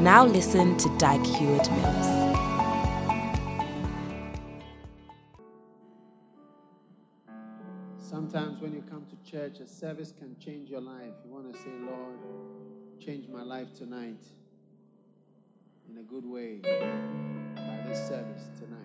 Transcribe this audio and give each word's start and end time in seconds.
Now 0.00 0.24
listen 0.24 0.78
to 0.78 0.88
Dag 0.96 1.22
Heward 1.26 1.70
Mills. 1.72 2.06
Sometimes 7.98 8.62
when 8.62 8.72
you 8.72 8.82
come 8.88 9.04
to 9.10 9.30
church, 9.30 9.60
a 9.60 9.66
service 9.68 10.14
can 10.18 10.38
change 10.38 10.70
your 10.70 10.80
life. 10.80 11.12
You 11.22 11.30
want 11.30 11.52
to 11.52 11.58
say, 11.60 11.68
Lord, 11.82 12.18
change 12.98 13.28
my 13.28 13.42
life 13.42 13.74
tonight 13.74 14.24
in 15.90 15.98
a 15.98 16.02
good 16.02 16.24
way 16.24 16.60
by 17.54 17.84
this 17.86 18.08
service 18.08 18.48
tonight. 18.58 18.79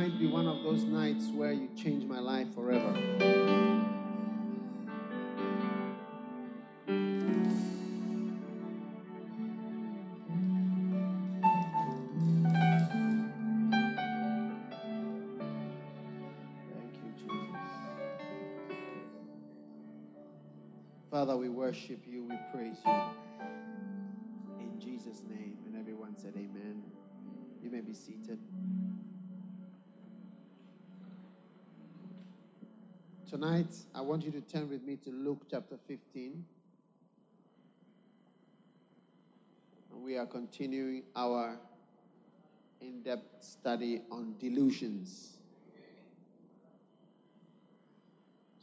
Tonight 0.00 0.18
be 0.18 0.26
one 0.26 0.46
of 0.46 0.62
those 0.62 0.84
nights 0.84 1.26
where 1.34 1.52
you 1.52 1.68
change 1.76 2.04
my 2.04 2.18
life 2.18 2.46
forever. 2.54 2.92
Thank 2.94 3.34
you, 16.96 17.12
Jesus. 17.18 17.70
Father, 21.10 21.36
we 21.36 21.50
worship 21.50 22.00
you, 22.06 22.24
we 22.24 22.36
praise 22.54 22.78
you. 22.86 22.92
In 24.60 24.80
Jesus' 24.80 25.22
name. 25.28 25.58
And 25.66 25.76
everyone 25.76 26.16
said, 26.16 26.32
Amen. 26.36 26.82
You 27.62 27.70
may 27.70 27.82
be 27.82 27.92
seated. 27.92 28.38
Tonight, 33.30 33.72
I 33.94 34.00
want 34.00 34.24
you 34.24 34.32
to 34.32 34.40
turn 34.40 34.68
with 34.68 34.82
me 34.82 34.96
to 35.04 35.10
Luke 35.10 35.42
chapter 35.48 35.76
15. 35.86 36.44
And 39.92 40.02
we 40.02 40.18
are 40.18 40.26
continuing 40.26 41.04
our 41.14 41.56
in 42.80 43.04
depth 43.04 43.44
study 43.44 44.00
on 44.10 44.34
delusions. 44.40 45.36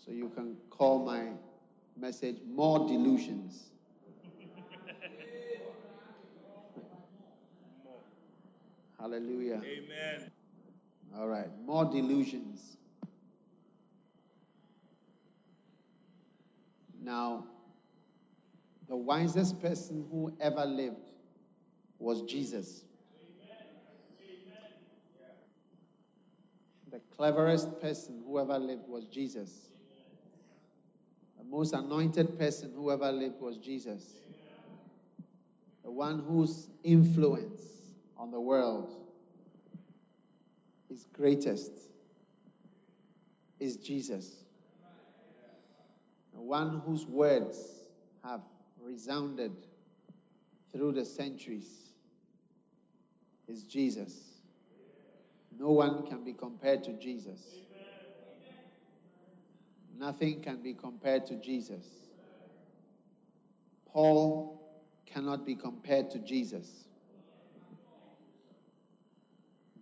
So 0.06 0.12
you 0.12 0.28
can 0.36 0.58
call 0.70 1.06
my 1.06 1.30
message 1.96 2.36
More 2.46 2.86
Delusions. 2.90 3.70
Hallelujah. 9.00 9.62
Amen. 9.64 10.30
All 11.18 11.30
right, 11.30 11.48
more 11.66 11.86
delusions. 11.86 12.76
Now, 17.02 17.46
the 18.88 18.96
wisest 18.96 19.62
person 19.62 20.06
who 20.10 20.34
ever 20.40 20.66
lived 20.66 21.12
was 22.00 22.22
Jesus. 22.24 22.84
The 26.90 27.02
cleverest 27.16 27.82
person 27.82 28.22
who 28.26 28.40
ever 28.40 28.58
lived 28.58 28.88
was 28.88 29.06
Jesus. 29.06 29.52
The 31.38 31.44
most 31.44 31.74
anointed 31.74 32.40
person 32.40 32.72
who 32.76 32.92
ever 32.92 33.12
lived 33.12 33.42
was 33.42 33.58
Jesus. 33.58 34.04
The 35.84 35.92
one 35.92 36.20
whose 36.20 36.70
influence 36.84 37.62
on 38.18 38.32
the 38.32 38.40
world 38.40 38.96
is 40.90 41.06
greatest 41.14 41.72
is 43.60 43.78
Jesus. 43.78 44.47
One 46.48 46.82
whose 46.86 47.06
words 47.06 47.58
have 48.24 48.40
resounded 48.82 49.52
through 50.72 50.94
the 50.94 51.04
centuries 51.04 51.68
is 53.50 53.64
Jesus. 53.64 54.14
No 55.60 55.72
one 55.72 56.08
can 56.08 56.24
be 56.24 56.32
compared 56.32 56.86
to 56.86 56.94
Jesus. 56.94 57.42
Nothing 60.00 60.40
can 60.40 60.64
be 60.64 60.74
compared 60.74 61.26
to 61.26 61.36
Jesus. 61.36 61.86
Paul 63.86 64.82
cannot 65.06 65.46
be 65.46 65.54
compared 65.54 66.10
to 66.12 66.20
Jesus. 66.20 66.86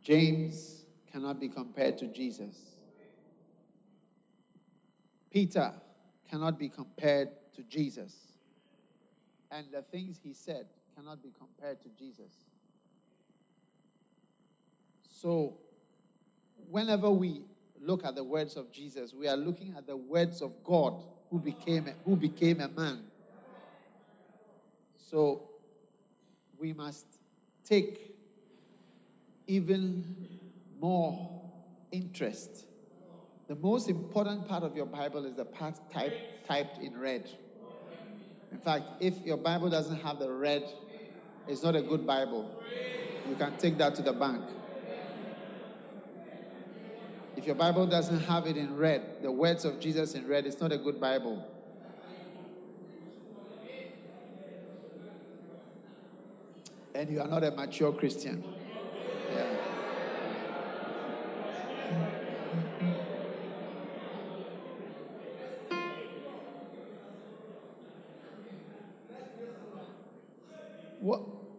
James 0.02 0.86
cannot 1.12 1.40
be 1.40 1.48
compared 1.48 2.00
to 2.00 2.08
Jesus. 2.08 2.58
Peter 5.30 5.72
cannot 6.30 6.58
be 6.60 6.70
compared 6.70 7.30
to 7.56 7.64
Jesus. 7.64 8.16
And 9.52 9.68
the 9.72 9.82
things 9.82 10.20
he 10.24 10.34
said 10.34 10.66
cannot 10.96 11.22
be 11.22 11.32
compared 11.38 11.82
to 11.82 11.90
Jesus. 11.98 12.32
So, 15.22 15.58
whenever 16.70 17.10
we 17.10 17.42
look 17.82 18.06
at 18.06 18.16
the 18.16 18.24
words 18.24 18.56
of 18.56 18.72
Jesus, 18.72 19.14
we 19.14 19.28
are 19.28 19.38
looking 19.38 19.74
at 19.78 19.88
the 19.88 19.98
words 19.98 20.42
of 20.42 20.64
God 20.64 21.02
who 21.30 21.40
became 21.40 21.88
a, 21.88 21.94
who 22.04 22.16
became 22.16 22.60
a 22.60 22.68
man. 22.68 23.04
So, 24.98 25.50
we 26.58 26.74
must 26.74 27.06
take 27.64 28.16
even 29.48 30.16
more 30.80 31.42
interest. 31.92 32.66
The 33.48 33.56
most 33.56 33.90
important 33.90 34.48
part 34.48 34.64
of 34.64 34.76
your 34.76 34.88
Bible 34.88 35.26
is 35.26 35.36
the 35.36 35.46
part 35.46 35.76
type, 35.92 36.14
typed 36.48 36.80
in 36.80 36.98
red. 36.98 37.30
In 38.52 38.58
fact, 38.58 38.86
if 39.00 39.22
your 39.24 39.38
Bible 39.38 39.70
doesn't 39.70 40.02
have 40.02 40.18
the 40.18 40.32
red, 40.32 40.64
it's 41.48 41.62
not 41.62 41.76
a 41.76 41.82
good 41.82 42.08
Bible. 42.08 42.50
You 43.30 43.36
can 43.36 43.56
take 43.58 43.78
that 43.78 43.94
to 43.96 44.02
the 44.02 44.14
bank. 44.14 44.44
If 47.38 47.46
your 47.46 47.56
Bible 47.56 47.86
doesn't 47.86 48.22
have 48.22 48.48
it 48.48 48.58
in 48.58 48.76
red, 48.78 49.22
the 49.22 49.32
words 49.32 49.66
of 49.66 49.80
Jesus 49.80 50.16
in 50.16 50.28
red, 50.28 50.48
it's 50.48 50.60
not 50.60 50.72
a 50.72 50.78
good 50.78 51.00
Bible. 51.00 51.46
And 56.96 57.10
you 57.12 57.20
are 57.20 57.28
not 57.28 57.44
a 57.44 57.52
mature 57.52 57.92
Christian. 57.92 58.44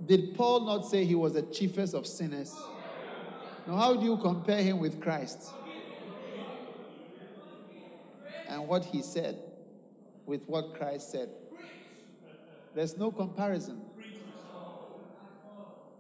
Did 0.07 0.35
Paul 0.35 0.61
not 0.67 0.87
say 0.87 1.05
he 1.05 1.15
was 1.15 1.35
the 1.35 1.43
chiefest 1.43 1.95
of 1.95 2.07
sinners? 2.07 2.55
Now, 3.67 3.77
how 3.77 3.97
do 3.97 4.05
you 4.05 4.17
compare 4.19 4.63
him 4.63 4.79
with 4.79 5.01
Christ? 5.01 5.51
And 8.49 8.69
what 8.69 8.85
he 8.85 9.03
said 9.03 9.37
with 10.25 10.43
what 10.47 10.75
Christ 10.75 11.11
said? 11.11 11.31
There's 12.75 12.97
no 12.97 13.11
comparison. 13.11 13.81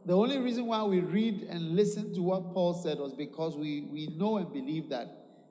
The 0.04 0.16
only 0.16 0.38
reason 0.38 0.66
why 0.66 0.84
we 0.84 1.00
read 1.00 1.42
and 1.50 1.74
listen 1.74 2.14
to 2.14 2.22
what 2.22 2.54
Paul 2.54 2.74
said 2.74 2.98
was 2.98 3.12
because 3.12 3.56
we, 3.56 3.80
we 3.80 4.06
know 4.06 4.36
and 4.36 4.52
believe 4.52 4.90
that 4.90 5.08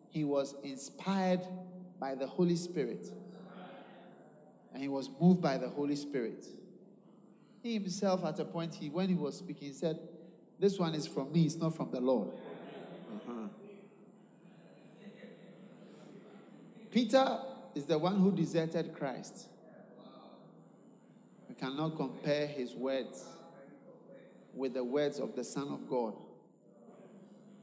he 0.09 0.23
was 0.23 0.55
inspired 0.63 1.41
by 1.99 2.15
the 2.15 2.25
Holy 2.25 2.55
Spirit. 2.55 3.05
And 4.73 4.81
he 4.81 4.87
was 4.87 5.09
moved 5.19 5.41
by 5.41 5.57
the 5.57 5.67
Holy 5.67 5.97
Spirit. 5.97 6.45
He 7.65 7.73
himself, 7.73 8.23
at 8.23 8.39
a 8.39 8.45
point, 8.45 8.75
he 8.75 8.89
when 8.89 9.09
he 9.09 9.15
was 9.15 9.39
speaking, 9.39 9.69
he 9.69 9.73
said, 9.73 9.97
This 10.59 10.77
one 10.77 10.93
is 10.93 11.07
from 11.07 11.31
me, 11.31 11.45
it's 11.45 11.55
not 11.55 11.75
from 11.75 11.89
the 11.89 11.99
Lord. 11.99 12.27
Uh-huh. 12.27 13.47
Peter 16.91 17.39
is 17.73 17.85
the 17.85 17.97
one 17.97 18.19
who 18.19 18.31
deserted 18.31 18.93
Christ. 18.93 19.47
We 21.49 21.55
cannot 21.55 21.95
compare 21.95 22.45
his 22.45 22.75
words 22.75 23.25
with 24.53 24.75
the 24.75 24.83
words 24.83 25.17
of 25.17 25.35
the 25.35 25.43
Son 25.43 25.69
of 25.69 25.89
God 25.89 26.13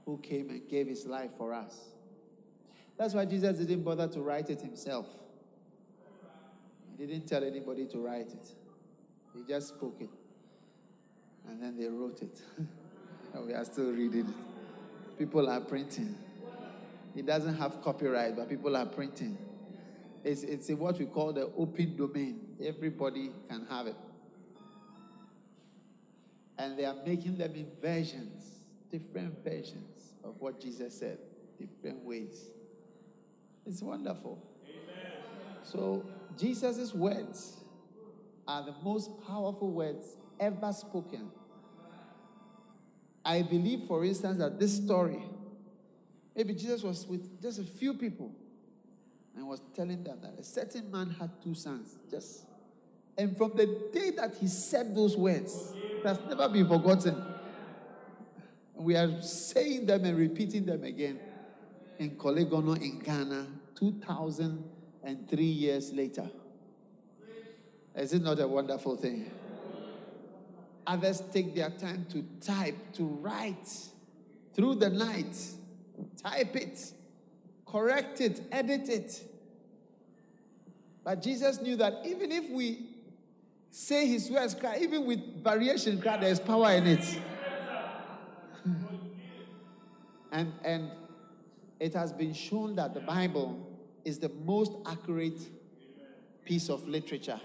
who 0.04 0.18
came 0.18 0.50
and 0.50 0.68
gave 0.68 0.88
his 0.88 1.06
life 1.06 1.30
for 1.38 1.54
us. 1.54 1.78
That's 2.98 3.14
why 3.14 3.24
Jesus 3.24 3.56
didn't 3.56 3.84
bother 3.84 4.08
to 4.08 4.20
write 4.20 4.50
it 4.50 4.62
himself. 4.62 5.06
He 6.98 7.06
didn't 7.06 7.28
tell 7.28 7.44
anybody 7.44 7.86
to 7.86 7.98
write 7.98 8.26
it, 8.26 8.52
he 9.34 9.42
just 9.46 9.68
spoke 9.68 9.96
it. 10.00 10.10
And 11.48 11.62
then 11.62 11.76
they 11.76 11.88
wrote 11.88 12.22
it. 12.22 12.40
and 13.34 13.46
we 13.46 13.52
are 13.52 13.64
still 13.64 13.90
reading 13.90 14.28
it. 14.28 15.18
People 15.18 15.48
are 15.48 15.60
printing. 15.60 16.14
It 17.14 17.26
doesn't 17.26 17.56
have 17.56 17.82
copyright, 17.82 18.36
but 18.36 18.48
people 18.48 18.76
are 18.76 18.86
printing. 18.86 19.36
It's, 20.24 20.42
it's 20.42 20.68
what 20.70 20.98
we 20.98 21.06
call 21.06 21.32
the 21.32 21.50
open 21.56 21.96
domain. 21.96 22.40
Everybody 22.62 23.30
can 23.48 23.66
have 23.68 23.86
it. 23.88 23.96
And 26.58 26.78
they 26.78 26.84
are 26.84 26.96
making 27.04 27.38
them 27.38 27.54
in 27.54 27.66
versions, 27.80 28.60
different 28.90 29.42
versions 29.42 30.12
of 30.22 30.34
what 30.38 30.60
Jesus 30.60 30.98
said, 30.98 31.18
different 31.58 32.04
ways. 32.04 32.50
It's 33.66 33.82
wonderful. 33.82 34.38
Amen. 34.64 35.12
So, 35.64 36.04
Jesus' 36.38 36.94
words 36.94 37.61
are 38.46 38.64
the 38.64 38.74
most 38.82 39.10
powerful 39.26 39.70
words 39.70 40.16
ever 40.40 40.72
spoken. 40.72 41.30
I 43.24 43.42
believe, 43.42 43.82
for 43.86 44.04
instance, 44.04 44.38
that 44.38 44.58
this 44.58 44.76
story, 44.76 45.22
maybe 46.34 46.54
Jesus 46.54 46.82
was 46.82 47.06
with 47.06 47.40
just 47.40 47.60
a 47.60 47.64
few 47.64 47.94
people 47.94 48.34
and 49.36 49.46
was 49.46 49.62
telling 49.74 50.02
them 50.02 50.18
that 50.22 50.34
a 50.38 50.42
certain 50.42 50.90
man 50.90 51.14
had 51.18 51.30
two 51.42 51.54
sons. 51.54 51.96
Just 52.10 52.46
and 53.16 53.36
from 53.36 53.52
the 53.54 53.66
day 53.92 54.10
that 54.16 54.34
he 54.40 54.48
said 54.48 54.94
those 54.94 55.16
words, 55.16 55.74
it 55.76 56.04
has 56.04 56.18
never 56.28 56.48
been 56.48 56.66
forgotten. 56.66 57.22
We 58.74 58.96
are 58.96 59.20
saying 59.20 59.86
them 59.86 60.04
and 60.04 60.16
repeating 60.16 60.64
them 60.64 60.82
again 60.82 61.20
in 61.98 62.12
Korle 62.12 62.44
Gonno 62.46 62.80
in 62.80 62.98
Ghana 62.98 63.46
2003 63.76 65.44
years 65.44 65.92
later. 65.92 66.28
Is 67.94 68.12
it 68.12 68.22
not 68.22 68.40
a 68.40 68.48
wonderful 68.48 68.96
thing? 68.96 69.30
Others 70.86 71.22
take 71.32 71.54
their 71.54 71.70
time 71.70 72.06
to 72.10 72.24
type, 72.40 72.92
to 72.94 73.04
write 73.04 73.68
through 74.54 74.76
the 74.76 74.90
night, 74.90 75.36
type 76.22 76.56
it, 76.56 76.92
correct 77.66 78.20
it, 78.20 78.40
edit 78.50 78.88
it. 78.88 79.22
But 81.04 81.22
Jesus 81.22 81.60
knew 81.60 81.76
that 81.76 81.94
even 82.04 82.32
if 82.32 82.48
we 82.50 82.86
say 83.70 84.06
his 84.06 84.30
words, 84.30 84.56
even 84.80 85.06
with 85.06 85.42
variation, 85.42 86.00
there's 86.00 86.40
power 86.40 86.72
in 86.72 86.86
it. 86.86 87.20
and, 90.32 90.52
and 90.64 90.90
it 91.78 91.94
has 91.94 92.12
been 92.12 92.32
shown 92.32 92.74
that 92.76 92.94
the 92.94 93.00
Bible 93.00 93.68
is 94.04 94.18
the 94.18 94.30
most 94.44 94.72
accurate 94.86 95.40
piece 96.44 96.68
of 96.68 96.88
literature 96.88 97.40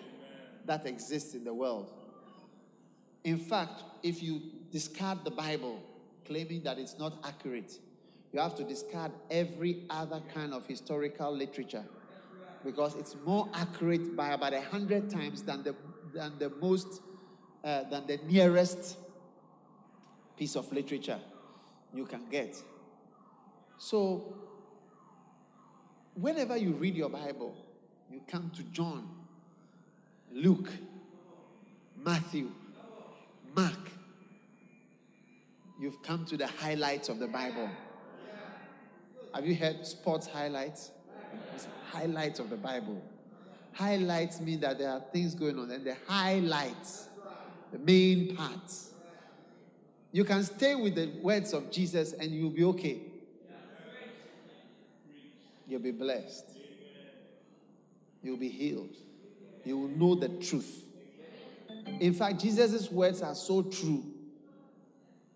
that 0.68 0.86
exists 0.86 1.34
in 1.34 1.44
the 1.44 1.54
world. 1.54 1.92
In 3.24 3.38
fact, 3.38 3.84
if 4.04 4.22
you 4.22 4.42
discard 4.72 5.24
the 5.26 5.32
Bible, 5.32 5.82
claiming 6.26 6.64
that 6.64 6.78
it's 6.78 6.98
not 7.00 7.14
accurate, 7.24 7.74
you 8.32 8.40
have 8.40 8.56
to 8.56 8.64
discard 8.64 9.12
every 9.32 9.84
other 9.90 10.22
kind 10.34 10.54
of 10.54 10.66
historical 10.68 11.36
literature 11.36 11.84
because 12.64 12.96
it's 12.96 13.16
more 13.26 13.50
accurate 13.54 14.16
by 14.16 14.30
about 14.30 14.54
a 14.54 14.62
hundred 14.62 15.10
times 15.10 15.42
than 15.44 15.64
the 15.64 15.76
than 16.14 16.38
the 16.40 16.50
most 16.50 17.02
uh, 17.64 17.84
than 17.84 18.06
the 18.08 18.18
nearest 18.28 18.98
piece 20.38 20.56
of 20.56 20.72
literature 20.72 21.20
you 21.94 22.06
can 22.06 22.30
get. 22.30 22.56
So, 23.78 24.36
whenever 26.14 26.58
you 26.58 26.74
read 26.74 26.96
your 26.96 27.10
Bible, 27.10 27.56
you 28.12 28.22
come 28.28 28.52
to 28.56 28.64
John, 28.64 29.08
Luke, 30.32 30.70
Matthew, 32.04 32.52
Mark. 33.56 33.74
You've 35.80 36.02
come 36.02 36.26
to 36.26 36.38
the 36.38 36.48
highlights 36.48 37.10
of 37.10 37.20
the 37.20 37.28
Bible. 37.28 37.70
Have 39.34 39.46
you 39.46 39.56
heard 39.56 39.86
sports 39.86 40.28
highlights? 40.28 40.92
It's 41.54 41.68
highlights 41.92 42.40
of 42.40 42.50
the 42.50 42.56
Bible. 42.56 43.02
Highlights 43.74 44.40
mean 44.40 44.60
that 44.62 44.80
there 44.80 44.90
are 44.90 45.04
things 45.14 45.36
going 45.36 45.60
on, 45.60 45.70
and 45.70 45.86
the 45.86 45.96
highlights, 46.08 47.08
the 47.72 47.80
main 47.80 48.36
parts. 48.36 48.92
You 50.12 50.24
can 50.24 50.44
stay 50.44 50.74
with 50.74 50.96
the 50.96 51.12
words 51.22 51.54
of 51.54 51.70
Jesus 51.70 52.14
and 52.14 52.32
you'll 52.32 52.50
be 52.50 52.64
okay. 52.64 53.02
You'll 55.68 55.82
be 55.82 55.92
blessed. 55.92 56.46
You'll 58.24 58.38
be 58.38 58.50
healed. 58.50 58.96
You 59.68 59.78
will 59.78 59.90
know 59.90 60.16
the 60.16 60.30
truth. 60.30 60.86
In 62.00 62.14
fact, 62.14 62.40
Jesus' 62.40 62.90
words 62.92 63.22
are 63.22 63.36
so 63.36 63.64
true 63.64 64.04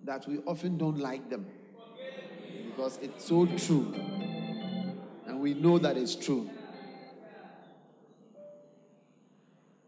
that 0.03 0.27
we 0.27 0.39
often 0.39 0.77
don't 0.77 0.97
like 0.97 1.29
them 1.29 1.45
because 2.67 2.97
it's 3.01 3.25
so 3.25 3.45
true. 3.45 3.93
And 5.27 5.39
we 5.39 5.53
know 5.53 5.77
that 5.77 5.97
it's 5.97 6.15
true. 6.15 6.49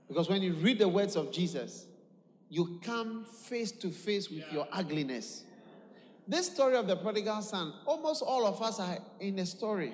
Because 0.08 0.30
when 0.30 0.42
you 0.42 0.54
read 0.54 0.78
the 0.78 0.88
words 0.88 1.16
of 1.16 1.32
Jesus, 1.32 1.86
you 2.50 2.80
come 2.84 3.26
face 3.26 3.72
to 3.72 3.90
face 3.90 4.30
with 4.30 4.52
your 4.52 4.68
ugliness. 4.72 5.44
This 6.28 6.48
story 6.48 6.76
of 6.76 6.88
the 6.88 6.96
prodigal 6.96 7.42
son, 7.42 7.74
almost 7.86 8.22
all 8.22 8.46
of 8.46 8.62
us 8.62 8.80
are 8.80 9.00
in 9.20 9.40
a 9.40 9.46
story. 9.46 9.94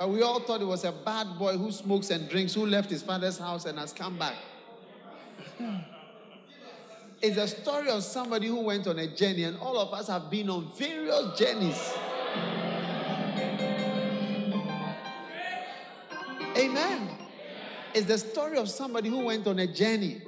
Uh, 0.00 0.08
we 0.08 0.22
all 0.22 0.40
thought 0.40 0.60
it 0.60 0.66
was 0.66 0.84
a 0.84 0.90
bad 0.90 1.38
boy 1.38 1.56
who 1.56 1.70
smokes 1.70 2.10
and 2.10 2.28
drinks, 2.28 2.52
who 2.54 2.66
left 2.66 2.90
his 2.90 3.02
father's 3.02 3.38
house 3.38 3.64
and 3.64 3.78
has 3.78 3.92
come 3.92 4.18
back. 4.18 4.34
it's 7.22 7.36
a 7.36 7.46
story 7.46 7.88
of 7.90 8.02
somebody 8.02 8.48
who 8.48 8.60
went 8.60 8.88
on 8.88 8.98
a 8.98 9.06
journey, 9.06 9.44
and 9.44 9.56
all 9.58 9.78
of 9.78 9.94
us 9.94 10.08
have 10.08 10.30
been 10.30 10.50
on 10.50 10.68
various 10.76 11.38
journeys. 11.38 11.94
Amen. 16.56 17.08
It's 17.94 18.06
the 18.06 18.18
story 18.18 18.58
of 18.58 18.68
somebody 18.68 19.08
who 19.08 19.24
went 19.24 19.46
on 19.46 19.60
a 19.60 19.66
journey. 19.68 20.22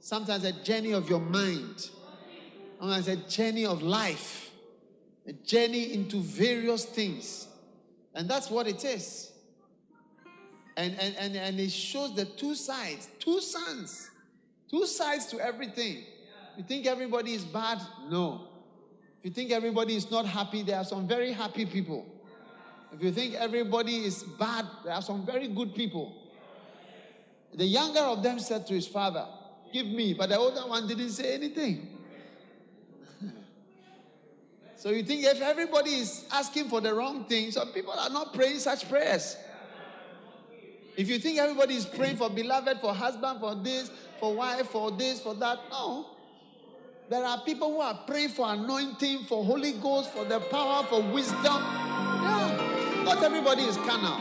Sometimes 0.00 0.44
a 0.44 0.52
journey 0.52 0.92
of 0.92 1.08
your 1.08 1.20
mind, 1.20 1.88
sometimes 2.78 3.08
a 3.08 3.16
journey 3.16 3.64
of 3.64 3.82
life, 3.82 4.50
a 5.26 5.32
journey 5.32 5.94
into 5.94 6.20
various 6.20 6.84
things. 6.84 7.48
And 8.14 8.28
that's 8.28 8.50
what 8.50 8.66
it 8.66 8.84
is. 8.84 9.32
And, 10.76 10.98
and, 10.98 11.14
and, 11.16 11.36
and 11.36 11.60
it 11.60 11.70
shows 11.70 12.14
the 12.14 12.24
two 12.24 12.54
sides, 12.54 13.08
two 13.18 13.40
sons, 13.40 14.10
two 14.70 14.86
sides 14.86 15.26
to 15.26 15.40
everything. 15.40 16.04
You 16.56 16.64
think 16.64 16.86
everybody 16.86 17.34
is 17.34 17.44
bad? 17.44 17.80
No. 18.08 18.48
If 19.20 19.26
you 19.26 19.30
think 19.30 19.50
everybody 19.50 19.96
is 19.96 20.10
not 20.10 20.26
happy, 20.26 20.62
there 20.62 20.76
are 20.76 20.84
some 20.84 21.06
very 21.06 21.32
happy 21.32 21.66
people. 21.66 22.06
If 22.92 23.02
you 23.02 23.10
think 23.10 23.34
everybody 23.34 24.04
is 24.04 24.22
bad, 24.22 24.66
there 24.84 24.94
are 24.94 25.02
some 25.02 25.26
very 25.26 25.48
good 25.48 25.74
people. 25.74 26.14
The 27.54 27.64
younger 27.64 28.00
of 28.00 28.22
them 28.22 28.38
said 28.38 28.66
to 28.66 28.74
his 28.74 28.86
father, 28.86 29.26
Give 29.72 29.86
me. 29.86 30.14
But 30.14 30.28
the 30.28 30.38
older 30.38 30.60
one 30.60 30.86
didn't 30.86 31.10
say 31.10 31.34
anything. 31.34 31.93
So 34.84 34.90
you 34.90 35.02
think 35.02 35.24
if 35.24 35.40
everybody 35.40 35.92
is 35.92 36.26
asking 36.30 36.68
for 36.68 36.78
the 36.82 36.92
wrong 36.92 37.24
thing, 37.24 37.50
some 37.50 37.68
people 37.68 37.94
are 37.94 38.10
not 38.10 38.34
praying 38.34 38.58
such 38.58 38.86
prayers. 38.86 39.34
If 40.94 41.08
you 41.08 41.18
think 41.18 41.38
everybody 41.38 41.74
is 41.74 41.86
praying 41.86 42.16
for 42.16 42.28
beloved, 42.28 42.80
for 42.82 42.92
husband, 42.94 43.40
for 43.40 43.54
this, 43.54 43.90
for 44.20 44.34
wife, 44.34 44.66
for 44.68 44.90
this, 44.90 45.22
for 45.22 45.32
that, 45.36 45.58
no. 45.70 46.08
There 47.08 47.24
are 47.24 47.40
people 47.46 47.72
who 47.72 47.80
are 47.80 47.98
praying 48.06 48.28
for 48.28 48.52
anointing, 48.52 49.20
for 49.20 49.42
Holy 49.42 49.72
Ghost, 49.72 50.10
for 50.10 50.26
the 50.26 50.40
power, 50.40 50.84
for 50.84 51.00
wisdom. 51.00 51.62
Yeah. 51.62 53.02
Not 53.06 53.22
everybody 53.22 53.62
is 53.62 53.78
carnal. 53.78 54.20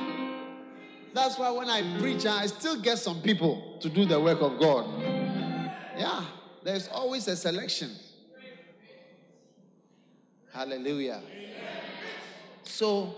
That's 1.13 1.37
why 1.37 1.51
when 1.51 1.69
I 1.69 1.99
preach, 1.99 2.25
I 2.25 2.45
still 2.45 2.79
get 2.79 2.99
some 2.99 3.21
people 3.21 3.79
to 3.81 3.89
do 3.89 4.05
the 4.05 4.17
work 4.17 4.41
of 4.41 4.57
God. 4.61 4.87
Yeah, 5.97 6.23
there's 6.63 6.87
always 6.87 7.27
a 7.27 7.35
selection. 7.35 7.89
Hallelujah. 10.53 11.19
So, 12.61 13.15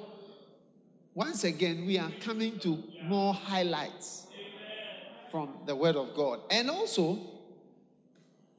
once 1.14 1.44
again, 1.44 1.86
we 1.86 1.98
are 1.98 2.12
coming 2.22 2.58
to 2.60 2.82
more 3.04 3.34
highlights 3.34 4.28
from 5.30 5.50
the 5.66 5.76
Word 5.76 5.98
of 5.98 6.16
God. 6.16 6.40
And 6.50 6.70
also, 6.70 7.20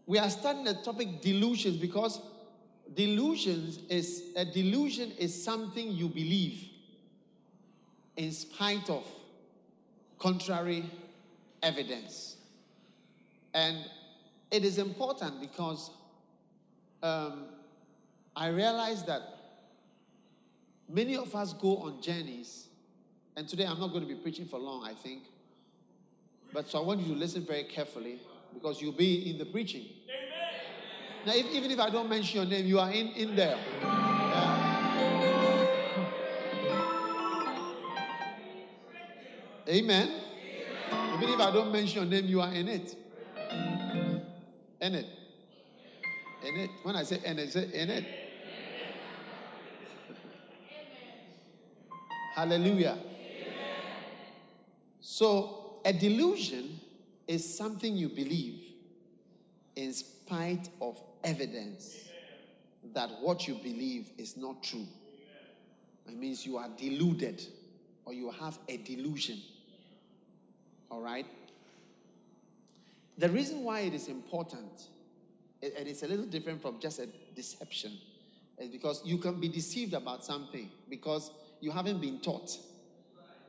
we 0.04 0.18
are 0.18 0.28
starting 0.28 0.64
the 0.64 0.75
topic 0.75 1.23
delusions 1.23 1.78
because 1.78 2.21
delusions 2.95 3.78
is 3.88 4.25
a 4.37 4.45
delusion 4.45 5.11
is 5.18 5.42
something 5.42 5.92
you 5.92 6.09
believe 6.09 6.68
in 8.16 8.30
spite 8.30 8.90
of 8.90 9.04
contrary 10.18 10.85
evidence. 11.62 12.37
And 13.54 13.78
it 14.50 14.66
is 14.66 14.76
important 14.76 15.40
because 15.40 15.90
um, 17.02 17.47
I 18.37 18.49
realized 18.49 19.07
that 19.07 19.23
many 20.87 21.16
of 21.16 21.35
us 21.35 21.55
go 21.55 21.78
on 21.78 22.02
journeys, 22.02 22.66
and 23.35 23.49
today 23.49 23.64
I'm 23.64 23.81
not 23.81 23.88
going 23.88 24.07
to 24.07 24.14
be 24.14 24.14
preaching 24.14 24.45
for 24.45 24.59
long, 24.59 24.85
I 24.85 24.93
think. 24.93 25.23
But 26.52 26.69
so 26.69 26.78
I 26.78 26.83
want 26.85 27.00
you 27.00 27.14
to 27.14 27.19
listen 27.19 27.47
very 27.47 27.64
carefully 27.64 28.21
because 28.52 28.83
you'll 28.83 28.93
be 28.93 29.31
in 29.31 29.38
the 29.38 29.47
preaching. 29.47 29.87
Amen. 30.05 31.26
Now, 31.26 31.33
if, 31.35 31.47
even 31.47 31.71
if 31.71 31.81
I 31.81 31.88
don't 31.88 32.11
mention 32.11 32.40
your 32.40 32.49
name, 32.49 32.66
you 32.66 32.78
are 32.78 32.90
in, 32.90 33.09
in 33.09 33.37
there. 33.37 33.59
Amen. 39.69 40.11
Even 41.16 41.28
if 41.31 41.40
I 41.40 41.50
don't 41.50 41.73
mention 41.73 42.02
your 42.02 42.11
name, 42.11 42.26
you 42.26 42.40
are 42.43 42.52
in 42.52 42.69
it. 42.69 42.95
In 44.81 44.95
it. 44.95 45.07
In 46.47 46.61
it. 46.61 46.71
When 46.83 46.95
I 46.95 47.02
say 47.02 47.19
in 47.25 47.38
it, 47.38 47.50
say 47.50 47.69
in 47.73 47.90
it. 47.90 48.25
Hallelujah. 52.37 52.99
So, 55.00 55.78
a 55.87 55.93
delusion 55.95 56.78
is 57.26 57.57
something 57.57 57.97
you 57.97 58.11
believe 58.11 58.62
in 59.75 59.90
spite 59.95 60.69
of 60.83 61.02
evidence 61.25 62.11
that 62.93 63.09
what 63.23 63.49
you 63.49 63.55
believe 63.55 64.11
is 64.19 64.37
not 64.37 64.62
true. 64.62 64.87
It 66.07 66.14
means 66.14 66.45
you 66.45 66.59
are 66.59 66.69
deluded 66.76 67.43
or 68.05 68.12
you 68.12 68.31
have 68.33 68.59
a 68.69 68.76
delusion. 68.76 69.40
All 70.90 71.00
right? 71.00 71.26
The 73.16 73.31
reason 73.31 73.64
why 73.64 73.81
it 73.81 73.95
is 73.95 74.09
important, 74.09 74.88
and 75.62 75.88
it's 75.88 76.02
a 76.02 76.07
little 76.07 76.26
different 76.26 76.61
from 76.61 76.81
just 76.81 76.99
a 76.99 77.09
deception, 77.35 77.97
is 78.59 78.69
because 78.69 79.00
you 79.07 79.16
can 79.16 79.40
be 79.40 79.49
deceived 79.49 79.95
about 79.95 80.23
something 80.23 80.69
because 80.90 81.31
you 81.61 81.71
haven't 81.71 82.01
been 82.01 82.21
taught. 82.21 82.57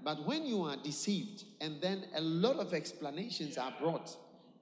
But 0.03 0.25
when 0.25 0.45
you 0.45 0.63
are 0.63 0.77
deceived, 0.77 1.43
and 1.59 1.81
then 1.81 2.05
a 2.15 2.21
lot 2.21 2.57
of 2.57 2.73
explanations 2.73 3.57
are 3.57 3.73
brought, 3.79 4.15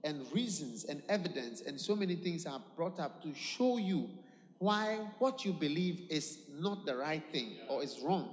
and 0.04 0.26
reasons 0.34 0.86
and 0.86 1.02
evidence, 1.10 1.62
and 1.62 1.80
so 1.80 1.96
many 1.96 2.16
things 2.16 2.46
are 2.46 2.62
brought 2.76 3.00
up 3.00 3.22
to 3.24 3.34
show 3.34 3.78
you 3.78 4.10
why 4.60 5.00
what 5.20 5.44
you 5.44 5.52
believe 5.52 6.04
is 6.10 6.40
not 6.60 6.86
the 6.86 6.96
right 6.96 7.24
thing 7.32 7.58
or 7.68 7.84
is 7.84 8.00
wrong, 8.04 8.30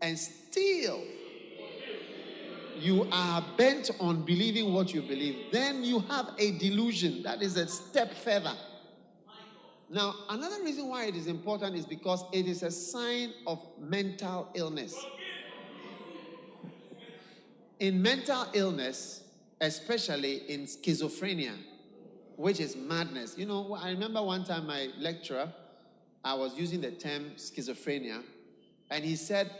and 0.00 0.18
still 0.18 1.02
you 2.78 3.06
are 3.12 3.44
bent 3.58 3.90
on 4.00 4.22
believing 4.22 4.72
what 4.72 4.94
you 4.94 5.02
believe, 5.02 5.52
then 5.52 5.84
you 5.84 6.00
have 6.00 6.30
a 6.38 6.52
delusion. 6.52 7.22
That 7.22 7.42
is 7.42 7.56
a 7.56 7.66
step 7.66 8.14
further. 8.14 8.54
Now, 9.92 10.14
another 10.28 10.62
reason 10.62 10.88
why 10.88 11.06
it 11.06 11.16
is 11.16 11.26
important 11.26 11.74
is 11.74 11.84
because 11.84 12.24
it 12.32 12.46
is 12.46 12.62
a 12.62 12.70
sign 12.70 13.32
of 13.44 13.60
mental 13.76 14.48
illness. 14.54 14.94
In 17.80 18.00
mental 18.00 18.46
illness, 18.52 19.24
especially 19.60 20.48
in 20.48 20.66
schizophrenia, 20.66 21.56
which 22.36 22.60
is 22.60 22.76
madness. 22.76 23.36
You 23.36 23.46
know, 23.46 23.74
I 23.74 23.90
remember 23.90 24.22
one 24.22 24.44
time 24.44 24.68
my 24.68 24.90
lecturer, 24.96 25.52
I 26.24 26.34
was 26.34 26.56
using 26.56 26.80
the 26.80 26.92
term 26.92 27.32
schizophrenia, 27.36 28.22
and 28.90 29.04
he 29.04 29.16
said, 29.16 29.50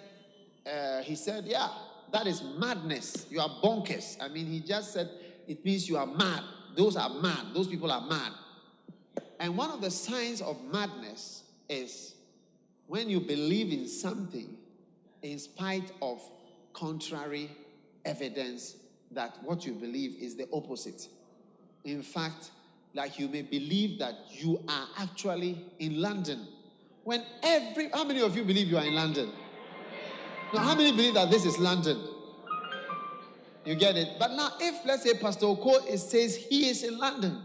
uh, 0.65 1.03
he 1.03 1.17
said, 1.17 1.45
yeah, 1.47 1.69
that 2.13 2.29
is 2.29 2.41
madness. 2.57 3.27
You 3.31 3.41
are 3.41 3.51
bonkers. 3.63 4.17
I 4.23 4.29
mean, 4.29 4.47
he 4.47 4.61
just 4.61 4.93
said 4.93 5.11
it 5.49 5.65
means 5.65 5.89
you 5.89 5.97
are 5.97 6.07
mad. 6.07 6.45
Those 6.77 6.97
are 6.97 7.09
mad. 7.09 7.47
Those 7.53 7.67
people 7.67 7.91
are 7.91 8.07
mad. 8.07 8.33
And 9.41 9.57
one 9.57 9.71
of 9.71 9.81
the 9.81 9.91
signs 9.91 10.43
of 10.43 10.63
madness 10.71 11.45
is 11.69 12.15
when 12.87 13.09
you 13.09 13.21
believe 13.21 13.73
in 13.73 13.89
something 13.89 14.57
in 15.23 15.39
spite 15.39 15.91
of 16.03 16.21
contrary 16.75 17.51
evidence 18.05 18.77
that 19.11 19.39
what 19.43 19.65
you 19.65 19.73
believe 19.73 20.17
is 20.21 20.37
the 20.37 20.47
opposite. 20.53 21.09
In 21.85 22.03
fact, 22.03 22.51
like 22.95 23.19
you 23.19 23.29
may 23.29 23.43
believe 23.43 23.99
that 23.99 24.15
you 24.31 24.63
are 24.69 24.89
actually 24.99 25.65
in 25.79 26.01
London 26.03 26.47
when 27.03 27.25
every 27.43 27.89
how 27.89 28.05
many 28.05 28.21
of 28.21 28.37
you 28.37 28.45
believe 28.45 28.69
you 28.69 28.77
are 28.77 28.85
in 28.85 28.95
London? 28.95 29.31
Now, 30.53 30.61
how 30.61 30.75
many 30.75 30.91
believe 30.91 31.15
that 31.15 31.31
this 31.31 31.47
is 31.47 31.59
London? 31.59 31.99
You 33.65 33.75
get 33.75 33.97
it? 33.97 34.19
But 34.19 34.33
now, 34.33 34.51
if 34.61 34.85
let's 34.85 35.03
say 35.03 35.15
Pastor 35.15 35.47
Oko 35.47 35.81
says 35.97 36.37
he 36.37 36.69
is 36.69 36.83
in 36.83 36.99
London, 36.99 37.43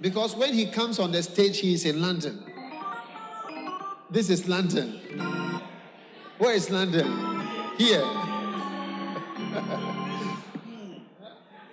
because 0.00 0.34
when 0.34 0.54
he 0.54 0.66
comes 0.66 0.98
on 0.98 1.12
the 1.12 1.22
stage, 1.22 1.58
he 1.58 1.74
is 1.74 1.84
in 1.84 2.00
London. 2.00 2.42
This 4.10 4.30
is 4.30 4.48
London. 4.48 5.00
Where 6.38 6.54
is 6.54 6.70
London? 6.70 7.06
Here. 7.76 8.00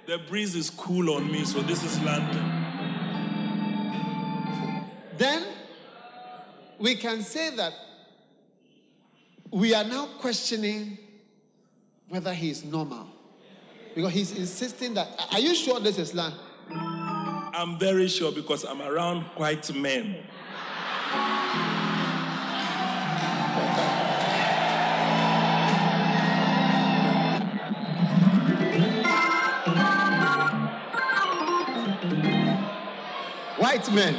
the 0.05 0.17
breeze 0.27 0.55
is 0.55 0.69
cool 0.69 1.11
on 1.15 1.31
me, 1.31 1.45
so 1.45 1.61
this 1.61 1.83
is 1.83 1.99
London. 2.01 2.53
Then 5.17 5.43
we 6.77 6.95
can 6.95 7.21
say 7.23 7.55
that 7.55 7.73
we 9.51 9.73
are 9.73 9.83
now 9.83 10.07
questioning 10.19 10.97
whether 12.09 12.33
he 12.33 12.49
is 12.49 12.63
normal. 12.63 13.07
Because 13.95 14.13
he's 14.13 14.37
insisting 14.37 14.93
that, 14.93 15.07
are 15.31 15.39
you 15.39 15.55
sure 15.55 15.79
this 15.79 15.97
is 15.97 16.13
land? 16.13 16.35
I'm 17.59 17.79
very 17.79 18.07
sure 18.07 18.31
because 18.31 18.63
I'm 18.63 18.83
around 18.83 19.23
white 19.35 19.73
men. 19.73 20.17
White 33.57 33.91
men. 33.91 34.13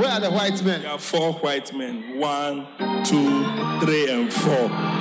Where 0.00 0.10
are 0.10 0.18
the 0.20 0.30
white 0.32 0.60
men? 0.64 0.82
There 0.82 0.90
are 0.90 0.98
four 0.98 1.34
white 1.34 1.72
men. 1.72 2.18
One, 2.18 2.66
two, 3.04 3.44
three, 3.78 4.10
and 4.10 4.32
four. 4.32 4.95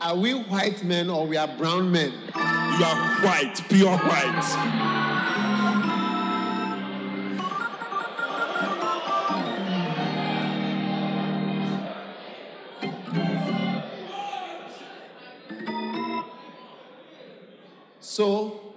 Are 0.00 0.16
we 0.16 0.32
white 0.32 0.82
men 0.84 1.10
or 1.10 1.26
we 1.26 1.36
are 1.36 1.48
brown 1.56 1.92
men? 1.92 2.12
You 2.34 2.84
are 2.84 3.20
white, 3.22 3.60
pure 3.68 3.96
white. 3.96 4.44
So, 18.00 18.74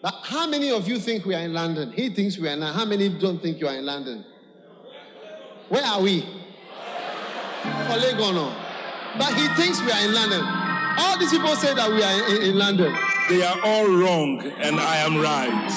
but 0.00 0.14
how 0.24 0.48
many 0.48 0.72
of 0.72 0.88
you 0.88 0.98
think 0.98 1.24
we 1.24 1.36
are 1.36 1.42
in 1.42 1.52
London? 1.52 1.92
He 1.92 2.08
thinks 2.08 2.36
we 2.36 2.48
are 2.48 2.52
in 2.52 2.60
London. 2.60 2.76
How 2.76 2.84
many 2.84 3.08
don't 3.08 3.40
think 3.40 3.60
you 3.60 3.68
are 3.68 3.76
in 3.76 3.86
London? 3.86 4.24
Where 5.68 5.84
are 5.84 6.02
we? 6.02 6.41
Polygono. 7.62 8.54
But 9.18 9.34
he 9.34 9.48
thinks 9.60 9.80
we 9.82 9.90
are 9.92 10.04
in 10.04 10.14
London. 10.14 10.42
All 10.98 11.18
these 11.18 11.30
people 11.30 11.54
say 11.56 11.74
that 11.74 11.90
we 11.90 12.02
are 12.02 12.36
in, 12.36 12.42
in 12.50 12.58
London. 12.58 12.94
They 13.28 13.42
are 13.42 13.58
all 13.64 13.86
wrong, 13.86 14.40
and 14.40 14.80
I 14.80 14.96
am 14.96 15.18
right. 15.20 15.70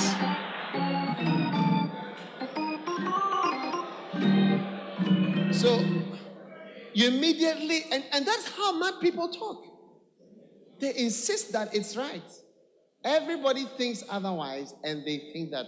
So 5.53 5.79
you 6.93 7.07
immediately, 7.09 7.85
and, 7.91 8.03
and 8.13 8.25
that's 8.25 8.49
how 8.51 8.77
mad 8.79 8.95
people 9.01 9.29
talk. 9.29 9.63
They 10.79 10.95
insist 10.95 11.51
that 11.53 11.73
it's 11.75 11.95
right. 11.95 12.23
Everybody 13.03 13.65
thinks 13.77 14.03
otherwise, 14.09 14.73
and 14.83 15.05
they 15.05 15.29
think 15.31 15.51
that 15.51 15.65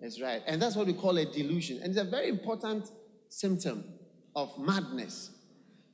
it's 0.00 0.20
right. 0.20 0.42
And 0.46 0.60
that's 0.60 0.76
what 0.76 0.86
we 0.86 0.92
call 0.92 1.16
a 1.18 1.24
delusion. 1.24 1.78
And 1.82 1.90
it's 1.90 2.00
a 2.00 2.04
very 2.04 2.28
important 2.28 2.90
symptom 3.28 3.84
of 4.34 4.58
madness. 4.58 5.30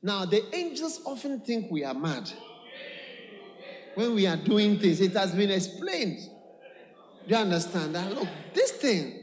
Now, 0.02 0.25
the 0.25 0.42
angels 0.54 1.00
often 1.04 1.40
think 1.40 1.71
we 1.71 1.85
are 1.85 1.95
mad 1.95 2.30
when 3.95 4.14
we 4.14 4.26
are 4.26 4.37
doing 4.37 4.78
things. 4.78 5.00
It 5.00 5.12
has 5.12 5.35
been 5.35 5.50
explained. 5.50 6.19
Do 7.26 7.35
you 7.35 7.37
understand 7.37 7.95
that? 7.95 8.14
Look, 8.14 8.28
this 8.54 8.73
thing, 8.73 9.23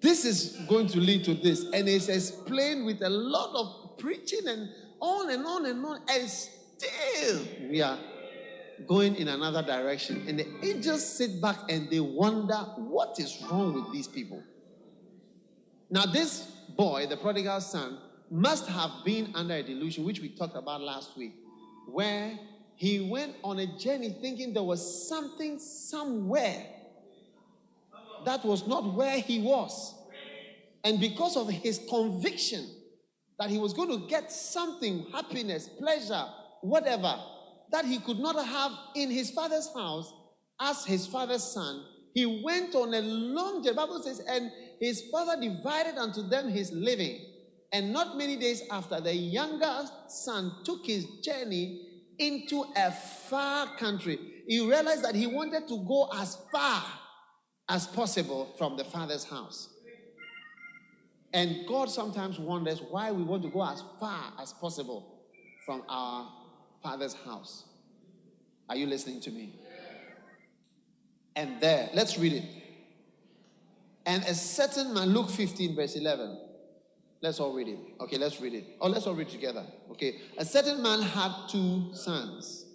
this 0.00 0.24
is 0.24 0.56
going 0.68 0.86
to 0.88 0.98
lead 0.98 1.24
to 1.24 1.34
this. 1.34 1.64
And 1.72 1.88
it's 1.88 2.08
explained 2.08 2.86
with 2.86 3.02
a 3.02 3.10
lot 3.10 3.54
of 3.54 3.98
preaching 3.98 4.48
and 4.48 4.68
on 4.98 5.30
and 5.30 5.44
on 5.44 5.66
and 5.66 5.84
on. 5.84 6.00
And 6.08 6.28
still, 6.28 7.46
we 7.68 7.82
are 7.82 7.98
going 8.86 9.16
in 9.16 9.28
another 9.28 9.62
direction. 9.62 10.24
And 10.26 10.38
the 10.38 10.46
angels 10.66 11.06
sit 11.06 11.40
back 11.40 11.70
and 11.70 11.90
they 11.90 12.00
wonder 12.00 12.56
what 12.78 13.16
is 13.18 13.44
wrong 13.50 13.74
with 13.74 13.92
these 13.92 14.08
people. 14.08 14.42
Now, 15.90 16.06
this 16.06 16.40
boy, 16.74 17.06
the 17.06 17.18
prodigal 17.18 17.60
son, 17.60 17.98
must 18.32 18.66
have 18.66 18.90
been 19.04 19.30
under 19.34 19.54
a 19.54 19.62
delusion, 19.62 20.04
which 20.04 20.20
we 20.20 20.30
talked 20.30 20.56
about 20.56 20.80
last 20.80 21.16
week, 21.18 21.34
where 21.86 22.38
he 22.76 23.00
went 23.00 23.34
on 23.44 23.58
a 23.58 23.66
journey 23.78 24.16
thinking 24.22 24.54
there 24.54 24.62
was 24.62 25.08
something 25.08 25.58
somewhere 25.58 26.64
that 28.24 28.42
was 28.42 28.66
not 28.66 28.94
where 28.94 29.18
he 29.18 29.38
was. 29.38 29.94
And 30.82 30.98
because 30.98 31.36
of 31.36 31.50
his 31.50 31.80
conviction 31.90 32.68
that 33.38 33.50
he 33.50 33.58
was 33.58 33.74
going 33.74 33.90
to 33.90 34.06
get 34.08 34.32
something, 34.32 35.06
happiness, 35.12 35.68
pleasure, 35.68 36.24
whatever, 36.62 37.14
that 37.70 37.84
he 37.84 37.98
could 37.98 38.18
not 38.18 38.42
have 38.44 38.72
in 38.94 39.10
his 39.10 39.30
father's 39.30 39.68
house 39.74 40.12
as 40.58 40.86
his 40.86 41.06
father's 41.06 41.44
son, 41.44 41.84
he 42.14 42.42
went 42.42 42.74
on 42.74 42.94
a 42.94 43.00
long 43.02 43.62
journey. 43.62 43.74
The 43.74 43.74
Bible 43.74 44.02
says, 44.02 44.20
and 44.20 44.50
his 44.80 45.02
father 45.10 45.40
divided 45.40 45.98
unto 45.98 46.22
them 46.22 46.48
his 46.48 46.72
living. 46.72 47.20
And 47.72 47.92
not 47.92 48.18
many 48.18 48.36
days 48.36 48.62
after, 48.70 49.00
the 49.00 49.14
younger 49.14 49.84
son 50.06 50.52
took 50.64 50.84
his 50.84 51.06
journey 51.22 51.88
into 52.18 52.64
a 52.76 52.92
far 52.92 53.76
country. 53.78 54.18
He 54.46 54.60
realized 54.60 55.04
that 55.04 55.14
he 55.14 55.26
wanted 55.26 55.66
to 55.68 55.82
go 55.86 56.10
as 56.14 56.36
far 56.52 56.84
as 57.68 57.86
possible 57.86 58.54
from 58.58 58.76
the 58.76 58.84
father's 58.84 59.24
house. 59.24 59.70
And 61.32 61.66
God 61.66 61.88
sometimes 61.88 62.38
wonders 62.38 62.82
why 62.90 63.10
we 63.10 63.22
want 63.22 63.42
to 63.44 63.48
go 63.48 63.66
as 63.66 63.82
far 63.98 64.34
as 64.38 64.52
possible 64.52 65.22
from 65.64 65.82
our 65.88 66.30
father's 66.82 67.14
house. 67.14 67.64
Are 68.68 68.76
you 68.76 68.86
listening 68.86 69.20
to 69.22 69.30
me? 69.30 69.58
And 71.34 71.58
there, 71.60 71.88
let's 71.94 72.18
read 72.18 72.34
it. 72.34 72.44
And 74.04 74.22
a 74.24 74.34
certain 74.34 74.92
man, 74.92 75.08
Luke 75.08 75.30
15, 75.30 75.74
verse 75.74 75.96
11. 75.96 76.38
Let's 77.22 77.38
all 77.38 77.54
read 77.54 77.68
it. 77.68 77.78
Okay, 78.00 78.18
let's 78.18 78.40
read 78.40 78.52
it. 78.52 78.64
Oh, 78.80 78.88
let's 78.88 79.06
all 79.06 79.14
read 79.14 79.28
together. 79.28 79.64
Okay. 79.92 80.16
A 80.36 80.44
certain 80.44 80.82
man 80.82 81.00
had 81.02 81.32
two 81.48 81.94
sons. 81.94 82.66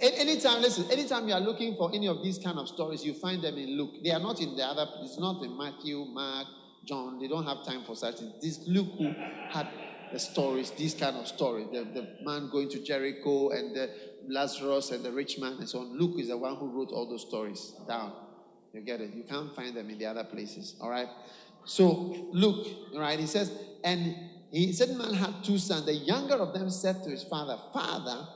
Anytime, 0.00 0.62
listen, 0.62 0.88
anytime 0.92 1.26
you 1.26 1.34
are 1.34 1.40
looking 1.40 1.74
for 1.74 1.90
any 1.92 2.06
of 2.06 2.22
these 2.22 2.38
kind 2.38 2.56
of 2.56 2.68
stories, 2.68 3.04
you 3.04 3.12
find 3.14 3.42
them 3.42 3.58
in 3.58 3.76
Luke. 3.76 3.90
They 4.04 4.12
are 4.12 4.20
not 4.20 4.40
in 4.40 4.56
the 4.56 4.62
other, 4.62 4.86
it's 5.02 5.18
not 5.18 5.42
in 5.42 5.58
Matthew, 5.58 6.04
Mark, 6.04 6.46
John. 6.86 7.18
They 7.18 7.26
don't 7.26 7.44
have 7.44 7.66
time 7.66 7.82
for 7.82 7.96
such 7.96 8.20
things. 8.20 8.34
This 8.40 8.60
Luke 8.68 8.86
who 8.96 9.12
had 9.50 9.66
the 10.12 10.20
stories, 10.20 10.70
these 10.70 10.94
kind 10.94 11.16
of 11.16 11.26
stories. 11.26 11.66
The, 11.72 11.82
the 11.82 12.08
man 12.22 12.48
going 12.50 12.68
to 12.70 12.82
Jericho 12.84 13.50
and 13.50 13.74
the 13.74 13.90
Lazarus 14.28 14.92
and 14.92 15.04
the 15.04 15.10
rich 15.10 15.40
man 15.40 15.54
and 15.54 15.68
so 15.68 15.80
on. 15.80 15.98
Luke 15.98 16.20
is 16.20 16.28
the 16.28 16.36
one 16.36 16.54
who 16.54 16.68
wrote 16.68 16.92
all 16.92 17.08
those 17.08 17.22
stories 17.22 17.74
down. 17.88 18.12
You 18.72 18.82
get 18.82 19.00
it? 19.00 19.12
You 19.14 19.24
can't 19.24 19.54
find 19.56 19.76
them 19.76 19.90
in 19.90 19.98
the 19.98 20.06
other 20.06 20.22
places. 20.22 20.76
All 20.80 20.90
right? 20.90 21.08
So, 21.64 22.28
Luke, 22.32 22.66
all 22.94 23.00
right, 23.00 23.18
he 23.18 23.26
says, 23.26 23.52
and 23.84 24.16
he 24.50 24.72
said, 24.72 24.96
Man 24.96 25.14
had 25.14 25.44
two 25.44 25.58
sons. 25.58 25.86
The 25.86 25.94
younger 25.94 26.34
of 26.34 26.52
them 26.52 26.70
said 26.70 27.02
to 27.04 27.10
his 27.10 27.22
father, 27.22 27.56
Father, 27.72 28.26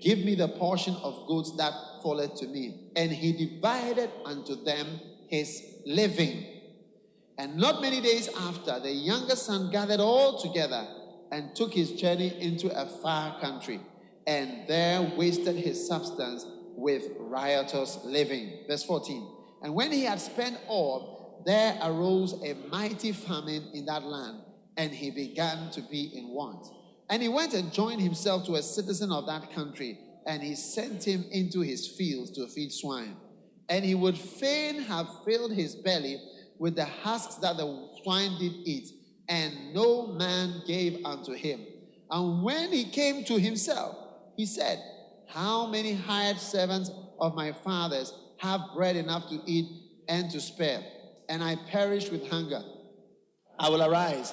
give 0.00 0.20
me 0.20 0.34
the 0.34 0.48
portion 0.48 0.94
of 1.02 1.26
goods 1.26 1.56
that 1.56 1.72
falleth 2.02 2.36
to 2.36 2.46
me. 2.46 2.90
And 2.96 3.10
he 3.10 3.32
divided 3.32 4.10
unto 4.24 4.62
them 4.64 5.00
his 5.28 5.62
living. 5.84 6.44
And 7.36 7.56
not 7.56 7.80
many 7.80 8.00
days 8.00 8.28
after, 8.36 8.80
the 8.80 8.90
younger 8.90 9.36
son 9.36 9.70
gathered 9.70 10.00
all 10.00 10.40
together 10.40 10.86
and 11.30 11.54
took 11.54 11.72
his 11.72 11.92
journey 11.92 12.34
into 12.40 12.68
a 12.68 12.86
far 12.86 13.38
country, 13.40 13.80
and 14.26 14.66
there 14.66 15.02
wasted 15.16 15.56
his 15.56 15.86
substance 15.86 16.46
with 16.74 17.04
riotous 17.18 17.98
living. 18.04 18.64
Verse 18.66 18.82
14. 18.84 19.26
And 19.62 19.74
when 19.74 19.92
he 19.92 20.04
had 20.04 20.20
spent 20.20 20.58
all, 20.68 21.42
there 21.44 21.78
arose 21.82 22.34
a 22.44 22.54
mighty 22.68 23.12
famine 23.12 23.68
in 23.74 23.86
that 23.86 24.04
land, 24.04 24.38
and 24.78 24.92
he 24.92 25.10
began 25.10 25.70
to 25.72 25.82
be 25.82 26.16
in 26.16 26.28
want. 26.28 26.68
And 27.10 27.20
he 27.20 27.28
went 27.28 27.52
and 27.52 27.72
joined 27.72 28.00
himself 28.00 28.46
to 28.46 28.54
a 28.54 28.62
citizen 28.62 29.10
of 29.10 29.26
that 29.26 29.52
country, 29.52 29.98
and 30.24 30.42
he 30.42 30.54
sent 30.54 31.04
him 31.04 31.24
into 31.32 31.60
his 31.60 31.86
fields 31.86 32.30
to 32.32 32.46
feed 32.46 32.72
swine. 32.72 33.16
And 33.68 33.84
he 33.84 33.96
would 33.96 34.16
fain 34.16 34.82
have 34.82 35.08
filled 35.24 35.52
his 35.52 35.74
belly 35.74 36.22
with 36.58 36.76
the 36.76 36.84
husks 36.84 37.34
that 37.36 37.56
the 37.56 37.88
swine 38.02 38.38
did 38.38 38.52
eat, 38.64 38.90
and 39.28 39.74
no 39.74 40.06
man 40.06 40.62
gave 40.66 41.04
unto 41.04 41.32
him. 41.32 41.60
And 42.10 42.42
when 42.42 42.72
he 42.72 42.84
came 42.84 43.24
to 43.24 43.38
himself, 43.38 43.96
he 44.36 44.46
said, 44.46 44.80
How 45.28 45.66
many 45.66 45.94
hired 45.94 46.38
servants 46.38 46.90
of 47.18 47.34
my 47.34 47.52
father's 47.52 48.14
have 48.38 48.60
bread 48.76 48.94
enough 48.94 49.28
to 49.30 49.40
eat 49.44 49.66
and 50.08 50.30
to 50.30 50.40
spare, 50.40 50.82
and 51.28 51.42
I 51.42 51.56
perish 51.56 52.10
with 52.10 52.28
hunger? 52.30 52.62
I 53.58 53.70
will 53.70 53.82
arise 53.82 54.32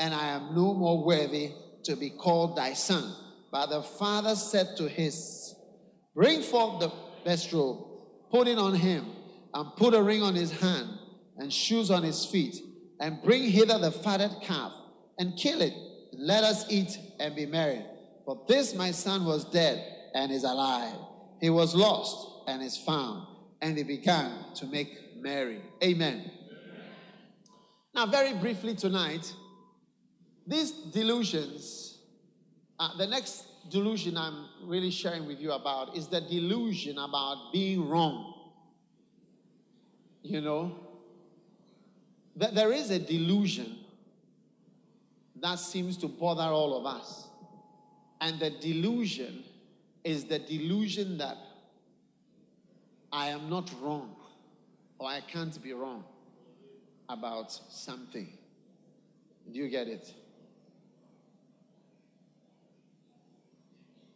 and 0.00 0.12
I 0.12 0.28
am 0.28 0.54
no 0.56 0.74
more 0.74 1.04
worthy 1.04 1.52
to 1.84 1.94
be 1.94 2.10
called 2.10 2.56
thy 2.56 2.72
son. 2.72 3.14
But 3.52 3.66
the 3.66 3.82
father 3.82 4.34
said 4.34 4.76
to 4.78 4.88
his, 4.88 5.54
Bring 6.14 6.42
forth 6.42 6.80
the 6.80 6.92
best 7.24 7.52
robe, 7.52 7.86
put 8.30 8.48
it 8.48 8.58
on 8.58 8.74
him, 8.74 9.06
and 9.54 9.76
put 9.76 9.94
a 9.94 10.02
ring 10.02 10.22
on 10.22 10.34
his 10.34 10.50
hand, 10.50 10.88
and 11.36 11.52
shoes 11.52 11.90
on 11.90 12.02
his 12.02 12.24
feet 12.24 12.56
and 13.00 13.22
bring 13.22 13.44
hither 13.44 13.78
the 13.78 13.90
fatted 13.90 14.30
calf 14.42 14.72
and 15.18 15.36
kill 15.36 15.62
it. 15.62 15.72
Let 16.12 16.44
us 16.44 16.70
eat 16.70 16.98
and 17.18 17.34
be 17.34 17.46
merry. 17.46 17.82
For 18.26 18.44
this 18.46 18.74
my 18.74 18.90
son 18.90 19.24
was 19.24 19.46
dead 19.46 19.82
and 20.14 20.30
is 20.30 20.44
alive. 20.44 20.94
He 21.40 21.48
was 21.48 21.74
lost 21.74 22.44
and 22.46 22.62
is 22.62 22.76
found. 22.76 23.26
And 23.62 23.76
they 23.76 23.82
began 23.82 24.52
to 24.56 24.66
make 24.66 25.16
merry. 25.16 25.62
Amen. 25.82 26.30
Now, 27.94 28.06
very 28.06 28.34
briefly 28.34 28.74
tonight, 28.74 29.34
these 30.50 30.72
delusions, 30.72 31.98
uh, 32.78 32.96
the 32.96 33.06
next 33.06 33.44
delusion 33.70 34.16
I'm 34.16 34.46
really 34.64 34.90
sharing 34.90 35.26
with 35.26 35.40
you 35.40 35.52
about 35.52 35.96
is 35.96 36.08
the 36.08 36.20
delusion 36.20 36.98
about 36.98 37.52
being 37.52 37.88
wrong. 37.88 38.34
You 40.22 40.40
know, 40.40 40.74
that 42.34 42.54
there 42.54 42.72
is 42.72 42.90
a 42.90 42.98
delusion 42.98 43.78
that 45.36 45.60
seems 45.60 45.96
to 45.98 46.08
bother 46.08 46.42
all 46.42 46.76
of 46.76 46.84
us. 46.84 47.28
And 48.20 48.40
the 48.40 48.50
delusion 48.50 49.44
is 50.02 50.24
the 50.24 50.40
delusion 50.40 51.18
that 51.18 51.36
I 53.12 53.28
am 53.28 53.48
not 53.48 53.70
wrong 53.80 54.16
or 54.98 55.08
I 55.08 55.20
can't 55.20 55.62
be 55.62 55.72
wrong 55.72 56.04
about 57.08 57.52
something. 57.52 58.28
Do 59.50 59.58
you 59.58 59.68
get 59.68 59.86
it? 59.86 60.12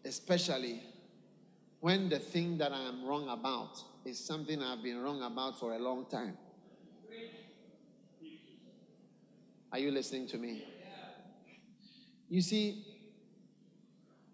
Especially 0.04 0.82
when 1.80 2.08
the 2.08 2.18
thing 2.18 2.58
that 2.58 2.72
I 2.72 2.80
am 2.88 3.04
wrong 3.04 3.28
about 3.28 3.82
is 4.04 4.18
something 4.18 4.62
I've 4.62 4.82
been 4.82 5.02
wrong 5.02 5.22
about 5.22 5.58
for 5.58 5.74
a 5.74 5.78
long 5.78 6.06
time. 6.06 6.36
Are 9.72 9.78
you 9.78 9.90
listening 9.90 10.28
to 10.28 10.38
me? 10.38 10.64
You 12.28 12.42
see, 12.42 12.84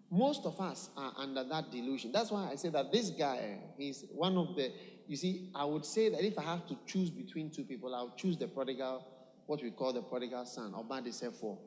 most 0.09 0.45
of 0.45 0.59
us 0.59 0.89
are 0.97 1.13
under 1.17 1.43
that 1.45 1.71
delusion. 1.71 2.11
That's 2.11 2.31
why 2.31 2.49
I 2.51 2.55
say 2.55 2.69
that 2.69 2.91
this 2.91 3.09
guy, 3.09 3.37
eh, 3.37 3.55
he's 3.77 4.05
one 4.13 4.37
of 4.37 4.55
the, 4.55 4.71
you 5.07 5.15
see, 5.15 5.49
I 5.55 5.65
would 5.65 5.85
say 5.85 6.09
that 6.09 6.23
if 6.23 6.37
I 6.37 6.43
have 6.43 6.67
to 6.67 6.77
choose 6.85 7.09
between 7.09 7.49
two 7.49 7.63
people, 7.63 7.95
I'll 7.95 8.13
choose 8.15 8.37
the 8.37 8.47
prodigal, 8.47 9.07
what 9.45 9.63
we 9.63 9.71
call 9.71 9.93
the 9.93 10.01
prodigal 10.01 10.45
son, 10.45 10.73
or 10.73 10.83
Badisefo. 10.83 11.57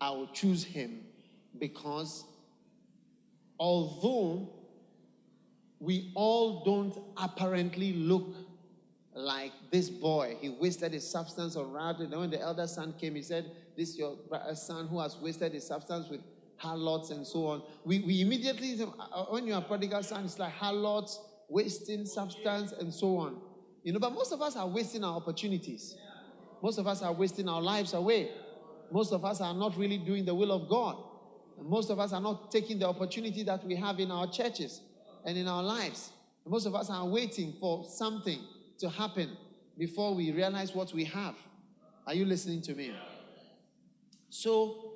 I 0.00 0.10
will 0.10 0.28
choose 0.28 0.64
him 0.64 1.00
because 1.62 2.24
although 3.56 4.52
we 5.78 6.10
all 6.16 6.64
don't 6.64 6.98
apparently 7.16 7.92
look 7.92 8.34
like 9.14 9.52
this 9.70 9.88
boy. 9.88 10.36
He 10.40 10.48
wasted 10.48 10.92
his 10.92 11.08
substance 11.08 11.54
on 11.54 11.70
routing. 11.70 12.10
Then 12.10 12.18
when 12.18 12.30
the 12.30 12.40
elder 12.40 12.66
son 12.66 12.94
came, 12.98 13.14
he 13.14 13.22
said, 13.22 13.50
This 13.76 13.96
your 13.96 14.16
son 14.54 14.88
who 14.88 14.98
has 14.98 15.16
wasted 15.18 15.52
his 15.52 15.64
substance 15.64 16.08
with 16.08 16.20
harlots 16.56 17.10
and 17.10 17.24
so 17.24 17.46
on. 17.46 17.62
We, 17.84 18.00
we 18.00 18.22
immediately, 18.22 18.80
uh, 18.82 18.86
uh, 19.12 19.24
when 19.26 19.46
you 19.46 19.54
are 19.54 19.62
prodigal 19.62 20.02
son, 20.02 20.24
it's 20.24 20.38
like 20.38 20.52
harlots, 20.52 21.20
wasting 21.48 22.06
substance 22.06 22.72
and 22.72 22.92
so 22.92 23.18
on. 23.18 23.40
You 23.84 23.92
know, 23.92 24.00
but 24.00 24.14
most 24.14 24.32
of 24.32 24.42
us 24.42 24.56
are 24.56 24.66
wasting 24.66 25.04
our 25.04 25.16
opportunities. 25.16 25.94
Most 26.60 26.78
of 26.78 26.88
us 26.88 27.02
are 27.02 27.12
wasting 27.12 27.48
our 27.48 27.62
lives 27.62 27.92
away. 27.92 28.30
Most 28.90 29.12
of 29.12 29.24
us 29.24 29.40
are 29.40 29.54
not 29.54 29.76
really 29.76 29.98
doing 29.98 30.24
the 30.24 30.34
will 30.34 30.52
of 30.52 30.68
God. 30.68 30.96
And 31.62 31.70
most 31.70 31.90
of 31.90 32.00
us 32.00 32.12
are 32.12 32.20
not 32.20 32.50
taking 32.50 32.80
the 32.80 32.88
opportunity 32.88 33.44
that 33.44 33.64
we 33.64 33.76
have 33.76 34.00
in 34.00 34.10
our 34.10 34.26
churches 34.26 34.80
and 35.24 35.38
in 35.38 35.46
our 35.46 35.62
lives. 35.62 36.10
Most 36.44 36.66
of 36.66 36.74
us 36.74 36.90
are 36.90 37.06
waiting 37.06 37.54
for 37.60 37.84
something 37.84 38.40
to 38.78 38.88
happen 38.88 39.36
before 39.78 40.12
we 40.12 40.32
realize 40.32 40.74
what 40.74 40.92
we 40.92 41.04
have. 41.04 41.36
Are 42.04 42.14
you 42.14 42.24
listening 42.24 42.62
to 42.62 42.74
me? 42.74 42.92
So, 44.28 44.94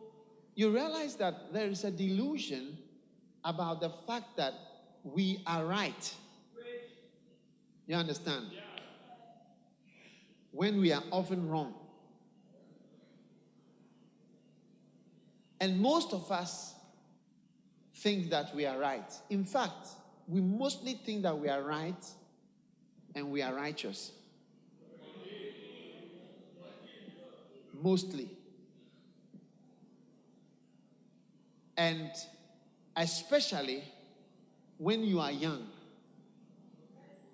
you 0.57 0.71
realize 0.71 1.15
that 1.17 1.53
there 1.53 1.69
is 1.69 1.85
a 1.85 1.91
delusion 1.93 2.79
about 3.45 3.81
the 3.81 3.91
fact 3.91 4.37
that 4.37 4.55
we 5.05 5.45
are 5.47 5.65
right. 5.65 6.15
You 7.87 7.95
understand? 7.95 8.47
When 10.51 10.81
we 10.81 10.91
are 10.91 11.05
often 11.13 11.49
wrong. 11.49 11.75
And 15.61 15.81
most 15.81 16.13
of 16.13 16.31
us 16.31 16.75
think 17.95 18.31
that 18.31 18.55
we 18.55 18.67
are 18.67 18.79
right. 18.79 19.11
In 19.31 19.45
fact, 19.45 19.89
we 20.29 20.41
mostly 20.41 20.95
think 20.95 21.23
that 21.23 21.39
we 21.39 21.49
are 21.49 21.63
right 21.63 22.05
and 23.15 23.31
we 23.31 23.43
are 23.43 23.55
righteous. 23.55 24.13
Mostly. 27.83 28.29
And 31.77 32.11
especially 32.97 33.85
when 34.79 35.05
you 35.05 35.21
are 35.21 35.33
young, 35.33 35.67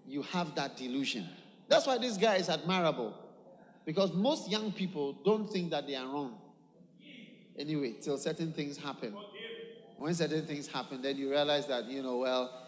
you 0.06 0.22
have 0.22 0.54
that 0.56 0.76
delusion. 0.76 1.28
That's 1.68 1.86
why 1.86 1.98
this 1.98 2.16
guy 2.16 2.36
is 2.36 2.48
admirable. 2.48 3.14
Because 3.84 4.12
most 4.12 4.50
young 4.50 4.72
people 4.72 5.14
don't 5.24 5.50
think 5.50 5.70
that 5.70 5.86
they 5.86 5.94
are 5.94 6.06
wrong. 6.06 6.38
Anyway, 7.58 7.94
till 8.02 8.18
certain 8.18 8.52
things 8.52 8.76
happen. 8.76 9.14
When 9.98 10.14
certain 10.14 10.46
things 10.46 10.66
happen, 10.66 11.02
then 11.02 11.16
you 11.16 11.30
realize 11.30 11.66
that, 11.68 11.84
you 11.86 12.02
know, 12.02 12.18
well, 12.18 12.62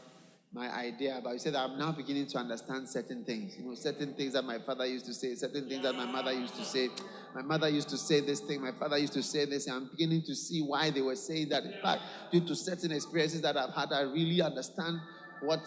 my 0.52 0.72
idea 0.72 1.18
about 1.18 1.32
you 1.32 1.38
said 1.40 1.56
I'm 1.56 1.76
now 1.76 1.90
beginning 1.90 2.28
to 2.28 2.38
understand 2.38 2.88
certain 2.88 3.24
things. 3.24 3.56
You 3.58 3.64
know, 3.64 3.74
certain 3.74 4.14
things 4.14 4.34
that 4.34 4.44
my 4.44 4.60
father 4.60 4.86
used 4.86 5.04
to 5.06 5.14
say, 5.14 5.34
certain 5.34 5.68
things 5.68 5.82
that 5.82 5.94
my 5.96 6.06
mother 6.06 6.32
used 6.32 6.54
to 6.54 6.64
say. 6.64 6.90
My 7.34 7.42
mother 7.42 7.68
used 7.68 7.88
to 7.88 7.96
say 7.96 8.20
this 8.20 8.38
thing, 8.38 8.62
my 8.62 8.70
father 8.70 8.96
used 8.96 9.14
to 9.14 9.22
say 9.22 9.46
this, 9.46 9.68
I'm 9.68 9.88
beginning 9.88 10.22
to 10.22 10.34
see 10.36 10.60
why 10.62 10.90
they 10.90 11.02
were 11.02 11.16
saying 11.16 11.48
that. 11.48 11.64
In 11.64 11.74
fact, 11.82 12.02
due 12.30 12.46
to 12.46 12.54
certain 12.54 12.92
experiences 12.92 13.40
that 13.40 13.56
I've 13.56 13.74
had, 13.74 13.92
I 13.92 14.02
really 14.02 14.40
understand 14.40 15.00
what 15.40 15.66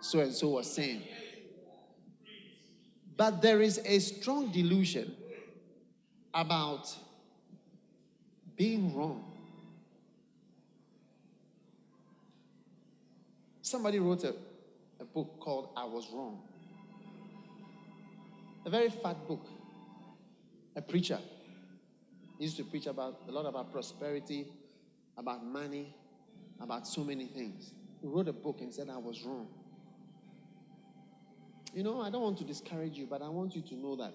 so 0.00 0.20
and 0.20 0.32
so 0.32 0.48
was 0.48 0.74
saying. 0.74 1.02
But 3.14 3.42
there 3.42 3.60
is 3.60 3.78
a 3.84 3.98
strong 3.98 4.50
delusion 4.50 5.14
about 6.32 6.88
being 8.56 8.94
wrong. 8.94 9.24
Somebody 13.62 13.98
wrote 13.98 14.24
a, 14.24 14.34
a 15.00 15.04
book 15.04 15.38
called 15.40 15.70
I 15.76 15.84
Was 15.84 16.08
Wrong. 16.12 16.40
A 18.66 18.70
very 18.70 18.90
fat 18.90 19.26
book. 19.26 19.46
A 20.76 20.82
preacher. 20.82 21.18
He 22.38 22.44
used 22.44 22.56
to 22.56 22.64
preach 22.64 22.86
about 22.86 23.20
a 23.28 23.32
lot 23.32 23.46
about 23.46 23.72
prosperity, 23.72 24.46
about 25.16 25.44
money, 25.44 25.94
about 26.60 26.86
so 26.86 27.04
many 27.04 27.26
things. 27.26 27.72
He 28.00 28.08
wrote 28.08 28.28
a 28.28 28.32
book 28.32 28.60
and 28.60 28.72
said 28.72 28.88
I 28.90 28.98
was 28.98 29.22
wrong. 29.22 29.48
You 31.74 31.82
know, 31.82 32.02
I 32.02 32.10
don't 32.10 32.22
want 32.22 32.38
to 32.38 32.44
discourage 32.44 32.96
you, 32.98 33.06
but 33.06 33.22
I 33.22 33.28
want 33.28 33.54
you 33.54 33.62
to 33.62 33.74
know 33.74 33.96
that 33.96 34.12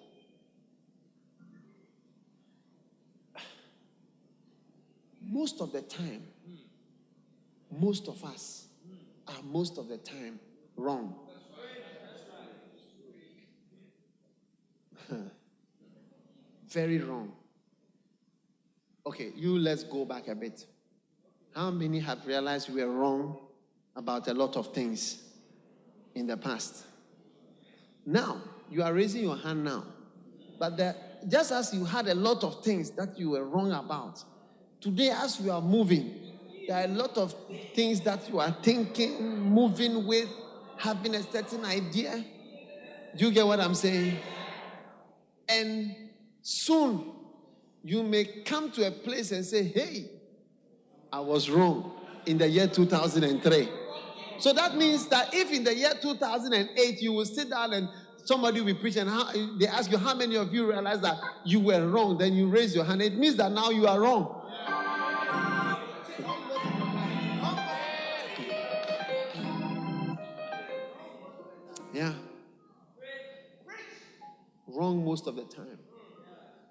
most 5.38 5.62
of 5.62 5.72
the 5.72 5.84
time, 5.84 6.24
most 7.80 8.08
of 8.08 8.24
us 8.24 8.66
are 9.28 9.44
most 9.44 9.78
of 9.78 9.88
the 9.88 9.98
time 9.98 10.40
wrong. 10.76 11.14
Very 16.70 16.98
wrong. 16.98 17.32
Okay, 19.06 19.32
you 19.36 19.60
let's 19.60 19.84
go 19.84 20.06
back 20.06 20.28
a 20.28 20.34
bit. 20.34 20.66
How 21.54 21.70
many 21.70 22.00
have 22.00 22.26
realized 22.26 22.74
we 22.74 22.82
are 22.82 22.90
wrong 22.90 23.38
about 23.96 24.28
a 24.28 24.34
lot 24.34 24.58
of 24.58 24.74
things 24.74 25.22
in 26.16 26.26
the 26.26 26.38
past? 26.38 26.84
Now, 28.08 28.42
you 28.72 28.82
are 28.82 28.92
raising 28.92 29.22
your 29.22 29.38
hand 29.38 29.64
now. 29.64 29.84
But 30.58 30.78
the, 30.78 30.96
just 31.28 31.52
as 31.52 31.76
you 31.76 31.86
had 31.86 32.08
a 32.08 32.16
lot 32.16 32.44
of 32.44 32.64
things 32.64 32.90
that 32.92 33.20
you 33.20 33.30
were 33.30 33.46
wrong 33.46 33.72
about, 33.72 34.24
today 34.82 35.10
as 35.10 35.40
you 35.40 35.52
are 35.52 35.62
moving, 35.62 36.14
there 36.68 36.78
are 36.78 36.86
a 36.86 36.94
lot 36.94 37.18
of 37.18 37.34
things 37.74 38.02
that 38.02 38.28
you 38.30 38.40
are 38.40 38.56
thinking, 38.62 39.40
moving 39.40 40.06
with, 40.06 40.30
having 40.78 41.16
a 41.16 41.24
certain 41.24 41.64
idea. 41.66 42.24
Do 43.16 43.26
you 43.26 43.32
get 43.32 43.46
what 43.46 43.60
I'm 43.60 43.74
saying? 43.74 44.18
And 45.48 45.96
soon 46.42 47.12
you 47.84 48.04
may 48.04 48.26
come 48.44 48.70
to 48.72 48.88
a 48.88 48.92
place 48.92 49.32
and 49.32 49.46
say, 49.46 49.64
hey, 49.64 50.10
I 51.12 51.22
was 51.22 51.50
wrong 51.50 51.94
in 52.26 52.38
the 52.38 52.48
year 52.48 52.68
2003. 52.68 53.70
So 54.40 54.54
that 54.54 54.76
means 54.76 55.08
that 55.08 55.34
if 55.34 55.52
in 55.52 55.64
the 55.64 55.74
year 55.74 55.94
2008 56.00 57.02
you 57.02 57.14
will 57.14 57.26
sit 57.26 57.50
down 57.50 57.74
and 57.74 57.90
somebody 58.26 58.62
will 58.62 58.76
preach 58.76 58.98
and 58.98 59.10
how, 59.10 59.32
they 59.58 59.68
ask 59.68 59.90
you 59.90 59.98
how 59.98 60.14
many 60.14 60.36
of 60.36 60.54
you 60.54 60.70
realize 60.70 61.00
that 61.00 61.18
you 61.46 61.62
were 61.62 61.88
wrong, 61.88 62.18
then 62.18 62.34
you 62.34 62.48
raise 62.48 62.76
your 62.76 62.84
hand. 62.84 63.02
It 63.02 63.18
means 63.18 63.38
that 63.38 63.52
now 63.52 63.70
you 63.70 63.88
are 63.88 64.00
wrong. 64.00 64.37
Wrong 74.78 75.04
most 75.04 75.26
of 75.26 75.36
the 75.36 75.44
time. 75.44 75.80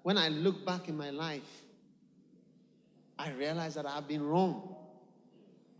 When 0.01 0.17
I 0.17 0.29
look 0.29 0.65
back 0.65 0.87
in 0.87 0.95
my 0.95 1.09
life, 1.09 1.65
I 3.19 3.31
realize 3.31 3.75
that 3.75 3.85
I've 3.85 4.07
been 4.07 4.25
wrong 4.25 4.77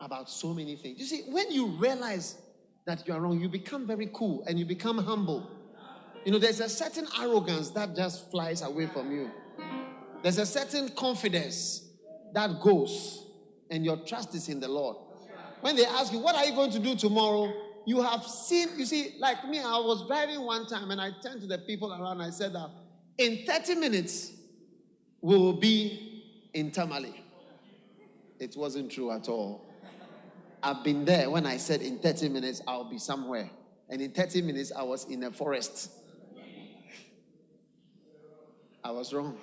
about 0.02 0.30
so 0.30 0.54
many 0.54 0.76
things. 0.76 1.00
You 1.00 1.06
see, 1.06 1.24
when 1.30 1.50
you 1.52 1.68
realize 1.68 2.38
that 2.86 3.08
you 3.08 3.14
are 3.14 3.22
wrong, 3.22 3.40
you 3.40 3.48
become 3.48 3.88
very 3.88 4.10
cool 4.12 4.44
and 4.46 4.60
you 4.60 4.66
become 4.66 4.98
humble. 4.98 5.50
You 6.26 6.34
know, 6.34 6.38
there's 6.38 6.60
a 6.60 6.68
certain 6.68 7.08
arrogance 7.18 7.70
that 7.70 7.96
just 7.96 8.30
flies 8.30 8.62
away 8.62 8.88
from 8.88 9.10
you. 9.10 9.32
There's 10.22 10.38
a 10.38 10.46
certain 10.46 10.90
confidence 10.90 11.88
that 12.34 12.60
goes, 12.60 13.26
and 13.72 13.86
your 13.86 13.96
trust 14.06 14.36
is 14.36 14.50
in 14.50 14.60
the 14.60 14.68
Lord. 14.68 14.98
When 15.62 15.78
they 15.78 15.86
ask 15.86 16.12
you, 16.12 16.20
What 16.20 16.36
are 16.36 16.46
you 16.46 16.54
going 16.54 16.72
to 16.72 16.80
do 16.80 16.94
tomorrow? 16.96 17.54
You 17.88 18.02
have 18.02 18.26
seen, 18.26 18.68
you 18.78 18.86
see, 18.86 19.16
like 19.18 19.48
me, 19.48 19.60
I 19.60 19.80
was 19.80 20.06
driving 20.08 20.42
one 20.42 20.68
time 20.68 20.92
and 20.92 21.00
I 21.00 21.12
turned 21.24 21.40
to 21.40 21.48
the 21.48 21.60
people 21.60 21.94
around. 21.94 22.20
I 22.20 22.32
said 22.32 22.52
that 22.52 22.70
in 23.18 23.46
30 23.46 23.76
minutes, 23.76 24.34
we 25.22 25.38
will 25.38 25.54
be 25.54 26.26
in 26.54 26.70
Tamale. 26.70 27.24
It 28.42 28.58
wasn't 28.58 28.92
true 28.92 29.10
at 29.12 29.30
all. 29.30 29.66
I've 30.62 30.84
been 30.84 31.06
there 31.06 31.30
when 31.30 31.46
I 31.46 31.56
said 31.56 31.82
in 31.82 31.98
30 32.00 32.28
minutes, 32.28 32.62
I'll 32.68 32.90
be 32.90 32.98
somewhere. 32.98 33.50
And 33.90 34.02
in 34.02 34.12
30 34.12 34.42
minutes, 34.42 34.74
I 34.76 34.84
was 34.84 35.06
in 35.06 35.24
a 35.24 35.32
forest. 35.32 35.90
I 38.84 38.92
was 38.92 39.14
wrong. 39.14 39.38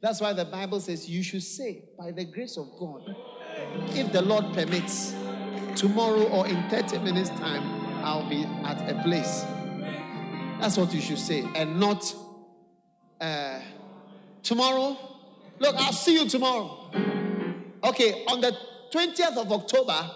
That's 0.00 0.20
why 0.20 0.34
the 0.34 0.44
Bible 0.44 0.78
says 0.78 1.10
you 1.10 1.24
should 1.24 1.42
say, 1.42 1.82
by 1.98 2.12
the 2.12 2.26
grace 2.26 2.56
of 2.56 2.70
God, 2.78 3.16
if 3.88 4.12
the 4.12 4.22
Lord 4.22 4.54
permits, 4.54 5.16
tomorrow 5.78 6.24
or 6.24 6.46
in 6.48 6.68
30 6.68 6.98
minutes' 6.98 7.30
time, 7.30 7.62
I'll 8.04 8.28
be 8.28 8.44
at 8.64 8.90
a 8.90 9.00
place. 9.02 9.44
That's 10.60 10.76
what 10.76 10.92
you 10.92 11.00
should 11.00 11.18
say, 11.18 11.44
and 11.54 11.78
not 11.78 12.12
uh, 13.20 13.60
tomorrow. 14.42 14.96
Look, 15.60 15.76
I'll 15.76 15.92
see 15.92 16.14
you 16.14 16.28
tomorrow. 16.28 16.90
Okay, 17.84 18.24
on 18.26 18.40
the 18.40 18.56
20th 18.92 19.36
of 19.36 19.52
October, 19.52 20.10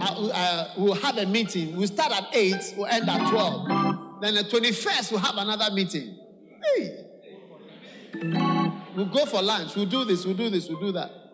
uh, 0.00 0.30
uh, 0.32 0.70
we'll 0.78 0.94
have 0.94 1.18
a 1.18 1.26
meeting. 1.26 1.76
We'll 1.76 1.86
start 1.86 2.12
at 2.12 2.28
8, 2.32 2.74
we'll 2.76 2.86
end 2.86 3.08
at 3.08 3.30
12. 3.30 4.20
Then 4.22 4.34
the 4.34 4.44
21st, 4.44 5.12
we'll 5.12 5.20
have 5.20 5.36
another 5.36 5.74
meeting. 5.74 6.16
Hey. 6.62 7.04
We'll 8.94 9.06
go 9.06 9.26
for 9.26 9.42
lunch. 9.42 9.76
We'll 9.76 9.86
do 9.86 10.04
this, 10.04 10.24
we'll 10.24 10.34
do 10.34 10.48
this, 10.48 10.68
we'll 10.68 10.80
do 10.80 10.92
that. 10.92 11.27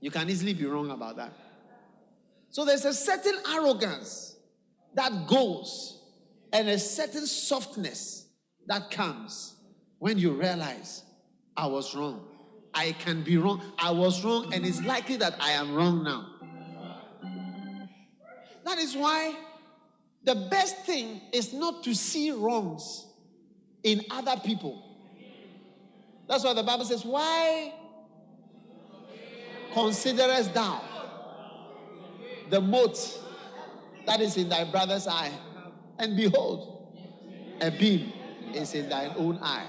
You 0.00 0.10
can 0.10 0.28
easily 0.28 0.54
be 0.54 0.66
wrong 0.66 0.90
about 0.90 1.16
that. 1.16 1.32
So 2.50 2.64
there's 2.64 2.84
a 2.84 2.94
certain 2.94 3.34
arrogance 3.52 4.36
that 4.94 5.26
goes 5.26 6.00
and 6.52 6.68
a 6.68 6.78
certain 6.78 7.26
softness 7.26 8.26
that 8.66 8.90
comes 8.90 9.54
when 9.98 10.18
you 10.18 10.32
realize 10.32 11.02
I 11.56 11.66
was 11.66 11.94
wrong. 11.94 12.26
I 12.74 12.92
can 12.92 13.22
be 13.22 13.38
wrong. 13.38 13.62
I 13.78 13.90
was 13.90 14.22
wrong, 14.24 14.52
and 14.52 14.66
it's 14.66 14.82
likely 14.82 15.16
that 15.16 15.36
I 15.40 15.52
am 15.52 15.74
wrong 15.74 16.04
now. 16.04 16.26
That 18.64 18.78
is 18.78 18.94
why 18.96 19.34
the 20.24 20.34
best 20.34 20.78
thing 20.84 21.20
is 21.32 21.52
not 21.52 21.84
to 21.84 21.94
see 21.94 22.32
wrongs 22.32 23.06
in 23.82 24.02
other 24.10 24.36
people. 24.44 24.82
That's 26.28 26.44
why 26.44 26.52
the 26.52 26.64
Bible 26.64 26.84
says, 26.84 27.04
Why 27.04 27.72
considerest 29.76 30.54
thou 30.54 30.80
the 32.48 32.60
mote 32.60 33.20
that 34.06 34.20
is 34.20 34.36
in 34.36 34.48
thy 34.48 34.64
brother's 34.64 35.06
eye? 35.06 35.32
And 35.98 36.16
behold, 36.16 36.88
a 37.60 37.70
beam 37.70 38.12
is 38.54 38.74
in 38.74 38.88
thine 38.88 39.12
own 39.16 39.38
eye. 39.42 39.66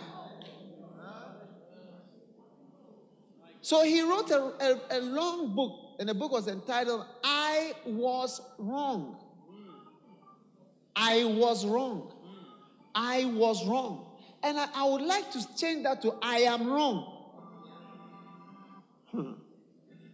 So 3.61 3.83
he 3.83 4.01
wrote 4.01 4.29
a, 4.31 4.53
a, 4.61 4.97
a 4.97 5.01
long 5.01 5.53
book, 5.53 5.97
and 5.99 6.07
the 6.07 6.13
book 6.13 6.31
was 6.31 6.47
entitled 6.47 7.05
I 7.23 7.73
Was 7.85 8.39
Wrong. 8.57 9.17
I 10.95 11.25
was 11.25 11.63
wrong. 11.63 12.11
I 12.95 13.25
was 13.25 13.63
wrong. 13.67 14.17
And 14.41 14.57
I, 14.57 14.67
I 14.73 14.89
would 14.89 15.03
like 15.03 15.31
to 15.33 15.55
change 15.55 15.83
that 15.83 16.01
to 16.01 16.15
I 16.23 16.39
am 16.39 16.67
wrong. 16.67 17.13
Hmm. 19.11 19.31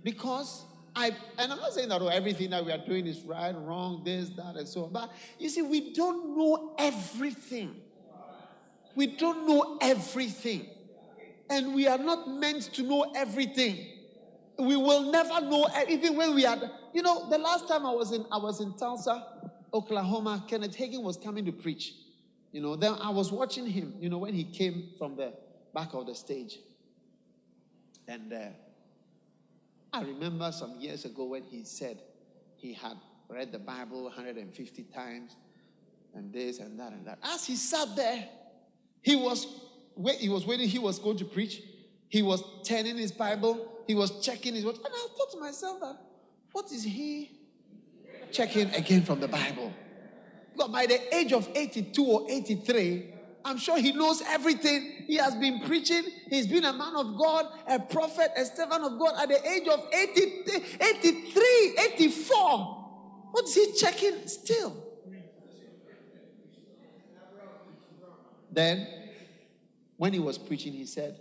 Because 0.03 0.65
I, 0.95 1.15
and 1.39 1.51
I'm 1.51 1.59
not 1.59 1.73
saying 1.73 1.89
that 1.89 2.01
oh, 2.01 2.07
everything 2.07 2.51
that 2.51 2.63
we 2.63 2.71
are 2.71 2.77
doing 2.77 3.07
is 3.07 3.21
right, 3.21 3.55
wrong, 3.55 4.03
this, 4.03 4.29
that, 4.31 4.55
and 4.55 4.67
so 4.67 4.85
on. 4.85 4.93
But 4.93 5.11
you 5.39 5.49
see, 5.49 5.61
we 5.61 5.93
don't 5.93 6.37
know 6.37 6.75
everything. 6.77 7.75
We 8.95 9.07
don't 9.07 9.47
know 9.47 9.79
everything. 9.81 10.67
And 11.49 11.73
we 11.73 11.87
are 11.87 11.97
not 11.97 12.29
meant 12.29 12.73
to 12.73 12.83
know 12.83 13.11
everything. 13.15 13.87
We 14.59 14.75
will 14.75 15.11
never 15.11 15.41
know, 15.41 15.67
even 15.89 16.15
when 16.15 16.35
we 16.35 16.45
are, 16.45 16.59
you 16.93 17.01
know, 17.01 17.27
the 17.29 17.39
last 17.39 17.67
time 17.67 17.85
I 17.85 17.91
was 17.91 18.11
in, 18.11 18.25
I 18.31 18.37
was 18.37 18.61
in 18.61 18.77
Tulsa, 18.77 19.25
Oklahoma, 19.73 20.45
Kenneth 20.47 20.77
Hagin 20.77 21.01
was 21.01 21.17
coming 21.17 21.43
to 21.45 21.51
preach. 21.51 21.93
You 22.51 22.61
know, 22.61 22.75
then 22.75 22.93
I 23.01 23.09
was 23.09 23.31
watching 23.31 23.65
him, 23.65 23.95
you 23.99 24.09
know, 24.09 24.19
when 24.19 24.35
he 24.35 24.43
came 24.43 24.91
from 24.99 25.15
the 25.15 25.33
back 25.73 25.95
of 25.95 26.05
the 26.05 26.13
stage. 26.13 26.59
And 28.07 28.31
uh, 28.31 28.37
I 29.93 30.01
remember 30.01 30.51
some 30.51 30.79
years 30.79 31.05
ago 31.05 31.25
when 31.25 31.43
he 31.43 31.63
said 31.63 32.01
he 32.55 32.73
had 32.73 32.97
read 33.29 33.51
the 33.51 33.59
Bible 33.59 34.05
150 34.05 34.83
times 34.85 35.35
and 36.15 36.33
this 36.33 36.57
and 36.57 36.79
that 36.79 36.93
and 36.93 37.05
that. 37.05 37.19
As 37.23 37.45
he 37.45 37.55
sat 37.55 37.95
there, 37.95 38.27
he 39.03 39.15
was 39.15 39.45
he 40.17 40.29
was 40.29 40.47
waiting, 40.47 40.67
he 40.67 40.79
was 40.79 40.97
going 40.97 41.17
to 41.17 41.25
preach. 41.25 41.61
He 42.09 42.23
was 42.23 42.43
turning 42.65 42.97
his 42.97 43.11
Bible, 43.11 43.83
he 43.85 43.93
was 43.93 44.19
checking 44.25 44.55
his 44.55 44.65
watch. 44.65 44.77
And 44.77 44.87
I 44.87 45.07
thought 45.15 45.31
to 45.31 45.39
myself 45.39 45.79
that 45.81 45.97
what 46.51 46.71
is 46.71 46.83
he 46.83 47.31
checking 48.31 48.73
again 48.73 49.03
from 49.03 49.19
the 49.19 49.27
Bible? 49.27 49.71
But 50.55 50.71
by 50.71 50.87
the 50.87 51.15
age 51.15 51.33
of 51.33 51.47
82 51.53 52.03
or 52.03 52.25
83, 52.29 53.12
I'm 53.45 53.57
sure 53.57 53.77
he 53.77 53.91
knows 53.91 54.21
everything. 54.21 55.03
He 55.05 55.15
has 55.17 55.35
been 55.35 55.59
preaching. 55.61 56.03
He's 56.29 56.47
been 56.47 56.63
a 56.63 56.73
man 56.73 56.95
of 56.95 57.17
God, 57.17 57.45
a 57.67 57.79
prophet, 57.79 58.31
a 58.37 58.45
servant 58.45 58.83
of 58.83 58.97
God 58.97 59.15
at 59.21 59.29
the 59.29 59.49
age 59.49 59.67
of 59.67 59.85
80, 59.91 60.43
83, 60.81 61.75
84. 61.95 62.83
What's 63.31 63.53
he 63.53 63.73
checking 63.77 64.27
still? 64.27 64.83
Then, 68.51 68.87
when 69.97 70.13
he 70.13 70.19
was 70.19 70.37
preaching, 70.37 70.73
he 70.73 70.85
said, 70.85 71.19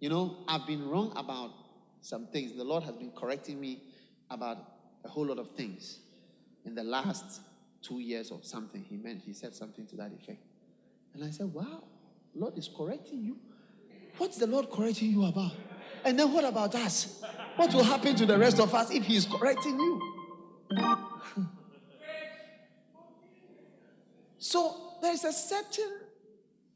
You 0.00 0.08
know, 0.08 0.38
I've 0.48 0.66
been 0.66 0.88
wrong 0.88 1.12
about 1.16 1.52
some 2.00 2.26
things. 2.26 2.56
The 2.56 2.64
Lord 2.64 2.82
has 2.82 2.96
been 2.96 3.12
correcting 3.12 3.60
me 3.60 3.82
about 4.28 4.58
a 5.04 5.08
whole 5.08 5.26
lot 5.26 5.38
of 5.38 5.50
things 5.50 6.00
in 6.64 6.74
the 6.74 6.82
last 6.82 7.40
two 7.80 8.00
years 8.00 8.30
or 8.30 8.40
something. 8.42 8.82
He 8.82 8.96
meant, 8.96 9.22
he 9.24 9.32
said 9.32 9.54
something 9.54 9.86
to 9.86 9.96
that 9.96 10.12
effect. 10.12 10.42
And 11.18 11.26
I 11.26 11.32
said, 11.32 11.52
Wow, 11.52 11.82
Lord 12.32 12.56
is 12.56 12.68
correcting 12.68 13.24
you. 13.24 13.38
What's 14.18 14.36
the 14.36 14.46
Lord 14.46 14.70
correcting 14.70 15.10
you 15.10 15.24
about? 15.24 15.50
And 16.04 16.16
then 16.16 16.32
what 16.32 16.44
about 16.44 16.76
us? 16.76 17.24
What 17.56 17.74
will 17.74 17.82
happen 17.82 18.14
to 18.14 18.24
the 18.24 18.38
rest 18.38 18.60
of 18.60 18.72
us 18.72 18.92
if 18.92 19.04
He 19.04 19.16
is 19.16 19.26
correcting 19.26 19.80
you? 19.80 20.14
so 24.38 24.92
there's 25.02 25.24
a 25.24 25.32
certain, 25.32 25.90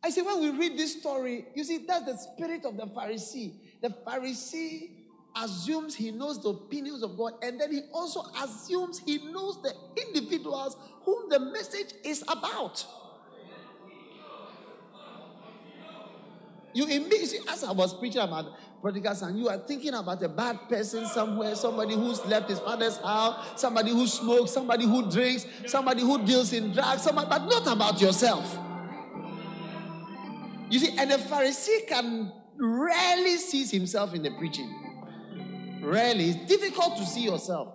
I 0.02 0.10
say, 0.10 0.22
when 0.22 0.40
we 0.40 0.50
read 0.50 0.76
this 0.76 0.98
story, 0.98 1.46
you 1.54 1.62
see, 1.62 1.84
that's 1.86 2.04
the 2.04 2.16
spirit 2.16 2.64
of 2.64 2.76
the 2.76 2.86
Pharisee. 2.86 3.52
The 3.80 3.90
Pharisee 3.90 4.90
assumes 5.36 5.94
he 5.94 6.10
knows 6.10 6.42
the 6.42 6.48
opinions 6.48 7.04
of 7.04 7.16
God, 7.16 7.34
and 7.44 7.60
then 7.60 7.70
he 7.70 7.82
also 7.92 8.22
assumes 8.42 8.98
he 8.98 9.18
knows 9.18 9.62
the 9.62 9.72
individuals 10.04 10.76
whom 11.04 11.28
the 11.28 11.38
message 11.38 11.94
is 12.02 12.24
about. 12.26 12.84
You 16.74 16.86
immediately, 16.86 17.40
as 17.48 17.64
I 17.64 17.72
was 17.72 17.92
preaching 17.94 18.22
about 18.22 18.46
prodigal 18.80 19.14
son, 19.14 19.36
you 19.36 19.48
are 19.48 19.58
thinking 19.58 19.94
about 19.94 20.22
a 20.22 20.28
bad 20.28 20.68
person 20.68 21.06
somewhere, 21.06 21.54
somebody 21.54 21.94
who's 21.94 22.24
left 22.26 22.48
his 22.48 22.58
father's 22.58 22.96
house, 22.98 23.60
somebody 23.60 23.90
who 23.90 24.06
smokes, 24.06 24.50
somebody 24.52 24.84
who 24.84 25.10
drinks, 25.10 25.46
somebody 25.66 26.02
who 26.02 26.24
deals 26.24 26.52
in 26.52 26.72
drugs, 26.72 27.02
somebody, 27.02 27.28
but 27.28 27.44
not 27.44 27.66
about 27.66 28.00
yourself. 28.00 28.58
You 30.70 30.78
see, 30.78 30.96
and 30.98 31.12
a 31.12 31.18
Pharisee 31.18 31.86
can 31.86 32.32
rarely 32.56 33.36
sees 33.36 33.70
himself 33.70 34.14
in 34.14 34.22
the 34.22 34.30
preaching. 34.30 35.80
Rarely. 35.82 36.30
It's 36.30 36.46
difficult 36.46 36.96
to 36.96 37.04
see 37.04 37.24
yourself 37.24 37.74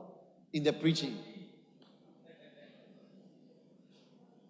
in 0.54 0.64
the 0.64 0.74
preaching. 0.74 1.18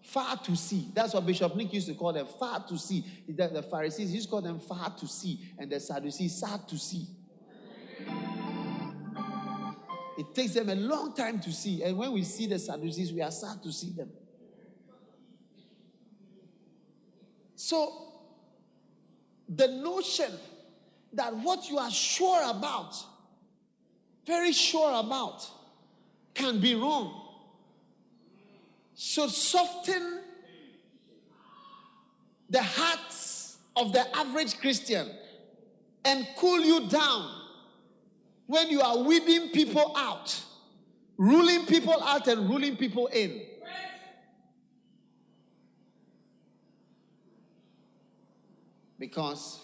Far 0.08 0.38
to 0.38 0.56
see. 0.56 0.88
That's 0.94 1.14
what 1.14 1.26
Bishop 1.26 1.54
Nick 1.54 1.74
used 1.74 1.88
to 1.88 1.94
call 1.94 2.14
them 2.14 2.28
far 2.28 2.66
to 2.70 2.78
see. 2.78 3.04
The, 3.28 3.50
the 3.50 3.62
Pharisees 3.62 4.14
used 4.14 4.28
to 4.28 4.32
call 4.32 4.42
them 4.42 4.58
far 4.58 4.96
to 4.98 5.06
see, 5.06 5.42
and 5.60 5.70
the 5.70 5.82
Sadducees 5.82 6.40
sad 6.40 6.66
to 6.70 6.78
see. 6.78 7.08
It 10.18 10.34
takes 10.34 10.54
them 10.54 10.70
a 10.70 10.76
long 10.76 11.14
time 11.14 11.42
to 11.42 11.52
see. 11.52 11.84
And 11.84 11.98
when 11.98 12.14
we 12.14 12.24
see 12.24 12.48
the 12.48 12.58
Sadducees, 12.58 13.12
we 13.12 13.22
are 13.22 13.32
sad 13.32 13.62
to 13.64 13.72
see 13.74 13.92
them. 13.92 14.10
So, 17.58 18.14
the 19.50 19.68
notion 19.68 20.32
that 21.12 21.36
what 21.36 21.70
you 21.70 21.80
are 21.80 21.92
sure 21.92 22.50
about, 22.50 22.96
very 24.26 24.54
sure 24.54 25.02
about, 25.02 25.46
can 26.34 26.62
be 26.62 26.76
wrong 26.76 27.27
should 28.98 29.30
soften 29.30 30.22
the 32.50 32.64
hearts 32.64 33.58
of 33.76 33.94
the 33.94 34.18
average 34.18 34.60
Christian 34.60 35.08
and 36.04 36.28
cool 36.38 36.60
you 36.60 36.90
down 36.90 37.30
when 38.48 38.70
you 38.70 38.82
are 38.82 38.98
weeding 38.98 39.50
people 39.50 39.94
out, 39.96 40.42
ruling 41.18 41.66
people 41.68 42.02
out 42.02 42.28
and 42.28 42.50
ruling 42.50 42.76
people 42.76 43.06
in. 43.08 43.42
Because 48.98 49.60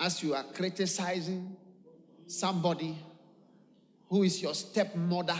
as 0.00 0.20
you 0.20 0.34
are 0.34 0.42
criticizing 0.42 1.56
somebody 2.26 2.98
who 4.08 4.24
is 4.24 4.42
your 4.42 4.54
stepmother, 4.54 5.38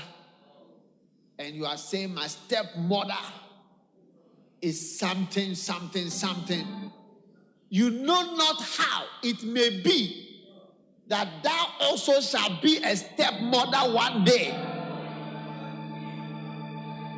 and 1.38 1.54
you 1.54 1.64
are 1.64 1.76
saying, 1.76 2.14
My 2.14 2.26
stepmother 2.26 3.14
is 4.60 4.98
something, 4.98 5.54
something, 5.54 6.10
something, 6.10 6.92
you 7.68 7.90
know 7.90 8.34
not 8.34 8.62
how 8.62 9.04
it 9.22 9.42
may 9.44 9.80
be 9.80 10.24
that 11.06 11.28
thou 11.42 11.66
also 11.80 12.20
shall 12.20 12.60
be 12.60 12.78
a 12.78 12.96
stepmother 12.96 13.92
one 13.94 14.24
day. 14.24 14.50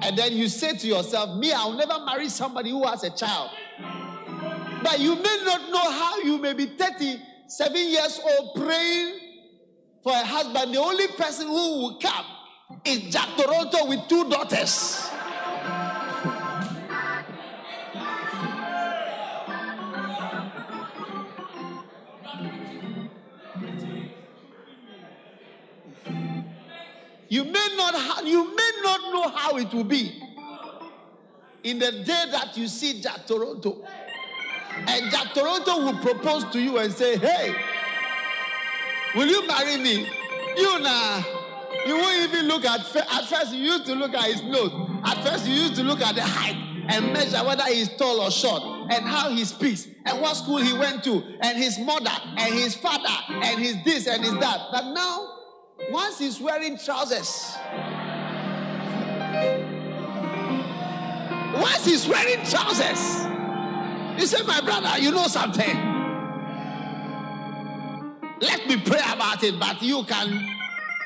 And 0.03 0.17
then 0.17 0.33
you 0.33 0.49
say 0.49 0.77
to 0.77 0.87
yourself, 0.87 1.39
Me, 1.39 1.53
I'll 1.53 1.73
never 1.73 2.05
marry 2.05 2.29
somebody 2.29 2.71
who 2.71 2.87
has 2.87 3.03
a 3.05 3.11
child. 3.11 3.51
But 4.83 4.99
you 4.99 5.15
may 5.15 5.43
not 5.45 5.71
know 5.71 5.91
how 5.91 6.21
you 6.21 6.39
may 6.39 6.55
be 6.55 6.67
37 6.67 7.77
years 7.77 8.21
old 8.25 8.55
praying 8.55 9.21
for 10.03 10.13
a 10.13 10.25
husband. 10.25 10.75
The 10.75 10.81
only 10.81 11.07
person 11.09 11.47
who 11.47 11.81
will 11.81 11.99
come 11.99 12.25
is 12.85 13.13
Jack 13.13 13.29
Toronto 13.37 13.87
with 13.87 14.09
two 14.09 14.29
daughters. 14.31 15.09
You 27.29 27.45
may 27.45 27.69
not 27.77 27.95
ha- 27.95 28.23
you 28.25 28.45
may 28.57 28.71
not 28.83 29.01
know 29.13 29.29
how 29.29 29.57
it 29.57 29.73
will 29.73 29.85
be 29.85 30.21
in 31.63 31.79
the 31.79 31.93
day 31.93 32.25
that 32.33 32.57
you 32.57 32.67
see 32.67 33.01
Jack 33.01 33.27
Toronto. 33.27 33.85
And 34.87 35.11
Jack 35.11 35.35
Toronto 35.35 35.85
will 35.85 35.99
propose 35.99 36.45
to 36.53 36.61
you 36.61 36.79
and 36.79 36.93
say, 36.93 37.17
Hey, 37.19 37.55
will 39.15 39.27
you 39.29 39.47
marry 39.47 39.77
me? 39.77 40.09
You 40.57 40.81
now. 40.81 41.40
You 41.87 41.97
won't 41.97 42.33
even 42.33 42.47
look 42.47 42.65
at 42.65 42.81
at 42.81 43.25
first 43.29 43.53
you 43.53 43.65
used 43.73 43.87
to 43.87 43.95
look 43.95 44.15
at 44.15 44.25
his 44.25 44.43
nose. 44.43 44.73
At 45.05 45.25
first 45.25 45.47
you 45.47 45.55
used 45.55 45.77
to 45.77 45.83
look 45.83 46.01
at 46.01 46.15
the 46.15 46.23
height 46.23 46.57
and 46.89 47.13
measure 47.13 47.45
whether 47.45 47.65
he's 47.65 47.89
tall 47.97 48.21
or 48.21 48.31
short. 48.31 48.81
and 48.91 49.05
how 49.07 49.31
he 49.31 49.45
speaks 49.45 49.87
and 50.05 50.21
what 50.21 50.37
school 50.37 50.59
he 50.59 50.73
went 50.73 51.05
to 51.05 51.23
and 51.41 51.57
his 51.57 51.79
mother 51.79 52.11
and 52.37 52.53
his 52.53 52.75
father 52.75 53.09
and 53.31 53.61
his 53.61 53.77
this 53.85 54.07
and 54.07 54.23
his 54.23 54.37
that. 54.39 54.61
But 54.73 54.93
now, 54.93 55.39
once 55.91 56.19
he's 56.19 56.41
wearing 56.41 56.77
trousers, 56.77 57.57
once 61.55 61.85
he's 61.85 62.07
wearing 62.09 62.45
trousers, 62.45 63.27
you 64.21 64.27
say, 64.27 64.43
My 64.45 64.61
brother, 64.61 64.99
you 64.99 65.13
know 65.13 65.29
something. 65.29 65.77
Let 68.41 68.67
me 68.67 68.79
pray 68.79 69.01
about 69.07 69.45
it, 69.45 69.59
but 69.61 69.83
you 69.83 70.03
can 70.05 70.60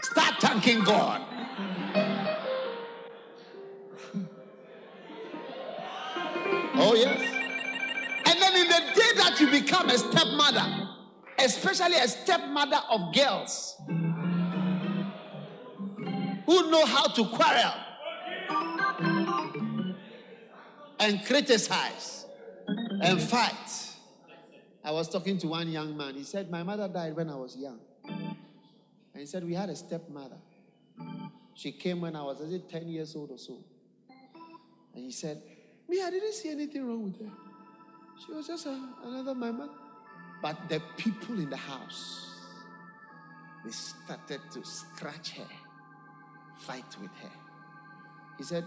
start 0.04 0.34
thanking 0.40 0.84
God. 0.84 1.22
Oh, 6.76 6.94
yes. 6.94 7.20
And 8.26 8.42
then 8.42 8.56
in 8.56 8.68
the 8.68 8.80
day 8.94 9.10
that 9.16 9.36
you 9.40 9.50
become 9.50 9.88
a 9.88 9.98
stepmother, 9.98 10.88
especially 11.38 11.96
a 11.96 12.08
stepmother 12.08 12.80
of 12.90 13.14
girls 13.14 13.76
who 16.46 16.70
know 16.70 16.84
how 16.84 17.06
to 17.06 17.24
quarrel 17.26 17.72
and 20.98 21.24
criticize 21.24 22.26
and 22.66 23.20
fight. 23.20 23.92
I 24.84 24.90
was 24.90 25.08
talking 25.08 25.38
to 25.38 25.48
one 25.48 25.68
young 25.68 25.96
man. 25.96 26.14
He 26.14 26.24
said, 26.24 26.50
My 26.50 26.62
mother 26.62 26.88
died 26.88 27.16
when 27.16 27.30
I 27.30 27.36
was 27.36 27.56
young. 27.56 27.78
And 29.14 29.20
he 29.20 29.26
said, 29.26 29.44
We 29.44 29.54
had 29.54 29.70
a 29.70 29.76
stepmother. 29.76 30.36
She 31.54 31.70
came 31.70 32.00
when 32.00 32.16
I 32.16 32.22
was, 32.22 32.40
is 32.40 32.52
it 32.52 32.68
10 32.68 32.88
years 32.88 33.14
old 33.14 33.30
or 33.30 33.38
so? 33.38 33.58
And 34.92 35.04
he 35.04 35.12
said, 35.12 35.40
Me, 35.88 36.02
I 36.02 36.10
didn't 36.10 36.34
see 36.34 36.50
anything 36.50 36.86
wrong 36.86 37.04
with 37.04 37.20
her. 37.20 37.32
She 38.24 38.32
was 38.32 38.46
just 38.46 38.66
a, 38.66 38.88
another 39.04 39.34
mama. 39.34 39.70
But 40.42 40.68
the 40.68 40.82
people 40.96 41.38
in 41.38 41.48
the 41.48 41.56
house, 41.56 42.32
they 43.64 43.70
started 43.70 44.40
to 44.52 44.64
scratch 44.64 45.30
her, 45.32 45.46
fight 46.58 46.96
with 47.00 47.10
her. 47.22 47.30
He 48.36 48.44
said, 48.44 48.64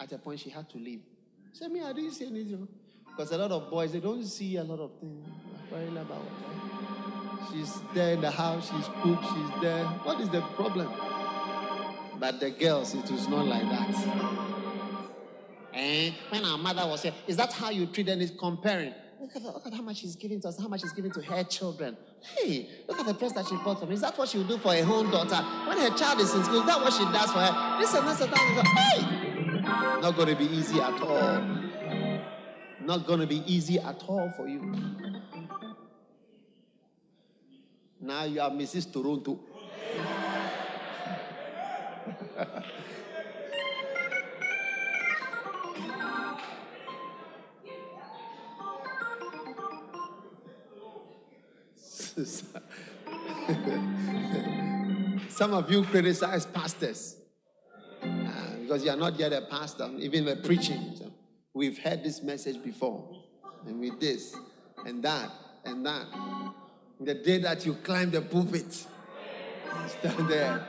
at 0.00 0.12
a 0.12 0.18
point, 0.18 0.40
she 0.40 0.50
had 0.50 0.68
to 0.70 0.78
leave. 0.78 1.02
He 1.52 1.58
said, 1.58 1.70
Me, 1.70 1.82
I 1.82 1.92
didn't 1.92 2.12
see 2.12 2.26
anything 2.26 2.58
wrong. 2.58 2.68
Because 3.06 3.32
a 3.32 3.38
lot 3.38 3.52
of 3.52 3.70
boys, 3.70 3.92
they 3.92 4.00
don't 4.00 4.24
see 4.24 4.56
a 4.56 4.64
lot 4.64 4.80
of 4.80 4.92
things. 4.98 5.28
About 5.70 6.08
her. 6.08 6.67
She's 7.50 7.80
there 7.94 8.14
in 8.14 8.20
the 8.20 8.30
house, 8.30 8.70
she's 8.70 8.88
cooked, 9.02 9.24
she's 9.24 9.62
there. 9.62 9.84
What 10.04 10.20
is 10.20 10.28
the 10.28 10.40
problem? 10.40 10.92
But 12.18 12.40
the 12.40 12.50
girls, 12.50 12.94
it 12.94 13.10
was 13.10 13.28
not 13.28 13.46
like 13.46 13.62
that. 13.62 13.94
And 15.72 16.14
when 16.30 16.44
our 16.44 16.58
mother 16.58 16.86
was 16.86 17.02
here, 17.02 17.12
is 17.26 17.36
that 17.36 17.52
how 17.52 17.70
you 17.70 17.86
treat? 17.86 18.08
Is 18.08 18.32
comparing. 18.38 18.92
Look 19.20 19.34
at, 19.34 19.42
look 19.42 19.66
at 19.66 19.74
how 19.74 19.82
much 19.82 19.98
she's 19.98 20.16
giving 20.16 20.40
to 20.40 20.48
us, 20.48 20.58
how 20.58 20.68
much 20.68 20.80
she's 20.80 20.92
giving 20.92 21.10
to 21.12 21.22
her 21.22 21.42
children. 21.44 21.96
Hey, 22.20 22.68
look 22.88 22.98
at 23.00 23.06
the 23.06 23.12
dress 23.14 23.32
that 23.32 23.46
she 23.46 23.56
bought 23.56 23.80
for 23.80 23.86
me. 23.86 23.94
Is 23.94 24.00
that 24.00 24.16
what 24.16 24.28
she 24.28 24.38
would 24.38 24.48
do 24.48 24.58
for 24.58 24.72
her 24.74 24.92
own 24.92 25.10
daughter? 25.10 25.42
When 25.68 25.78
her 25.78 25.96
child 25.96 26.20
is 26.20 26.34
in 26.34 26.44
school, 26.44 26.60
is 26.60 26.66
that 26.66 26.80
what 26.80 26.92
she 26.92 27.04
does 27.04 27.32
for 27.32 27.40
her? 27.40 27.80
This 27.80 27.94
and 27.94 28.08
this 28.08 28.20
and 28.20 28.32
that. 28.32 28.66
Hey! 28.66 30.00
Not 30.00 30.16
going 30.16 30.28
to 30.28 30.36
be 30.36 30.44
easy 30.44 30.80
at 30.80 31.00
all. 31.02 31.42
Not 32.80 33.06
going 33.06 33.20
to 33.20 33.26
be 33.26 33.42
easy 33.46 33.78
at 33.78 34.02
all 34.06 34.32
for 34.36 34.48
you. 34.48 34.72
Now 38.00 38.24
you 38.24 38.40
are 38.40 38.50
Mrs. 38.50 38.92
Toronto. 38.92 39.40
Some 55.30 55.54
of 55.54 55.70
you 55.70 55.84
criticize 55.84 56.46
pastors 56.46 57.16
uh, 58.02 58.06
because 58.60 58.84
you 58.84 58.90
are 58.90 58.96
not 58.96 59.18
yet 59.18 59.32
a 59.32 59.42
pastor, 59.42 59.88
even 59.98 60.26
a 60.26 60.36
preaching. 60.36 60.94
So 60.96 61.12
we've 61.54 61.78
heard 61.78 62.02
this 62.02 62.22
message 62.22 62.62
before, 62.62 63.08
and 63.66 63.78
with 63.78 64.00
this 64.00 64.34
and 64.84 65.02
that 65.04 65.30
and 65.64 65.86
that. 65.86 66.06
The 67.00 67.14
day 67.14 67.38
that 67.38 67.64
you 67.64 67.74
climb 67.74 68.10
the 68.10 68.20
pulpit, 68.20 68.72
stand 68.72 70.28
there. 70.28 70.66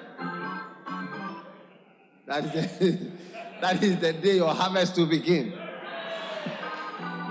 That 2.25 2.45
is 2.45 2.79
the, 2.79 3.11
that 3.61 3.83
is 3.83 3.99
the 3.99 4.13
day 4.13 4.35
your 4.35 4.53
harvest 4.53 4.95
will 4.97 5.07
begin. 5.07 5.53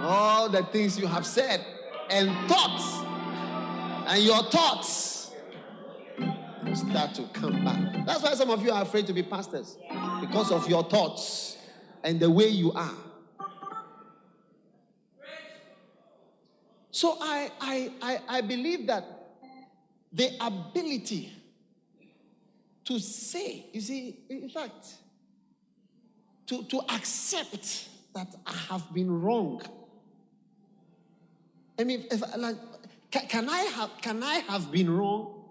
All 0.01 0.49
the 0.49 0.65
things 0.65 0.99
you 0.99 1.07
have 1.07 1.25
said 1.25 1.65
and 2.11 2.49
thoughts 2.49 2.99
and 4.09 4.23
your 4.23 4.43
thoughts 4.45 5.31
will 6.65 6.75
start 6.75 7.15
to 7.15 7.23
come 7.33 7.65
back. 7.65 8.07
That's 8.07 8.23
why 8.23 8.35
some 8.35 8.51
of 8.51 8.63
you 8.65 8.73
are 8.73 8.83
afraid 8.83 9.07
to 9.07 9.13
be 9.13 9.23
pastors 9.23 9.77
because 10.21 10.51
of 10.51 10.69
your 10.69 10.83
thoughts 10.83 11.57
and 12.03 12.19
the 12.19 12.31
way 12.31 12.49
you 12.49 12.73
are. 12.73 12.95
So 16.99 17.17
I, 17.21 17.53
I, 17.61 17.93
I, 18.03 18.21
I 18.29 18.41
believe 18.41 18.89
that 18.89 19.05
the 20.13 20.31
ability 20.41 21.33
to 22.87 22.99
say, 22.99 23.67
you 23.73 23.81
see, 23.81 24.19
in 24.29 24.49
fact, 24.49 24.95
to, 26.49 26.65
to 26.65 26.81
accept 26.93 27.89
that 28.17 28.35
I 28.45 28.53
have 28.71 28.93
been 28.93 29.23
wrong. 29.23 29.63
I 31.79 31.85
mean, 31.85 32.05
if, 32.11 32.21
like, 32.37 32.57
can, 33.13 33.29
can, 33.29 33.49
I 33.49 33.61
have, 33.77 33.91
can 34.03 34.21
I 34.25 34.41
have 34.49 34.73
been 34.73 34.91
wrong? 34.91 35.45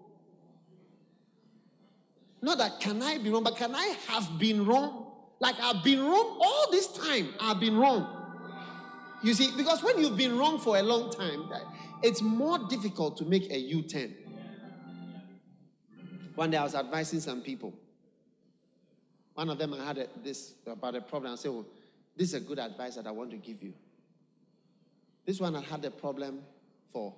Not 2.41 2.57
that 2.57 2.81
can 2.81 3.01
I 3.01 3.19
be 3.19 3.29
wrong, 3.29 3.45
but 3.45 3.55
can 3.55 3.73
I 3.73 3.95
have 4.07 4.37
been 4.37 4.65
wrong? 4.65 5.13
Like 5.39 5.55
I've 5.61 5.81
been 5.81 6.03
wrong 6.03 6.39
all 6.41 6.71
this 6.71 6.87
time. 6.87 7.29
I've 7.39 7.61
been 7.61 7.77
wrong. 7.77 8.16
You 9.23 9.33
see, 9.33 9.51
because 9.55 9.83
when 9.83 9.99
you've 9.99 10.17
been 10.17 10.37
wrong 10.37 10.59
for 10.59 10.77
a 10.77 10.83
long 10.83 11.11
time, 11.11 11.49
it's 12.03 12.21
more 12.21 12.59
difficult 12.69 13.17
to 13.17 13.25
make 13.25 13.49
a 13.51 13.57
U 13.57 13.81
turn. 13.81 14.13
One 16.35 16.51
day 16.51 16.57
I 16.57 16.63
was 16.63 16.75
advising 16.75 17.19
some 17.19 17.41
people. 17.41 17.73
One 19.33 19.49
of 19.49 19.57
them 19.57 19.73
I 19.73 19.83
had 19.85 19.97
a, 19.97 20.07
this 20.23 20.53
about 20.67 20.95
a 20.95 21.01
problem. 21.01 21.33
I 21.33 21.35
said, 21.35 21.51
well, 21.51 21.65
this 22.15 22.29
is 22.29 22.33
a 22.35 22.39
good 22.39 22.59
advice 22.59 22.95
that 22.95 23.07
I 23.07 23.11
want 23.11 23.31
to 23.31 23.37
give 23.37 23.63
you. 23.63 23.73
This 25.25 25.39
one 25.39 25.55
I 25.55 25.61
had 25.61 25.83
a 25.83 25.91
problem 25.91 26.41
for 26.91 27.13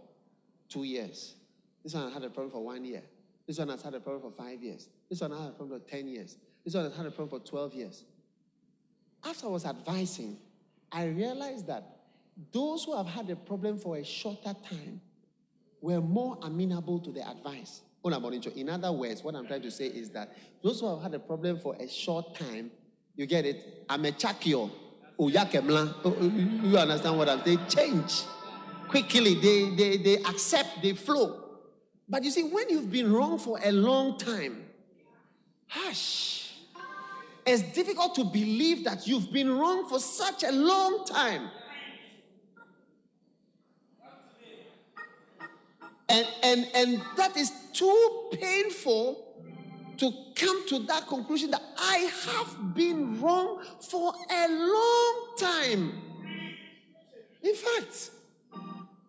two 0.70 0.84
years. 0.84 1.36
This 1.84 1.94
one 1.94 2.12
had 2.12 2.24
a 2.24 2.30
problem 2.30 2.52
for 2.52 2.64
one 2.64 2.86
year. 2.86 3.04
This 3.46 3.58
one 3.58 3.70
has 3.70 3.82
had 3.82 3.94
a 3.94 4.00
problem 4.00 4.32
for 4.32 4.44
five 4.44 4.62
years. 4.62 4.88
This 5.10 5.22
one 5.22 5.32
had 5.32 5.48
a 5.48 5.52
problem 5.52 5.80
for 5.80 5.90
10 5.90 6.08
years. 6.08 6.38
This 6.64 6.74
one 6.74 6.86
has 6.86 6.96
had 6.96 7.06
a 7.06 7.12
problem 7.12 7.42
for 7.42 7.48
12 7.48 7.74
years. 7.74 8.04
After 9.24 9.48
I 9.48 9.50
was 9.50 9.66
advising, 9.66 10.38
I 10.92 11.06
realized 11.06 11.68
that 11.68 11.84
those 12.52 12.86
who 12.86 12.96
have 12.96 13.08
had 13.08 13.30
a 13.30 13.36
problem 13.36 13.78
for 13.78 13.98
a 13.98 14.04
shorter 14.04 14.56
time 14.70 15.02
were 15.82 16.02
more 16.02 16.38
amenable 16.42 17.00
to 17.00 17.12
the 17.12 17.28
advice. 17.28 17.82
In 18.04 18.70
other 18.70 18.92
words, 18.92 19.24
what 19.24 19.36
I'm 19.36 19.46
trying 19.46 19.62
to 19.62 19.72
say 19.72 19.88
is 19.88 20.10
that 20.12 20.36
those 20.64 20.80
who 20.80 20.88
have 20.94 21.02
had 21.04 21.14
a 21.14 21.20
problem 21.20 21.60
for 21.60 21.76
a 21.80 21.88
short 21.88 22.36
time, 22.36 22.72
you 23.16 23.26
get 23.26 23.46
it? 23.46 23.86
I'm 23.90 24.06
a 24.06 24.12
chakio. 24.12 24.72
Oh, 25.22 25.30
oh, 26.06 26.24
you 26.64 26.78
understand 26.78 27.18
what 27.18 27.28
I'm 27.28 27.44
saying? 27.44 27.60
Change 27.68 28.24
quickly, 28.90 29.36
they, 29.36 29.70
they, 29.70 29.98
they 29.98 30.16
accept, 30.24 30.82
they 30.82 30.94
flow. 30.94 31.46
But 32.08 32.24
you 32.24 32.32
see, 32.32 32.44
when 32.44 32.70
you've 32.70 32.92
been 32.92 33.14
wrong 33.14 33.38
for 33.38 33.60
a 33.64 33.72
long 33.72 34.18
time, 34.18 34.66
hush, 35.68 36.39
it's 37.50 37.64
difficult 37.74 38.14
to 38.16 38.24
believe 38.24 38.84
that 38.84 39.08
you've 39.08 39.32
been 39.32 39.58
wrong 39.58 39.90
for 39.90 40.00
such 40.00 40.44
a 40.44 40.52
long 40.52 41.04
time. 41.06 41.50
And, 46.08 46.28
and, 46.44 46.68
and 46.76 47.02
that 47.18 47.36
is 47.38 47.52
too 47.74 48.30
painful 48.34 49.26
to 49.98 50.12
come 50.36 50.68
to 50.70 50.80
that 50.80 51.08
conclusion 51.08 51.52
that 51.52 51.62
I 51.78 52.10
have 52.26 52.74
been 52.74 53.20
wrong 53.22 53.64
for 53.82 54.14
a 54.32 54.48
long 54.48 55.36
time. 55.38 56.02
In 57.42 57.56
fact, 57.56 58.12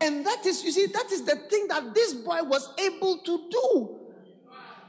and 0.01 0.24
that 0.24 0.47
is, 0.47 0.64
you 0.64 0.72
see, 0.72 0.86
that 0.86 1.12
is 1.12 1.24
the 1.24 1.36
thing 1.36 1.68
that 1.68 1.95
this 1.95 2.14
boy 2.14 2.43
was 2.43 2.72
able 2.78 3.18
to 3.18 3.51
do. 3.51 4.01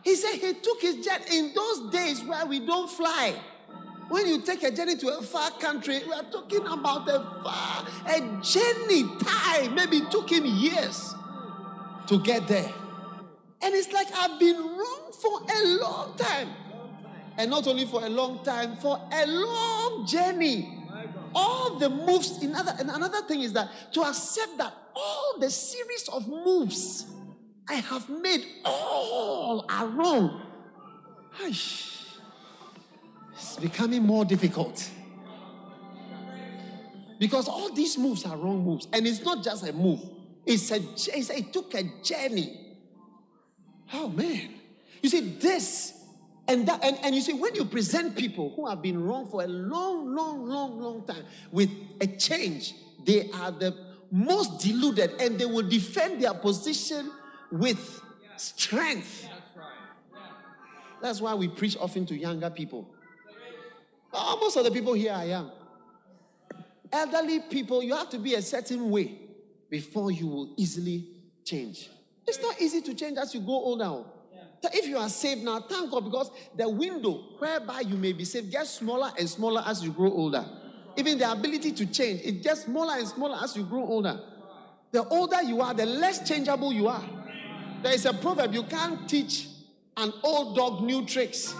He 0.03 0.15
said 0.15 0.35
he 0.39 0.53
took 0.53 0.81
his 0.81 1.05
jet 1.05 1.31
in 1.31 1.53
those 1.53 1.91
days 1.91 2.23
where 2.23 2.45
we 2.45 2.59
don't 2.59 2.89
fly. 2.89 3.35
When 4.09 4.27
you 4.27 4.41
take 4.41 4.63
a 4.63 4.71
journey 4.71 4.97
to 4.97 5.17
a 5.17 5.21
far 5.21 5.51
country, 5.51 6.01
we 6.05 6.11
are 6.11 6.23
talking 6.23 6.65
about 6.67 7.07
a 7.07 7.19
far, 7.43 7.85
a 8.07 8.19
journey 8.41 9.03
time. 9.23 9.75
Maybe 9.75 9.97
it 9.97 10.11
took 10.11 10.29
him 10.29 10.45
years 10.45 11.13
to 12.07 12.19
get 12.19 12.47
there. 12.47 12.73
And 13.61 13.75
it's 13.75 13.91
like 13.93 14.07
I've 14.13 14.39
been 14.39 14.57
wrong 14.57 15.11
for 15.21 15.39
a 15.39 15.65
long 15.79 16.17
time. 16.17 16.49
And 17.37 17.49
not 17.49 17.67
only 17.67 17.85
for 17.85 18.03
a 18.03 18.09
long 18.09 18.43
time, 18.43 18.75
for 18.77 18.99
a 19.11 19.25
long 19.27 20.05
journey. 20.05 20.77
all 21.33 21.79
the 21.79 21.89
moves, 21.89 22.43
in 22.43 22.53
other, 22.53 22.75
and 22.77 22.89
another 22.89 23.21
thing 23.21 23.41
is 23.41 23.53
that 23.53 23.69
to 23.93 24.01
accept 24.01 24.57
that 24.57 24.73
all 24.93 25.39
the 25.39 25.49
series 25.49 26.09
of 26.09 26.27
moves 26.27 27.05
I 27.67 27.75
have 27.75 28.09
made 28.09 28.45
all. 28.65 29.65
Aish. 31.41 32.17
It's 33.33 33.57
becoming 33.57 34.03
more 34.03 34.25
difficult. 34.25 34.89
Because 37.19 37.47
all 37.47 37.71
these 37.71 37.97
moves 37.97 38.25
are 38.25 38.35
wrong 38.35 38.63
moves. 38.63 38.87
And 38.91 39.07
it's 39.07 39.23
not 39.23 39.43
just 39.43 39.67
a 39.67 39.73
move, 39.73 40.01
it's 40.45 40.71
a, 40.71 40.77
it's 40.77 41.29
a 41.29 41.37
it 41.37 41.53
took 41.53 41.73
a 41.73 41.83
journey. 42.03 42.77
Oh 43.93 44.09
man. 44.09 44.55
You 45.01 45.09
see, 45.09 45.21
this 45.21 45.93
and 46.47 46.67
that, 46.67 46.83
and, 46.83 46.97
and 47.03 47.15
you 47.15 47.21
see, 47.21 47.33
when 47.33 47.55
you 47.55 47.65
present 47.65 48.15
people 48.15 48.51
who 48.55 48.67
have 48.67 48.81
been 48.81 49.01
wrong 49.03 49.27
for 49.27 49.43
a 49.43 49.47
long, 49.47 50.13
long, 50.13 50.45
long, 50.45 50.81
long 50.81 51.05
time 51.05 51.23
with 51.51 51.69
a 52.01 52.07
change, 52.07 52.73
they 53.05 53.29
are 53.31 53.51
the 53.51 53.75
most 54.11 54.59
deluded 54.59 55.13
and 55.21 55.39
they 55.39 55.45
will 55.45 55.67
defend 55.67 56.21
their 56.21 56.33
position 56.33 57.09
with 57.51 58.01
strength. 58.37 59.27
That's 61.01 61.19
why 61.19 61.33
we 61.33 61.47
preach 61.47 61.77
often 61.77 62.05
to 62.07 62.15
younger 62.15 62.49
people. 62.49 62.87
Oh, 64.13 64.37
most 64.39 64.57
of 64.57 64.63
the 64.63 64.71
people 64.71 64.93
here 64.93 65.13
are 65.13 65.25
young. 65.25 65.51
Elderly 66.91 67.39
people, 67.49 67.81
you 67.81 67.95
have 67.95 68.09
to 68.09 68.19
be 68.19 68.35
a 68.35 68.41
certain 68.41 68.89
way 68.89 69.17
before 69.69 70.11
you 70.11 70.27
will 70.27 70.53
easily 70.57 71.07
change. 71.45 71.89
It's 72.27 72.41
not 72.41 72.61
easy 72.61 72.81
to 72.81 72.93
change 72.93 73.17
as 73.17 73.33
you 73.33 73.39
go 73.39 73.53
older. 73.53 74.03
If 74.63 74.87
you 74.87 74.97
are 74.97 75.09
saved 75.09 75.43
now, 75.43 75.61
thank 75.61 75.89
God 75.89 76.03
because 76.05 76.29
the 76.55 76.69
window 76.69 77.23
whereby 77.39 77.81
you 77.81 77.95
may 77.95 78.13
be 78.13 78.25
saved 78.25 78.51
gets 78.51 78.69
smaller 78.71 79.11
and 79.17 79.27
smaller 79.27 79.63
as 79.65 79.83
you 79.83 79.91
grow 79.91 80.11
older. 80.11 80.45
Even 80.97 81.17
the 81.17 81.31
ability 81.31 81.71
to 81.71 81.85
change, 81.87 82.21
it 82.23 82.43
gets 82.43 82.65
smaller 82.65 82.95
and 82.97 83.07
smaller 83.07 83.39
as 83.41 83.55
you 83.55 83.63
grow 83.63 83.83
older. 83.83 84.19
The 84.91 85.07
older 85.07 85.41
you 85.41 85.61
are, 85.61 85.73
the 85.73 85.85
less 85.85 86.27
changeable 86.27 86.73
you 86.73 86.89
are. 86.89 87.03
There 87.81 87.93
is 87.93 88.05
a 88.05 88.13
proverb 88.13 88.53
you 88.53 88.63
can't 88.63 89.09
teach 89.09 89.47
an 89.97 90.13
old 90.23 90.55
dog 90.55 90.83
new 90.83 91.05
tricks. 91.05 91.53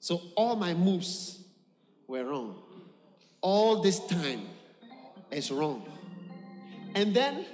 So 0.00 0.20
all 0.36 0.54
my 0.54 0.74
moves 0.74 1.42
were 2.06 2.24
wrong. 2.24 2.56
All 3.40 3.80
this 3.80 3.98
time 4.06 4.46
is 5.30 5.50
wrong. 5.50 5.84
And 6.94 7.14
then 7.14 7.44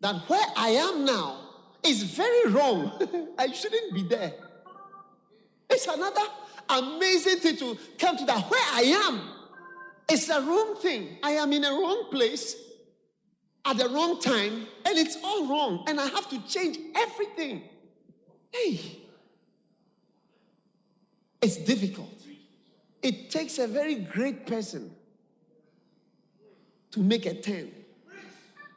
that 0.00 0.16
where 0.28 0.46
I 0.56 0.70
am 0.70 1.04
now 1.04 1.38
is 1.82 2.02
very 2.02 2.50
wrong. 2.50 2.92
I 3.38 3.50
shouldn't 3.52 3.94
be 3.94 4.02
there. 4.02 4.34
It's 5.70 5.86
another 5.86 6.20
amazing 6.68 7.38
thing 7.38 7.56
to 7.56 7.78
come 7.98 8.16
to 8.18 8.24
that 8.26 8.50
where 8.50 8.62
I 8.72 8.82
am. 9.06 9.33
It's 10.08 10.28
a 10.28 10.40
wrong 10.40 10.76
thing. 10.76 11.18
I 11.22 11.32
am 11.32 11.52
in 11.52 11.64
a 11.64 11.70
wrong 11.70 12.08
place 12.10 12.56
at 13.64 13.78
the 13.78 13.88
wrong 13.88 14.20
time, 14.20 14.66
and 14.84 14.98
it's 14.98 15.16
all 15.24 15.46
wrong. 15.46 15.84
And 15.88 15.98
I 15.98 16.06
have 16.06 16.28
to 16.30 16.38
change 16.46 16.78
everything. 16.94 17.62
Hey, 18.52 18.98
it's 21.40 21.56
difficult. 21.56 22.10
It 23.02 23.30
takes 23.30 23.58
a 23.58 23.66
very 23.66 23.96
great 23.96 24.46
person 24.46 24.90
to 26.90 27.00
make 27.00 27.26
a 27.26 27.34
turn. 27.34 27.70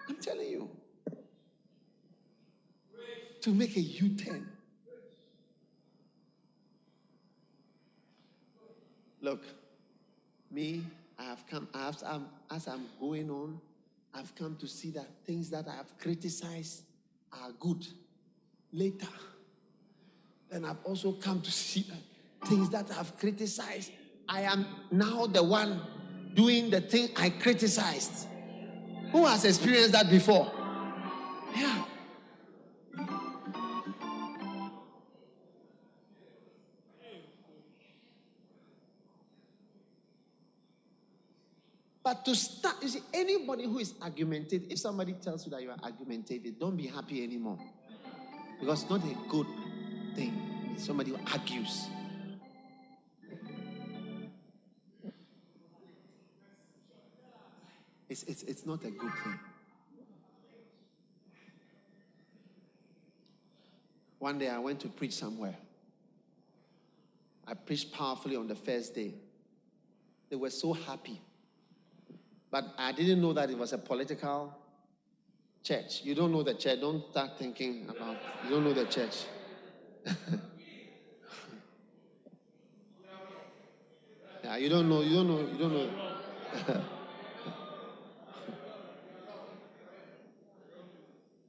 I'm 0.10 0.16
telling 0.16 0.50
you. 0.50 0.70
To 3.42 3.52
make 3.54 3.78
a 3.78 3.82
U 3.82 4.10
turn. 4.16 4.48
Look, 9.22 9.44
me, 10.52 10.84
I 11.20 11.24
have 11.24 11.46
come, 11.48 11.68
have, 11.74 12.02
I'm, 12.06 12.28
as 12.52 12.68
I'm 12.68 12.86
going 13.00 13.30
on, 13.30 13.60
I've 14.14 14.34
come 14.36 14.56
to 14.58 14.68
see 14.68 14.92
that 14.92 15.08
things 15.26 15.50
that 15.50 15.68
I 15.68 15.76
have 15.76 15.98
criticized 15.98 16.84
are 17.34 17.52
good. 17.60 17.86
Later, 18.72 19.08
then 20.50 20.66
I've 20.66 20.84
also 20.84 21.14
come 21.14 21.42
to 21.42 21.52
see 21.52 21.86
that 21.90 22.48
things 22.48 22.70
that 22.70 22.90
I've 22.98 23.18
criticized, 23.18 23.92
I 24.30 24.42
am 24.42 24.66
now 24.92 25.26
the 25.26 25.44
one 25.44 25.82
doing 26.34 26.70
the 26.70 26.82
thing 26.82 27.10
I 27.16 27.30
criticized. 27.30 28.28
Who 29.12 29.26
has 29.26 29.46
experienced 29.46 29.94
that 29.94 30.10
before? 30.10 30.52
Yeah. 31.56 31.86
But 42.08 42.24
to 42.24 42.36
start, 42.38 42.78
you 42.82 42.88
see, 42.88 43.02
anybody 43.14 43.66
who 43.66 43.80
is 43.80 43.94
argumentative, 44.02 44.64
if 44.70 44.80
somebody 44.80 45.12
tells 45.12 45.46
you 45.46 45.52
that 45.52 45.62
you 45.62 45.72
are 45.72 45.78
argumentative, 45.84 46.58
don't 46.58 46.78
be 46.78 46.88
happy 46.88 47.22
anymore. 47.22 47.60
Because 48.62 48.84
it's 48.84 48.90
not 48.90 49.04
a 49.04 49.14
good 49.28 49.46
thing. 50.16 50.76
Somebody 50.78 51.12
who 51.12 51.18
argues. 51.34 51.88
It's, 58.08 58.24
it's, 58.24 58.44
it's 58.44 58.66
not 58.66 58.86
a 58.86 58.90
good 58.90 59.12
thing. 59.26 59.40
One 64.20 64.40
day 64.40 64.48
I 64.48 64.60
went 64.60 64.80
to 64.80 64.88
preach 64.88 65.16
somewhere. 65.16 65.58
I 67.46 67.54
preached 67.54 67.92
powerfully 67.92 68.38
on 68.38 68.48
the 68.48 68.56
first 68.56 68.96
day. 68.96 69.14
They 70.30 70.38
were 70.38 70.52
so 70.52 70.72
happy. 70.72 71.20
But 72.50 72.74
I 72.78 72.92
didn't 72.92 73.22
know 73.22 73.34
that 73.34 73.50
it 73.50 73.58
was 73.58 73.74
a 73.74 73.78
political 73.78 74.54
church. 75.64 76.02
You 76.04 76.16
don't 76.16 76.32
know 76.32 76.44
the 76.44 76.54
church. 76.54 76.80
Don't 76.80 77.04
start 77.12 77.38
thinking 77.38 77.88
about 77.90 78.18
you 78.44 78.52
don't 78.52 78.64
know 78.64 78.74
the 78.74 78.86
church. 78.86 79.26
yeah, 84.44 84.56
you 84.58 84.70
don't 84.70 84.88
know, 84.88 85.02
you 85.02 85.16
don't 85.16 85.28
know, 85.28 85.40
you 85.40 85.58
don't 85.58 85.74
know. 85.74 85.90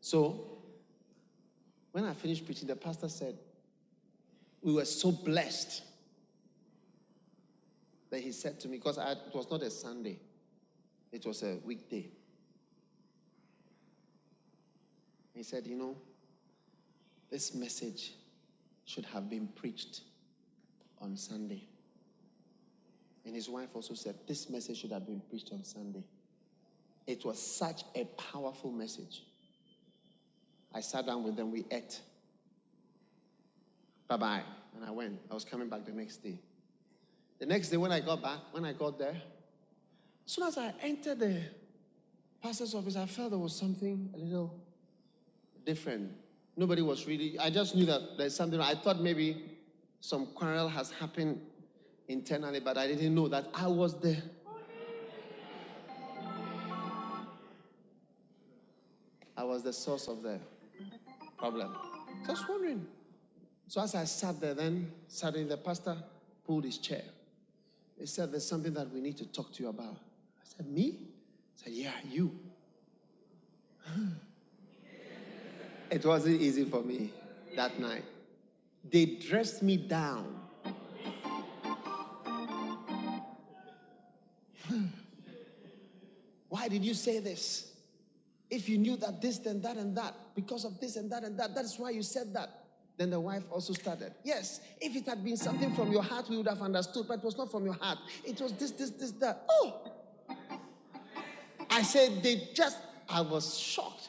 So, 0.09 0.43
when 1.93 2.07
I 2.07 2.15
finished 2.15 2.47
preaching, 2.47 2.67
the 2.67 2.77
pastor 2.77 3.11
said, 3.11 3.37
We 4.63 4.73
were 4.73 4.87
so 4.87 5.13
blessed 5.13 5.83
that 8.09 8.21
he 8.21 8.33
said 8.33 8.59
to 8.61 8.69
me, 8.69 8.79
because 8.79 8.97
it 8.97 9.19
was 9.35 9.51
not 9.51 9.61
a 9.61 9.71
Sunday, 9.71 10.19
it 11.13 11.25
was 11.27 11.43
a 11.43 11.59
weekday. 11.65 12.09
He 15.35 15.43
said, 15.43 15.67
You 15.67 15.77
know, 15.77 15.97
this 17.31 17.55
message 17.55 18.13
should 18.85 19.05
have 19.07 19.31
been 19.31 19.49
preached 19.49 20.01
on 21.01 21.17
Sunday. 21.17 21.63
And 23.25 23.35
his 23.35 23.49
wife 23.49 23.69
also 23.75 23.95
said, 23.95 24.17
This 24.27 24.51
message 24.51 24.79
should 24.79 24.93
have 24.93 25.07
been 25.07 25.23
preached 25.29 25.51
on 25.53 25.65
Sunday. 25.65 26.05
It 27.07 27.25
was 27.25 27.41
such 27.41 27.85
a 27.95 28.05
powerful 28.05 28.71
message. 28.71 29.23
I 30.75 30.81
sat 30.81 31.07
down 31.07 31.25
with 31.25 31.37
them, 31.37 31.51
we 31.51 31.65
ate. 31.71 32.01
Bye 34.09 34.17
bye. 34.17 34.43
And 34.77 34.85
I 34.85 34.91
went. 34.91 35.19
I 35.31 35.35
was 35.35 35.45
coming 35.45 35.69
back 35.69 35.85
the 35.85 35.93
next 35.93 36.19
day. 36.19 36.39
The 37.39 37.47
next 37.47 37.69
day, 37.69 37.77
when 37.77 37.93
I 37.93 38.01
got 38.01 38.23
back, 38.23 38.39
when 38.51 38.65
I 38.65 38.73
got 38.73 38.99
there, 38.99 39.17
as 40.29 40.35
soon 40.35 40.47
as 40.47 40.59
I 40.59 40.75
entered 40.83 41.21
the 41.21 41.41
pastor's 42.43 42.75
office, 42.75 42.97
I 42.97 43.07
felt 43.07 43.31
there 43.31 43.39
was 43.39 43.57
something 43.57 44.11
a 44.15 44.19
little 44.19 44.55
different. 45.65 46.13
Nobody 46.55 46.83
was 46.83 47.07
really, 47.07 47.39
I 47.39 47.49
just 47.49 47.75
knew 47.75 47.87
that 47.87 48.19
there's 48.19 48.37
something. 48.37 48.61
I 48.61 48.75
thought 48.75 49.01
maybe 49.01 49.43
some 50.01 50.27
quarrel 50.27 50.69
has 50.69 50.91
happened 50.91 51.41
internally, 52.09 52.61
but 52.61 52.77
I 52.77 52.89
didn't 52.89 53.15
know 53.15 53.27
that 53.29 53.47
I 53.55 53.69
was 53.69 53.99
the 54.01 54.19
I 59.35 59.45
was 59.45 59.63
the 59.63 59.73
source 59.73 60.09
of 60.09 60.23
the 60.23 60.41
problem. 61.39 61.75
Just 62.27 62.47
wondering. 62.47 62.87
So 63.67 63.81
as 63.81 63.95
I 63.95 64.05
sat 64.05 64.39
there, 64.43 64.53
then 64.53 64.93
suddenly 65.07 65.49
the 65.49 65.57
pastor 65.57 65.97
pulled 66.45 66.65
his 66.65 66.77
chair. 66.77 67.05
He 67.99 68.05
said, 68.05 68.31
There's 68.31 68.47
something 68.47 68.75
that 68.75 68.93
we 68.93 69.01
need 69.01 69.17
to 69.19 69.27
talk 69.27 69.55
to 69.55 69.63
you 69.63 69.71
about. 69.71 69.97
Said, 70.57 70.67
Me? 70.67 70.99
I 70.99 71.65
said, 71.65 71.73
Yeah, 71.73 71.93
you. 72.09 72.39
it 75.91 76.05
wasn't 76.05 76.41
easy 76.41 76.65
for 76.65 76.83
me 76.83 77.13
that 77.55 77.79
night. 77.79 78.05
They 78.91 79.05
dressed 79.07 79.63
me 79.63 79.77
down. 79.77 80.41
Why 86.49 86.69
did 86.69 86.85
you 86.85 86.95
say 86.95 87.19
this? 87.21 87.73
If 88.51 88.69
you 88.69 88.79
knew 88.79 88.97
that 88.97 89.21
this 89.21 89.39
then 89.39 89.61
that 89.63 89.77
and 89.77 89.95
that, 89.97 90.15
because 90.35 90.65
of 90.65 90.81
this 90.81 90.97
and 90.97 91.13
that 91.13 91.23
and 91.25 91.39
that, 91.39 91.55
that's 91.55 91.79
why 91.79 91.91
you 91.91 92.03
said 92.03 92.33
that. 92.33 92.65
Then 92.97 93.11
the 93.11 93.21
wife 93.21 93.45
also 93.51 93.75
started. 93.75 94.15
Yes, 94.25 94.61
if 94.81 94.97
it 94.97 95.07
had 95.07 95.23
been 95.23 95.37
something 95.37 95.75
from 95.75 95.93
your 95.93 96.03
heart, 96.03 96.31
we 96.31 96.39
would 96.39 96.49
have 96.49 96.63
understood, 96.63 97.07
but 97.07 97.19
it 97.19 97.25
was 97.25 97.37
not 97.37 97.51
from 97.51 97.67
your 97.67 97.75
heart. 97.75 97.99
It 98.25 98.41
was 98.41 98.55
this, 98.55 98.71
this, 98.71 98.91
this, 98.91 99.13
that. 99.13 99.45
Oh! 99.51 99.98
I 101.79 101.83
said, 101.83 102.25
they 102.25 102.49
just, 102.55 102.77
I 103.09 103.21
was 103.21 103.57
shocked. 103.57 104.09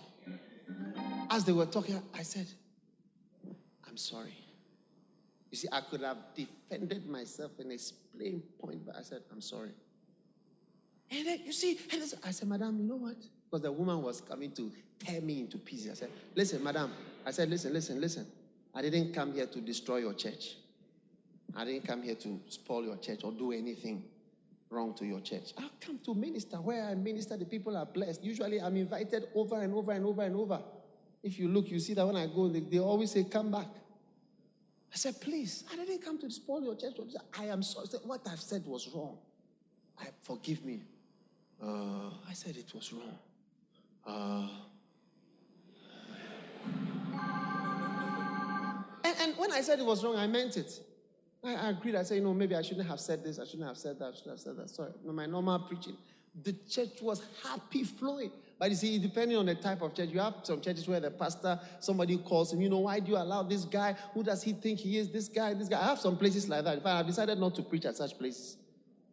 As 1.30 1.46
they 1.46 1.52
were 1.52 1.68
talking, 1.68 2.02
I 2.16 2.24
said, 2.24 2.48
I'm 3.88 3.96
sorry. 3.96 4.34
You 5.52 5.58
see, 5.60 5.68
I 5.72 5.82
could 5.82 6.02
have 6.02 6.18
defended 6.36 7.08
myself 7.08 7.52
and 7.60 7.72
explained 7.72 8.42
point, 8.60 8.88
but 8.88 8.96
I 8.96 9.04
said, 9.04 9.22
I'm 9.32 9.40
sorry. 9.40 9.70
And 11.12 11.28
then, 11.28 11.42
you 11.46 11.54
see, 11.54 11.78
and 11.94 12.02
I 12.26 12.32
said, 12.32 12.50
Madam, 12.50 12.80
you 12.80 12.86
know 12.86 12.96
what? 12.96 13.18
Because 13.46 13.62
the 13.62 13.72
woman 13.72 14.02
was 14.02 14.20
coming 14.22 14.50
to 14.54 14.72
tear 14.98 15.22
me 15.22 15.42
into 15.42 15.60
pieces. 15.60 15.92
I 15.92 15.94
said, 15.94 16.10
Listen, 16.34 16.64
Madam. 16.64 16.92
I 17.24 17.30
said, 17.30 17.52
Listen, 17.52 17.72
listen, 17.72 18.02
listen. 18.02 18.26
I 18.74 18.82
didn't 18.82 19.14
come 19.14 19.32
here 19.32 19.46
to 19.46 19.62
destroy 19.62 19.98
your 19.98 20.16
church. 20.16 20.56
I 21.56 21.66
didn't 21.66 21.86
come 21.86 22.02
here 22.02 22.16
to 22.16 22.40
spoil 22.48 22.84
your 22.84 22.98
church 22.98 23.20
or 23.24 23.32
do 23.32 23.52
anything 23.52 24.06
wrong 24.70 24.94
to 24.96 25.06
your 25.06 25.20
church. 25.22 25.54
I 25.58 25.68
come 25.80 26.00
to 26.06 26.14
minister. 26.14 26.58
Where 26.58 26.84
I 26.84 26.96
minister, 26.96 27.38
the 27.38 27.46
people 27.46 27.76
are 27.76 27.86
blessed. 27.86 28.24
Usually, 28.24 28.62
I'm 28.62 28.76
invited 28.78 29.28
over 29.36 29.62
and 29.62 29.74
over 29.74 29.92
and 29.92 30.06
over 30.06 30.22
and 30.22 30.36
over. 30.36 30.62
If 31.24 31.40
you 31.40 31.48
look, 31.50 31.70
you 31.70 31.80
see 31.80 31.94
that 31.96 32.06
when 32.06 32.16
I 32.16 32.28
go, 32.28 32.48
they, 32.48 32.62
they 32.62 32.80
always 32.80 33.12
say, 33.12 33.24
Come 33.26 33.52
back. 33.52 33.68
I 34.92 34.96
said, 34.96 35.20
Please, 35.22 35.64
I 35.72 35.76
didn't 35.76 36.04
come 36.04 36.20
to 36.20 36.30
spoil 36.30 36.64
your 36.64 36.76
church. 36.76 36.96
I 37.38 37.46
am 37.46 37.64
sorry. 37.64 37.88
What 38.04 38.22
I've 38.30 38.40
said 38.40 38.66
was 38.66 38.90
wrong. 38.94 39.18
I, 40.00 40.06
forgive 40.24 40.64
me. 40.64 40.82
Uh, 41.62 42.10
I 42.28 42.34
said 42.34 42.56
it 42.56 42.74
was 42.74 42.94
wrong. 42.94 43.18
Uh, 44.08 44.48
and, 49.04 49.16
and, 49.22 49.38
when 49.38 49.52
I 49.52 49.62
said 49.62 49.80
it 49.80 49.86
was 49.86 50.04
wrong, 50.04 50.16
I 50.16 50.26
meant 50.26 50.56
it. 50.56 50.80
I, 51.44 51.70
agreed. 51.70 51.96
I 51.96 52.04
said, 52.04 52.16
you 52.16 52.24
know, 52.24 52.34
maybe 52.34 52.56
I 52.56 52.62
shouldn't 52.62 52.88
have 52.88 53.00
said 53.00 53.24
this. 53.24 53.40
I 53.40 53.46
shouldn't 53.46 53.68
have 53.68 53.78
said 53.78 53.98
that. 54.00 54.06
I 54.06 54.12
shouldn't 54.12 54.32
have 54.32 54.40
said 54.40 54.58
that. 54.58 54.70
Sorry. 54.70 54.92
No, 55.06 55.14
my 55.14 55.26
normal 55.26 55.60
preaching. 55.60 55.96
The 56.44 56.54
church 56.70 57.02
was 57.02 57.22
happy 57.44 57.84
flowing. 57.84 58.32
But 58.58 58.72
you 58.72 58.76
see, 58.76 59.00
depending 59.00 59.38
on 59.38 59.46
the 59.46 59.56
type 59.56 59.82
of 59.82 59.96
church, 59.96 60.10
you 60.10 60.20
have 60.20 60.36
some 60.44 60.60
churches 60.60 60.86
where 60.86 61.00
the 61.00 61.12
pastor, 61.12 61.60
somebody 61.80 62.18
calls 62.18 62.52
him, 62.52 62.62
you 62.62 62.70
know, 62.70 62.80
why 62.80 63.00
do 63.00 63.12
you 63.12 63.18
allow 63.18 63.42
this 63.42 63.64
guy? 63.64 63.96
Who 64.14 64.22
does 64.22 64.44
he 64.44 64.52
think 64.52 64.80
he 64.80 64.98
is? 64.98 65.10
This 65.10 65.30
guy, 65.30 65.54
this 65.54 65.70
guy. 65.70 65.80
I 65.80 65.86
have 65.86 66.00
some 66.00 66.18
places 66.18 66.50
like 66.50 66.66
that. 66.66 66.78
In 66.78 66.84
fact, 66.84 67.00
I've 67.00 67.08
decided 67.08 67.40
not 67.40 67.56
to 67.56 67.62
preach 67.62 67.86
at 67.86 67.96
such 67.96 68.18
places. 68.18 68.58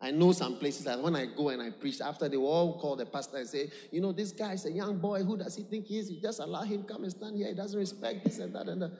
I 0.01 0.11
know 0.11 0.33
some 0.33 0.59
places 0.59 0.85
that 0.85 1.01
when 1.01 1.16
I 1.16 1.27
go 1.27 1.49
and 1.49 1.62
I 1.62 1.70
preach, 1.70 2.01
after 2.01 2.29
they 2.29 2.37
will 2.37 2.49
all 2.49 2.79
call 2.79 2.97
the 2.97 3.07
pastor 3.07 3.39
and 3.39 3.49
say, 3.49 3.70
you 3.91 4.01
know, 4.01 4.12
this 4.12 4.33
guy 4.33 4.53
is 4.53 4.66
a 4.66 4.70
young 4.70 4.99
boy. 4.99 5.22
Who 5.22 5.37
does 5.37 5.57
he 5.57 5.62
think 5.62 5.87
he 5.87 5.99
is? 5.99 6.11
You 6.11 6.20
just 6.20 6.41
allow 6.41 6.62
him 6.62 6.83
come 6.83 7.05
and 7.05 7.12
stand 7.12 7.37
here. 7.37 7.47
He 7.49 7.55
doesn't 7.55 7.79
respect 7.79 8.24
this 8.24 8.39
and 8.41 8.55
that 8.55 8.68
and 8.68 8.83
that. 8.83 8.91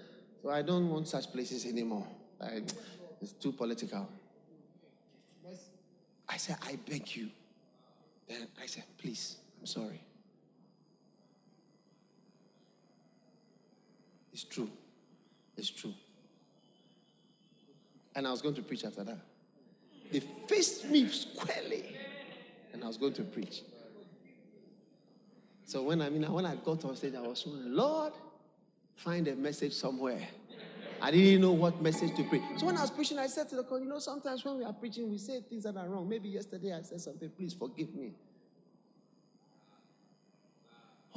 So 0.43 0.51
I 0.51 0.63
don't 0.63 0.89
want 0.89 1.09
such 1.09 1.31
places 1.33 1.67
anymore. 1.67 2.07
I, 2.41 2.63
it's 3.21 3.33
too 3.33 3.53
political. 3.53 4.09
I 6.29 6.39
said, 6.39 6.57
I 6.63 6.77
beg 6.89 7.15
you. 7.17 7.29
Then 8.29 8.49
I 8.61 8.67
said, 8.67 8.85
please, 8.99 9.37
I'm 9.61 9.67
sorry. 9.67 10.01
It's 14.33 14.45
true. 14.45 14.69
It's 15.57 15.71
true. 15.71 15.95
And 18.15 18.27
I 18.27 18.31
was 18.31 18.43
going 18.43 18.55
to 18.57 18.63
preach 18.63 18.85
after 18.85 19.05
that. 19.05 19.19
They 20.11 20.21
faced 20.21 20.87
me 20.91 21.09
squarely, 21.09 21.97
and 22.73 22.83
I 22.85 22.87
was 22.87 22.97
going 22.97 23.13
to 23.15 23.23
preach. 23.23 23.63
So 25.65 25.83
when 25.83 26.01
I 26.01 26.11
mean 26.11 26.31
when 26.31 26.47
I 26.47 26.55
got 26.57 26.85
on 26.85 26.97
stage, 26.97 27.15
I 27.15 27.21
was 27.21 27.41
saying, 27.41 27.75
Lord, 27.75 28.13
find 28.95 29.27
a 29.29 29.35
message 29.35 29.73
somewhere. 29.73 30.27
I 31.01 31.11
didn't 31.11 31.41
know 31.41 31.53
what 31.53 31.81
message 31.83 32.15
to 32.17 32.25
preach. 32.25 32.43
So 32.57 32.67
when 32.67 32.77
I 32.77 32.83
was 32.83 32.91
preaching, 32.91 33.19
I 33.19 33.27
said 33.27 33.49
to 33.51 33.57
the 33.57 33.65
crowd, 33.65 33.83
you 33.83 33.89
know, 33.89 33.99
sometimes 33.99 34.45
when 34.45 34.59
we 34.59 34.65
are 34.65 34.73
preaching, 34.73 35.11
we 35.11 35.19
say 35.19 35.41
things 35.41 35.65
that 35.65 35.77
are 35.77 35.89
wrong. 35.89 36.09
Maybe 36.09 36.29
yesterday 36.29 36.73
I 36.73 36.83
said 36.83 37.01
something, 37.01 37.29
please 37.31 37.55
forgive 37.55 37.95
me. 37.95 38.15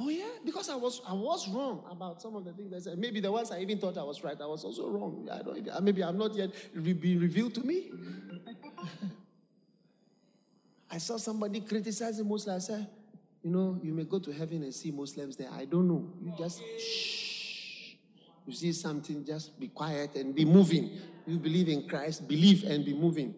Oh 0.02 0.08
yeah, 0.08 0.30
because 0.44 0.70
I 0.70 0.76
was 0.76 1.02
I 1.06 1.12
was 1.12 1.46
wrong 1.50 1.84
about 1.90 2.22
some 2.22 2.34
of 2.34 2.44
the 2.44 2.52
things 2.52 2.72
I 2.72 2.78
said. 2.78 2.98
Maybe 2.98 3.20
the 3.20 3.30
ones 3.30 3.50
I 3.50 3.60
even 3.60 3.78
thought 3.78 3.98
I 3.98 4.02
was 4.02 4.24
right, 4.24 4.40
I 4.40 4.46
was 4.46 4.64
also 4.64 4.88
wrong. 4.88 5.28
I 5.30 5.42
don't. 5.42 5.84
Maybe 5.84 6.02
I'm 6.02 6.16
not 6.16 6.34
yet 6.34 6.50
been 6.72 7.20
revealed 7.20 7.54
to 7.56 7.62
me. 7.62 7.90
I 10.90 10.96
saw 10.96 11.18
somebody 11.18 11.60
criticizing 11.60 12.26
Muslims. 12.26 12.64
I 12.64 12.66
said, 12.66 12.86
you 13.42 13.50
know, 13.50 13.78
you 13.82 13.92
may 13.92 14.04
go 14.04 14.18
to 14.18 14.32
heaven 14.32 14.62
and 14.62 14.74
see 14.74 14.90
Muslims 14.90 15.36
there. 15.36 15.50
I 15.52 15.66
don't 15.66 15.86
know. 15.86 16.10
You 16.22 16.32
just 16.36 16.62
shh. 16.78 17.29
You 18.46 18.52
see 18.52 18.72
something, 18.72 19.24
just 19.24 19.58
be 19.60 19.68
quiet 19.68 20.16
and 20.16 20.34
be 20.34 20.44
moving. 20.44 20.90
You 21.26 21.38
believe 21.38 21.68
in 21.68 21.88
Christ, 21.88 22.26
believe 22.26 22.64
and 22.64 22.84
be 22.84 22.94
moving. 22.94 23.34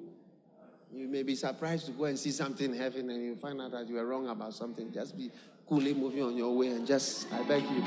You 0.95 1.09
may 1.09 1.23
be 1.23 1.35
surprised 1.35 1.87
to 1.87 1.93
go 1.93 2.05
and 2.05 2.19
see 2.19 2.31
something 2.31 2.73
in 2.73 2.79
heaven 2.79 3.09
and 3.11 3.23
you 3.23 3.37
find 3.37 3.61
out 3.61 3.73
that 3.73 3.89
you 3.89 3.99
are 3.99 4.07
wrong 4.07 4.29
about 4.29 4.55
something. 4.55 4.93
Just 4.93 5.17
be 5.17 5.31
coolly 5.67 5.95
moving 5.95 6.23
on 6.23 6.37
your 6.37 6.55
way 6.57 6.69
and 6.69 6.87
just, 6.87 7.33
I 7.33 7.43
beg 7.43 7.63
you. 7.63 7.83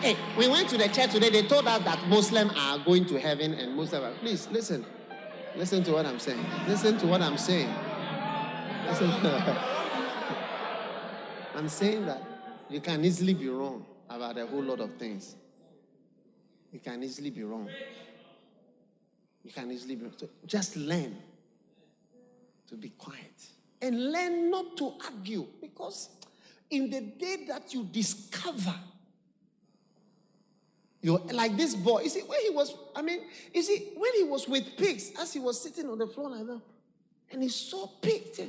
Hey, 0.00 0.16
we 0.36 0.46
went 0.48 0.68
to 0.68 0.78
the 0.78 0.88
church 0.88 1.12
today. 1.12 1.30
They 1.30 1.42
told 1.42 1.66
us 1.66 1.82
that 1.82 2.06
Muslims 2.08 2.52
are 2.56 2.78
going 2.78 3.04
to 3.06 3.18
heaven 3.18 3.54
and 3.54 3.74
Muslims 3.74 4.04
are. 4.04 4.12
Please 4.20 4.46
listen. 4.50 4.86
Listen 5.56 5.82
to 5.84 5.92
what 5.92 6.06
I'm 6.06 6.20
saying. 6.20 6.44
Listen 6.68 6.98
to 6.98 7.06
what 7.06 7.20
I'm 7.20 7.36
saying. 7.36 7.74
Listen. 8.86 9.10
I'm 11.56 11.68
saying 11.68 12.06
that 12.06 12.22
you 12.70 12.80
can 12.80 13.04
easily 13.04 13.34
be 13.34 13.48
wrong 13.48 13.84
about 14.08 14.38
a 14.38 14.46
whole 14.46 14.62
lot 14.62 14.80
of 14.80 14.96
things. 14.96 15.34
You 16.72 16.80
can 16.80 17.02
easily 17.02 17.30
be 17.30 17.42
wrong. 17.42 17.68
You 19.44 19.52
can 19.52 19.70
easily 19.70 19.96
be 19.96 20.04
wrong. 20.04 20.14
So 20.16 20.28
just 20.46 20.76
learn 20.76 21.16
to 22.68 22.74
be 22.76 22.90
quiet 22.90 23.48
and 23.80 24.12
learn 24.12 24.50
not 24.50 24.76
to 24.76 24.94
argue 25.04 25.46
because 25.60 26.10
in 26.70 26.90
the 26.90 27.00
day 27.00 27.44
that 27.48 27.72
you 27.72 27.84
discover 27.84 28.74
you're 31.00 31.20
like 31.32 31.56
this 31.56 31.74
boy. 31.74 32.02
You 32.02 32.08
see, 32.08 32.22
when 32.22 32.40
he 32.42 32.50
was, 32.50 32.74
I 32.94 33.02
mean, 33.02 33.20
you 33.54 33.62
see, 33.62 33.92
when 33.96 34.12
he 34.14 34.24
was 34.24 34.48
with 34.48 34.76
pigs, 34.76 35.12
as 35.20 35.32
he 35.32 35.38
was 35.38 35.60
sitting 35.60 35.88
on 35.88 35.98
the 35.98 36.06
floor 36.06 36.30
like 36.30 36.46
that, 36.46 36.60
and 37.30 37.42
he 37.42 37.48
saw 37.48 37.86
pigs. 38.00 38.40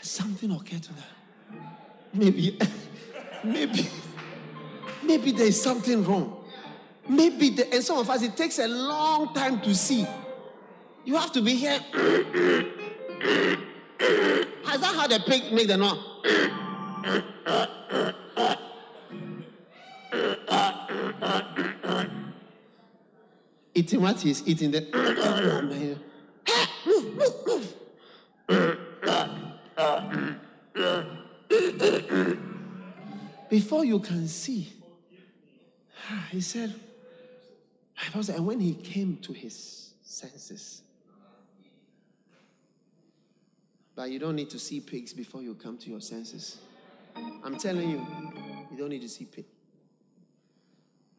Something 0.00 0.52
okay 0.52 0.78
to 0.78 0.92
them. 0.92 1.04
Maybe, 2.12 2.58
maybe, 3.42 3.88
maybe 5.02 5.32
there's 5.32 5.60
something 5.60 6.04
wrong. 6.04 6.44
Maybe, 7.08 7.50
the, 7.50 7.72
and 7.72 7.82
some 7.82 7.98
of 7.98 8.08
us, 8.08 8.22
it 8.22 8.36
takes 8.36 8.58
a 8.58 8.68
long 8.68 9.34
time 9.34 9.60
to 9.62 9.74
see. 9.74 10.06
You 11.04 11.16
have 11.16 11.32
to 11.32 11.42
be 11.42 11.54
here. 11.54 11.80
Has 14.64 14.80
that 14.80 14.94
how 14.94 15.06
the 15.06 15.20
pig 15.26 15.52
make 15.52 15.68
the 15.68 15.76
noise? 15.76 15.98
eating 23.74 24.00
what 24.00 24.20
he's 24.20 24.46
eating 24.46 24.70
the 24.70 24.80
move, 26.86 27.16
move, 27.16 27.34
move. 27.46 27.74
Before 33.54 33.84
you 33.84 34.00
can 34.00 34.26
see, 34.26 34.72
ah, 36.10 36.26
he 36.32 36.40
said, 36.40 36.74
and 38.12 38.44
when 38.44 38.58
he 38.58 38.74
came 38.74 39.18
to 39.18 39.32
his 39.32 39.92
senses, 40.02 40.82
but 43.94 44.10
you 44.10 44.18
don't 44.18 44.34
need 44.34 44.50
to 44.50 44.58
see 44.58 44.80
pigs 44.80 45.12
before 45.12 45.40
you 45.40 45.54
come 45.54 45.78
to 45.78 45.88
your 45.88 46.00
senses. 46.00 46.58
I'm 47.44 47.56
telling 47.56 47.90
you, 47.90 48.04
you 48.72 48.76
don't 48.76 48.88
need 48.88 49.02
to 49.02 49.08
see 49.08 49.24
pigs. 49.24 49.46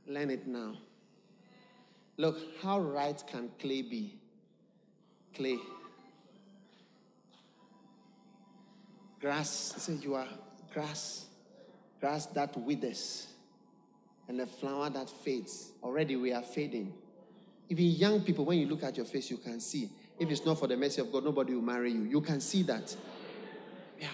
Learn 0.06 0.30
it 0.30 0.46
now. 0.46 0.76
Look, 2.18 2.38
how 2.62 2.82
right 2.82 3.24
can 3.28 3.50
clay 3.58 3.82
be? 3.82 4.20
Clay. 5.34 5.58
Grass, 9.22 9.76
say 9.78 9.94
you 9.94 10.16
are 10.16 10.28
grass, 10.74 11.28
grass 12.06 12.28
that 12.28 12.56
withers, 12.56 13.26
and 14.28 14.40
a 14.40 14.46
flower 14.46 14.92
that 14.92 15.10
fades. 15.10 15.72
Already 15.82 16.16
we 16.16 16.32
are 16.34 16.44
fading. 16.44 16.94
Even 17.68 17.86
young 17.86 18.22
people, 18.22 18.46
when 18.46 18.60
you 18.60 18.68
look 18.68 18.84
at 18.84 18.96
your 18.96 19.08
face, 19.08 19.32
you 19.32 19.38
can 19.38 19.60
see 19.60 19.90
if 20.20 20.30
it's 20.30 20.46
not 20.46 20.60
for 20.60 20.68
the 20.68 20.78
mercy 20.78 21.02
of 21.02 21.12
God, 21.12 21.24
nobody 21.24 21.56
will 21.56 21.64
marry 21.64 21.92
you. 21.92 22.04
You 22.04 22.22
can 22.22 22.40
see 22.42 22.62
that. 22.62 22.96
Yeah. 24.00 24.10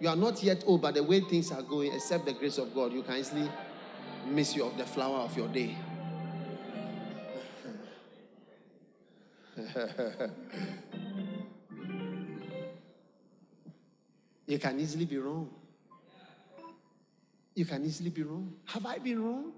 You 0.00 0.08
are 0.08 0.16
not 0.16 0.42
yet 0.42 0.64
old, 0.66 0.80
but 0.80 0.94
the 0.94 1.02
way 1.02 1.20
things 1.20 1.52
are 1.52 1.60
going, 1.60 1.92
except 1.92 2.24
the 2.24 2.32
grace 2.32 2.56
of 2.56 2.74
God, 2.74 2.94
you 2.94 3.02
can 3.02 3.16
easily 3.16 3.50
miss 4.26 4.56
you 4.56 4.64
of 4.64 4.78
the 4.78 4.86
flower 4.86 5.18
of 5.18 5.36
your 5.36 5.48
day. 5.48 5.76
You 14.46 14.58
can 14.58 14.78
easily 14.78 15.06
be 15.06 15.16
wrong. 15.16 15.48
You 17.54 17.64
can 17.64 17.84
easily 17.84 18.10
be 18.10 18.22
wrong. 18.22 18.52
Have 18.66 18.84
I 18.84 18.98
been 18.98 19.22
wrong? 19.22 19.52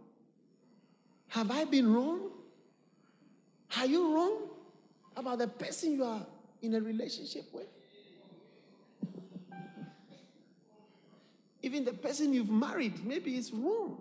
Have 1.28 1.51
I 1.51 1.64
been 1.64 1.92
wrong? 1.92 2.30
Are 3.78 3.86
you 3.86 4.14
wrong 4.14 4.49
about 5.16 5.38
the 5.38 5.49
person 5.49 5.92
you 5.92 6.05
are 6.05 6.26
in 6.62 6.74
a 6.74 6.80
relationship 6.80 7.44
with? 7.53 7.66
Even 11.62 11.84
the 11.84 11.92
person 11.92 12.32
you've 12.32 12.51
married, 12.51 13.05
maybe 13.05 13.34
it's 13.34 13.51
wrong. 13.51 13.97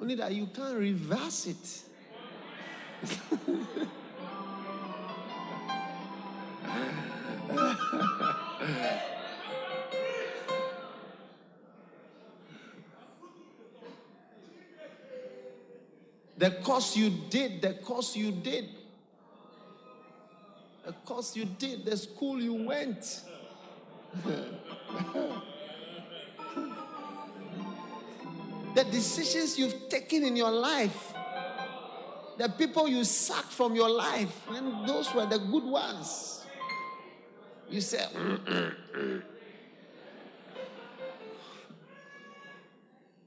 Only 0.00 0.14
that 0.14 0.32
you 0.32 0.46
can't 0.46 0.78
reverse 0.78 1.46
it. 1.46 1.82
the 16.38 16.50
course 16.50 16.96
you 16.96 17.10
did, 17.30 17.62
the 17.62 17.74
course 17.74 18.16
you 18.16 18.32
did, 18.32 18.68
the 20.84 20.92
course 21.04 21.34
you 21.36 21.44
did, 21.44 21.84
the 21.84 21.96
school 21.96 22.40
you 22.40 22.54
went. 22.54 23.22
the 28.74 28.84
decisions 28.84 29.58
you've 29.58 29.88
taken 29.88 30.24
in 30.24 30.36
your 30.36 30.50
life, 30.50 31.12
the 32.38 32.48
people 32.50 32.86
you 32.86 33.02
sacked 33.04 33.52
from 33.52 33.74
your 33.74 33.88
life, 33.88 34.46
and 34.50 34.86
those 34.88 35.12
were 35.14 35.26
the 35.26 35.38
good 35.38 35.64
ones. 35.64 36.44
You 37.68 37.80
said, 37.80 38.10
mm, 38.12 38.38
mm, 38.38 38.74
mm. 38.94 39.22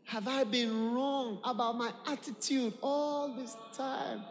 Have 0.09 0.27
I 0.27 0.43
been 0.43 0.91
wrong 0.91 1.37
about 1.43 1.77
my 1.77 1.91
attitude 2.07 2.73
all 2.81 3.31
this 3.35 3.55
time? 3.77 4.23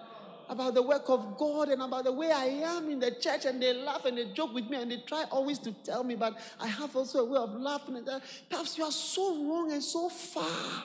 About 0.49 0.75
the 0.75 0.83
work 0.83 1.05
of 1.09 1.39
God 1.39 1.69
and 1.69 1.81
about 1.81 2.03
the 2.03 2.11
way 2.11 2.33
I 2.33 2.47
am 2.47 2.91
in 2.91 2.99
the 2.99 3.13
church, 3.13 3.45
and 3.45 3.63
they 3.63 3.73
laugh 3.75 4.05
and 4.05 4.19
they 4.19 4.25
joke 4.33 4.53
with 4.55 4.69
me 4.69 4.83
and 4.83 4.91
they 4.91 4.97
try 5.07 5.23
always 5.31 5.61
to 5.61 5.71
tell 5.85 6.03
me, 6.03 6.17
but 6.17 6.37
I 6.59 6.67
have 6.67 6.97
also 6.97 7.21
a 7.21 7.25
way 7.27 7.39
of 7.39 7.55
laughing. 7.55 7.95
And. 7.95 8.11
Perhaps 8.51 8.77
you 8.77 8.83
are 8.83 8.91
so 8.91 9.45
wrong 9.45 9.71
and 9.71 9.81
so 9.81 10.09
far. 10.09 10.85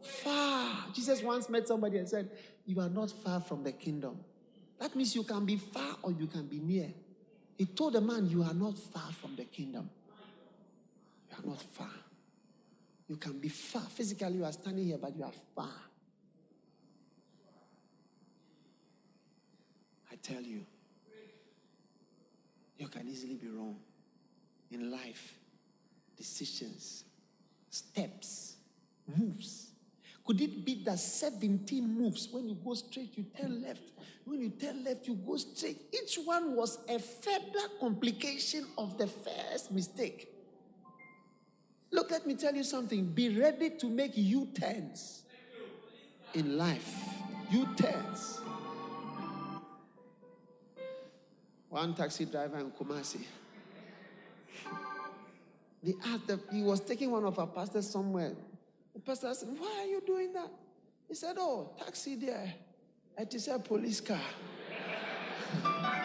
Far. 0.00 0.84
Jesus 0.94 1.24
once 1.24 1.48
met 1.48 1.66
somebody 1.66 1.98
and 1.98 2.08
said, 2.08 2.30
You 2.66 2.80
are 2.80 2.88
not 2.88 3.10
far 3.10 3.40
from 3.40 3.64
the 3.64 3.72
kingdom. 3.72 4.20
That 4.78 4.94
means 4.94 5.12
you 5.16 5.24
can 5.24 5.44
be 5.44 5.56
far 5.56 5.96
or 6.02 6.12
you 6.12 6.28
can 6.28 6.46
be 6.46 6.60
near. 6.60 6.92
He 7.58 7.66
told 7.66 7.94
the 7.94 8.00
man, 8.00 8.30
You 8.30 8.44
are 8.44 8.54
not 8.54 8.78
far 8.78 9.10
from 9.10 9.34
the 9.34 9.44
kingdom. 9.44 9.90
You 11.30 11.36
are 11.36 11.50
not 11.50 11.62
far. 11.62 11.90
You 13.10 13.16
can 13.16 13.40
be 13.40 13.48
far. 13.48 13.82
Physically, 13.82 14.34
you 14.34 14.44
are 14.44 14.52
standing 14.52 14.86
here, 14.86 14.96
but 14.96 15.16
you 15.16 15.24
are 15.24 15.32
far. 15.56 15.74
I 20.12 20.14
tell 20.22 20.40
you, 20.40 20.64
you 22.78 22.86
can 22.86 23.08
easily 23.08 23.34
be 23.34 23.48
wrong 23.48 23.78
in 24.70 24.92
life, 24.92 25.34
decisions, 26.16 27.02
steps, 27.68 28.54
moves. 29.18 29.72
Could 30.24 30.40
it 30.40 30.64
be 30.64 30.80
that 30.84 31.00
17 31.00 31.84
moves, 31.92 32.28
when 32.30 32.48
you 32.48 32.54
go 32.64 32.74
straight, 32.74 33.18
you 33.18 33.24
turn 33.36 33.60
left? 33.60 33.90
When 34.24 34.40
you 34.40 34.50
turn 34.50 34.84
left, 34.84 35.08
you 35.08 35.16
go 35.16 35.36
straight. 35.36 35.78
Each 35.92 36.16
one 36.24 36.54
was 36.54 36.78
a 36.88 37.00
further 37.00 37.74
complication 37.80 38.66
of 38.78 38.96
the 38.96 39.08
first 39.08 39.72
mistake. 39.72 40.28
Look, 41.92 42.10
let 42.10 42.26
me 42.26 42.34
tell 42.34 42.54
you 42.54 42.62
something. 42.62 43.04
Be 43.06 43.36
ready 43.38 43.70
to 43.70 43.86
make 43.86 44.12
U 44.16 44.48
turns 44.54 45.22
in 46.34 46.56
life. 46.56 47.04
U 47.50 47.68
turns. 47.76 48.40
One 51.68 51.94
taxi 51.94 52.24
driver 52.24 52.58
in 52.58 52.70
Kumasi. 52.70 53.24
They 55.82 55.94
asked 56.04 56.26
that 56.26 56.40
he 56.52 56.62
was 56.62 56.80
taking 56.80 57.10
one 57.10 57.24
of 57.24 57.38
our 57.38 57.46
pastors 57.46 57.88
somewhere. 57.88 58.32
The 58.94 59.00
pastor 59.00 59.32
said, 59.34 59.48
Why 59.58 59.80
are 59.80 59.86
you 59.86 60.02
doing 60.04 60.32
that? 60.34 60.50
He 61.08 61.14
said, 61.14 61.36
Oh, 61.38 61.70
taxi 61.78 62.16
there. 62.16 62.52
It 63.18 63.34
is 63.34 63.48
a 63.48 63.58
police 63.58 64.00
car. 64.00 64.20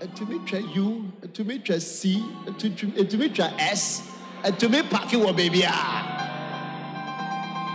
ɛtumi 0.00 0.46
twa 0.46 0.60
u 0.60 1.12
ɛtumi 1.22 1.64
twa 1.64 1.80
c. 1.80 2.22
Ɛtumi 2.46 3.34
twa 3.34 3.52
s. 3.58 4.02
Ɛtumi 4.42 4.82
paaki 4.88 5.16
wɔ 5.16 5.32
baabi 5.36 5.62
a 5.62 5.74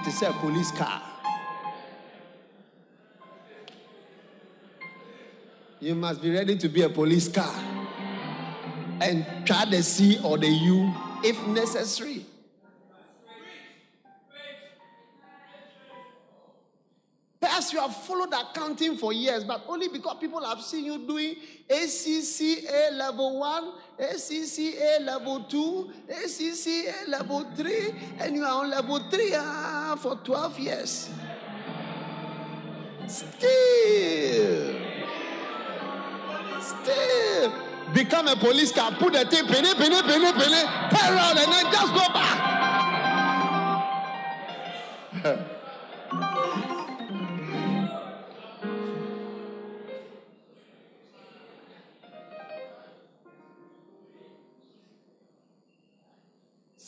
te 0.04 0.12
sɛ 0.12 0.32
police 0.40 0.72
car. 0.72 1.02
You 5.82 5.96
must 5.96 6.22
be 6.22 6.30
ready 6.32 6.58
to 6.58 6.68
be 6.68 6.82
a 6.82 6.90
police 6.90 7.30
car. 7.30 7.54
And 9.02 9.26
try 9.46 9.64
the 9.66 9.82
c 9.82 10.20
or 10.24 10.38
the 10.38 10.48
u 10.50 10.94
if 11.24 11.42
necessary 11.48 12.26
Perhaps 17.60 17.74
you 17.74 17.82
have 17.82 17.94
followed 17.94 18.34
accounting 18.34 18.96
for 18.96 19.12
years, 19.12 19.44
but 19.44 19.66
only 19.68 19.90
because 19.90 20.16
people 20.18 20.42
have 20.46 20.62
seen 20.62 20.86
you 20.86 20.98
doing 21.06 21.36
ACCA 21.68 22.94
level 22.94 23.38
1, 23.38 23.72
ACCA 24.00 25.02
level 25.02 25.42
2, 25.44 25.92
ACCA 26.10 27.10
level 27.10 27.46
3, 27.58 27.94
and 28.20 28.34
you 28.38 28.46
are 28.46 28.64
on 28.64 28.70
level 28.70 29.00
3 29.10 29.34
ah, 29.36 29.98
for 30.00 30.16
12 30.16 30.60
years. 30.60 31.10
Still, 33.08 34.76
still, 36.62 37.54
become 37.94 38.30
a 38.30 38.38
police 38.38 38.72
car, 38.72 38.94
put 38.94 39.12
the 39.12 39.26
thing, 39.26 39.46
penny, 39.48 39.74
penny, 39.74 40.02
penny, 40.02 40.32
penny, 40.32 40.64
turn 40.96 41.14
around, 41.14 41.38
and 41.38 41.52
then 41.52 41.66
just 41.74 41.94
go 41.94 42.08
back. 45.34 45.56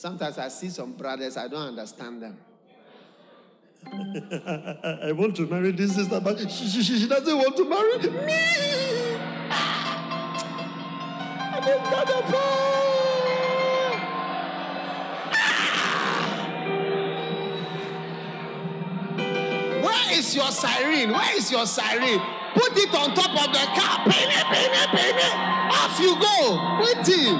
Sometimes 0.02 0.40
I 0.40 0.48
see 0.48 0.70
some 0.70 0.94
brothers, 0.94 1.38
I 1.38 1.48
don't 1.48 1.68
understand 1.68 2.24
them. 2.24 2.36
I 3.86 5.12
want 5.12 5.36
to 5.36 5.46
marry 5.46 5.72
this 5.74 5.94
sister, 5.94 6.20
but 6.20 6.40
she, 6.40 6.68
she, 6.70 6.82
she 6.82 7.08
doesn't 7.08 7.38
want 7.38 7.56
to 7.56 7.70
marry 7.70 8.00
me. 8.00 8.10
I 11.54 11.60
didn't 11.64 11.84
got 11.84 12.10
a 12.10 12.14
Where 19.86 20.18
is 20.18 20.36
your 20.36 20.50
siren? 20.50 21.12
Where 21.12 21.38
is 21.38 21.52
your 21.52 21.68
siren? 21.68 22.20
Put 22.56 22.76
it 22.76 22.90
on 22.96 23.14
top 23.14 23.48
of 23.48 23.54
the 23.54 23.66
car. 23.80 24.04
Penny, 24.10 24.34
penny, 24.50 24.88
penny. 24.98 25.30
Off 25.72 26.00
you 26.00 26.20
go. 26.20 26.58
Waiting. 26.82 27.38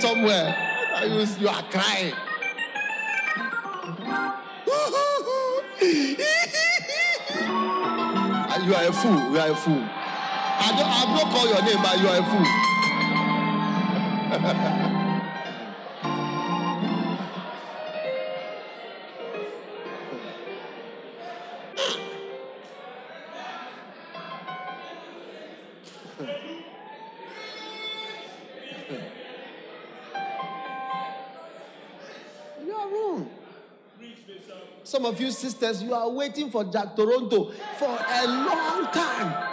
Be 0.00 0.06
on 0.06 0.18
your 0.18 0.26
way 0.26 0.36
somewhere. 0.36 1.38
You, 1.38 1.48
are 1.48 1.62
crying. 1.70 2.14
you 8.66 8.74
are 8.74 8.88
a 8.88 8.92
fool. 8.92 9.32
You 9.32 9.38
are 9.38 9.50
a 9.50 9.54
fool. 9.54 9.84
I 10.58 10.72
don't, 10.76 10.88
I 10.88 11.04
don't 11.18 11.30
call 11.30 11.46
your 11.46 11.62
name, 11.62 11.82
but 11.82 12.00
you 12.00 12.08
are 12.08 12.18
a 12.18 12.24
fool. 14.82 14.92
of 35.06 35.20
you 35.20 35.30
sisters, 35.30 35.82
you 35.82 35.94
are 35.94 36.10
waiting 36.10 36.50
for 36.50 36.64
Jack 36.64 36.96
Toronto 36.96 37.50
for 37.78 37.88
a 37.88 38.26
long 38.26 38.90
time. 38.92 39.52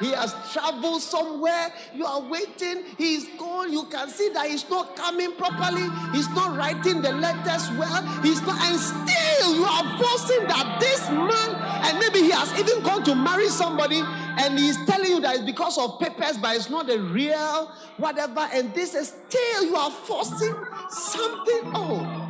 He 0.00 0.12
has 0.12 0.34
traveled 0.52 1.02
somewhere. 1.02 1.72
You 1.94 2.06
are 2.06 2.22
waiting. 2.22 2.84
He's 2.96 3.28
gone. 3.38 3.70
You 3.70 3.84
can 3.84 4.08
see 4.08 4.30
that 4.30 4.48
he's 4.48 4.68
not 4.70 4.96
coming 4.96 5.32
properly. 5.32 5.86
He's 6.12 6.28
not 6.30 6.56
writing 6.56 7.02
the 7.02 7.12
letters 7.12 7.68
well. 7.78 8.02
He's 8.22 8.40
not, 8.40 8.58
and 8.62 8.80
still 8.80 9.30
still 9.40 9.54
you 9.54 9.64
are 9.64 9.98
forcing 9.98 10.46
that 10.46 10.78
this 10.80 11.08
man, 11.08 11.54
and 11.86 11.98
maybe 11.98 12.20
he 12.20 12.30
has 12.30 12.52
even 12.58 12.82
gone 12.82 13.02
to 13.04 13.14
marry 13.14 13.48
somebody, 13.48 14.02
and 14.04 14.58
he's 14.58 14.76
telling 14.86 15.10
you 15.10 15.20
that 15.20 15.36
it's 15.36 15.44
because 15.44 15.78
of 15.78 15.98
papers, 15.98 16.38
but 16.38 16.56
it's 16.56 16.70
not 16.70 16.90
a 16.90 16.98
real 16.98 17.72
whatever. 17.96 18.48
And 18.52 18.74
this 18.74 18.94
is 18.94 19.14
still 19.28 19.64
you 19.64 19.76
are 19.76 19.90
forcing 19.90 20.54
something. 20.90 21.72
Oh, 21.74 22.29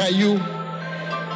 can 0.00 0.14
you 0.14 0.38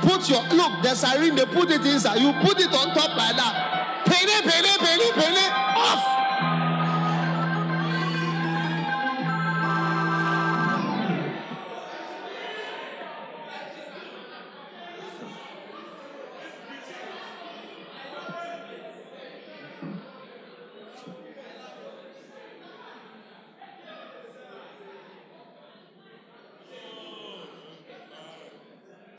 put 0.01 0.27
your 0.29 0.43
look? 0.57 0.83
The 0.83 0.95
siren 0.95 1.37
they 1.37 1.45
put 1.45 1.71
it 1.71 1.85
inside. 1.85 2.19
You 2.19 2.33
put 2.41 2.59
it 2.59 2.73
on 2.73 2.95
top 2.95 3.15
like 3.15 3.37
that. 3.37 4.03
Penny, 4.07 4.41
penny, 4.41 4.73
penny, 4.79 5.13
penny, 5.13 5.47
off. 5.77 6.24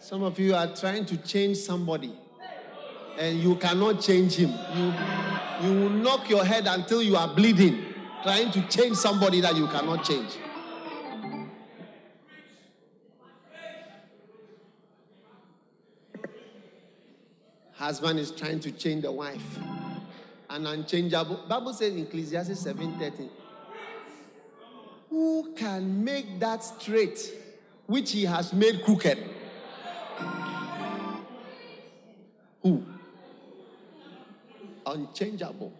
Some 0.06 0.22
of 0.22 0.38
you 0.38 0.53
are 0.53 0.68
trying 0.68 1.03
to 1.08 1.18
change 1.18 1.58
somebody 1.58 2.14
and 3.18 3.39
you 3.39 3.56
cannot 3.56 3.99
change 3.99 4.36
him. 4.36 4.51
You, 4.76 4.93
you 5.64 5.80
will 5.80 5.89
knock 5.89 6.30
your 6.30 6.45
head 6.45 6.68
until 6.68 7.01
you 7.01 7.16
are 7.16 7.28
bleeding, 7.28 7.84
trying 8.22 8.51
to 8.51 8.62
change 8.68 8.97
somebody 8.97 9.41
that 9.41 9.56
you 9.56 9.66
cannot 9.66 10.06
change. 10.06 10.30
Husband 17.74 18.20
is 18.20 18.30
trying 18.30 18.60
to 18.60 18.72
change 18.74 19.01
the 19.01 19.12
wife. 19.12 19.58
An 20.51 20.68
unchangeable. 20.68 21.45
Bible 21.49 21.74
says 21.74 21.95
in 21.95 22.03
Ecclesiastes 22.03 22.64
7:13. 22.64 23.28
Who 25.10 25.56
can 25.56 26.03
make 26.03 26.39
that 26.39 26.64
straight 26.64 27.34
which 27.88 28.12
he 28.12 28.26
has 28.26 28.53
made 28.53 28.84
crooked? 28.84 29.35
Who? 32.61 32.84
Unchangeable. 34.86 35.74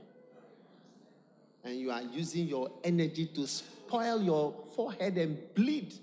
And 1.64 1.80
you 1.80 1.92
are 1.92 2.02
using 2.02 2.48
your 2.48 2.72
energy 2.84 3.26
to 3.28 3.48
spoil 3.48 4.22
your 4.22 4.54
forehead 4.76 5.18
and 5.18 5.38
bleed. 5.56 5.94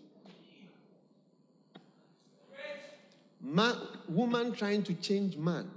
Man, 3.41 3.77
woman 4.09 4.53
trying 4.53 4.83
to 4.85 4.95
change 4.95 5.37
man. 5.37 5.71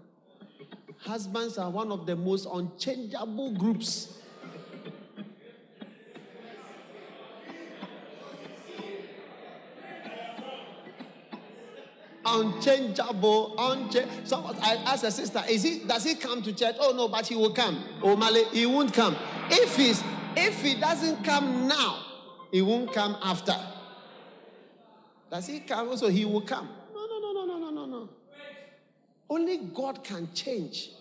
Husbands 1.00 1.58
are 1.58 1.70
one 1.70 1.92
of 1.92 2.06
the 2.06 2.16
most 2.16 2.48
unchangeable 2.52 3.54
groups. 3.54 4.18
Unchangeable, 12.26 13.56
uncha- 13.58 14.08
so 14.28 14.44
I 14.62 14.76
asked 14.86 15.04
a 15.04 15.12
sister, 15.12 15.42
is 15.48 15.64
he 15.64 15.80
does 15.80 16.04
he 16.04 16.16
come 16.16 16.42
to 16.44 16.54
church? 16.54 16.76
Oh 16.80 16.94
no, 16.96 17.08
but 17.08 17.28
he 17.28 17.36
will 17.36 17.54
come. 17.54 17.84
Oh 18.02 18.16
Male, 18.16 18.46
he 18.50 18.66
won't 18.66 18.94
come. 18.94 19.16
If 19.50 19.76
he's 19.76 20.04
if 20.36 20.62
he 20.62 20.76
doesn't 20.76 21.24
come 21.24 21.68
now, 21.68 22.04
he 22.52 22.62
won't 22.62 22.92
come 22.94 23.18
after. 23.22 23.56
Does 25.30 25.48
he 25.48 25.60
come? 25.62 25.90
Also, 25.90 26.10
he 26.10 26.26
will 26.26 26.42
come. 26.42 26.70
No, 26.94 27.06
no, 27.06 27.34
no, 27.34 27.46
no, 27.46 27.58
no, 27.58 27.70
no, 27.72 27.86
no. 27.86 28.10
Only 29.30 29.58
God 29.58 30.04
can 30.04 30.30
change. 30.34 30.92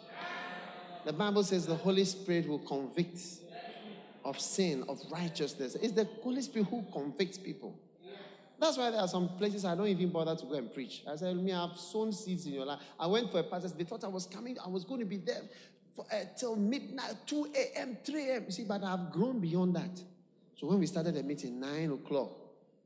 The 1.04 1.12
Bible 1.12 1.42
says 1.42 1.66
the 1.66 1.74
Holy 1.74 2.04
Spirit 2.04 2.48
will 2.48 2.60
convict 2.60 3.20
of 4.24 4.40
sin, 4.40 4.84
of 4.88 4.98
righteousness. 5.10 5.74
It's 5.74 5.92
the 5.92 6.08
Holy 6.22 6.40
Spirit 6.40 6.68
who 6.68 6.84
convicts 6.92 7.36
people. 7.36 7.78
That's 8.58 8.78
why 8.78 8.90
there 8.90 9.00
are 9.00 9.08
some 9.08 9.28
places 9.36 9.64
I 9.64 9.74
don't 9.74 9.88
even 9.88 10.10
bother 10.10 10.36
to 10.36 10.46
go 10.46 10.54
and 10.54 10.72
preach. 10.72 11.02
I 11.10 11.16
said, 11.16 11.36
me, 11.36 11.52
I've 11.52 11.76
sown 11.76 12.12
seeds 12.12 12.46
in 12.46 12.52
your 12.52 12.64
life. 12.64 12.80
I 12.98 13.06
went 13.06 13.30
for 13.30 13.40
a 13.40 13.42
pastor. 13.42 13.68
They 13.68 13.84
thought 13.84 14.04
I 14.04 14.08
was 14.08 14.26
coming. 14.26 14.56
I 14.64 14.68
was 14.68 14.84
going 14.84 15.00
to 15.00 15.06
be 15.06 15.16
there 15.16 15.42
for, 15.94 16.06
uh, 16.12 16.24
till 16.36 16.56
midnight, 16.56 17.14
2 17.26 17.52
a.m., 17.54 17.96
3 18.04 18.30
a.m. 18.30 18.44
You 18.46 18.52
see, 18.52 18.64
but 18.64 18.82
I've 18.82 19.10
grown 19.10 19.40
beyond 19.40 19.74
that. 19.76 20.00
So 20.56 20.68
when 20.68 20.78
we 20.78 20.86
started 20.86 21.14
the 21.14 21.22
meeting, 21.22 21.58
9 21.58 21.92
o'clock, 21.92 22.30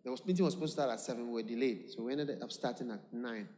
the 0.05 0.11
meeting 0.27 0.45
was 0.45 0.55
supposed 0.55 0.77
to 0.77 0.81
start 0.81 0.91
at 0.91 1.01
7. 1.01 1.27
We 1.27 1.43
were 1.43 1.49
delayed. 1.49 1.91
So 1.91 2.03
we 2.03 2.13
ended 2.13 2.43
up 2.43 2.51
starting 2.51 2.91
at 2.91 3.01
9. 3.13 3.49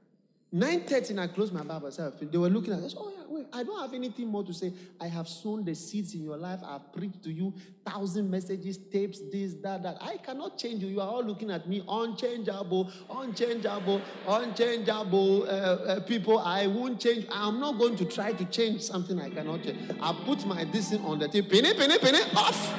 9.30 0.53 1.11
and 1.11 1.21
I 1.21 1.27
closed 1.29 1.53
my 1.53 1.63
Bible. 1.63 1.93
They 2.21 2.39
were 2.39 2.49
looking 2.49 2.73
at 2.73 2.81
us. 2.81 2.97
Oh, 2.99 3.13
yeah, 3.17 3.23
wait. 3.29 3.47
I 3.53 3.63
don't 3.63 3.81
have 3.81 3.95
anything 3.95 4.27
more 4.27 4.43
to 4.43 4.53
say. 4.53 4.73
I 5.01 5.07
have 5.07 5.29
sown 5.29 5.65
the 5.65 5.77
seeds 5.77 6.15
in 6.15 6.25
your 6.25 6.37
life. 6.37 6.59
I've 6.67 6.93
preached 6.93 7.23
to 7.23 7.31
you 7.31 7.55
thousand 7.87 8.29
messages, 8.29 8.77
tapes, 8.77 9.21
this, 9.31 9.55
that, 9.63 9.85
that. 9.85 9.99
I 10.01 10.17
cannot 10.17 10.59
change 10.59 10.83
you. 10.83 10.89
You 10.89 11.03
are 11.03 11.09
all 11.09 11.23
looking 11.23 11.53
at 11.53 11.69
me. 11.69 11.85
Unchangeable, 11.89 12.91
unchangeable, 13.09 14.03
unchangeable 14.27 15.45
uh, 15.45 15.47
uh, 15.47 16.01
people. 16.01 16.41
I 16.41 16.67
won't 16.67 17.01
change. 17.01 17.27
I'm 17.31 17.61
not 17.61 17.79
going 17.79 17.95
to 17.95 18.05
try 18.05 18.33
to 18.33 18.45
change 18.47 18.83
something 18.83 19.21
I 19.21 19.31
cannot 19.31 19.63
change. 19.63 19.79
I 20.01 20.13
put 20.25 20.45
my 20.47 20.65
this 20.65 20.93
on 20.95 21.21
the 21.21 21.29
tape. 21.29 21.49
Penny, 21.49 21.75
penny, 21.75 21.97
penny, 21.99 22.23
off. 22.35 22.75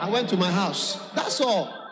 I 0.00 0.10
went 0.10 0.28
to 0.30 0.36
my 0.36 0.50
house. 0.50 0.96
That's 1.14 1.40
all. 1.40 1.83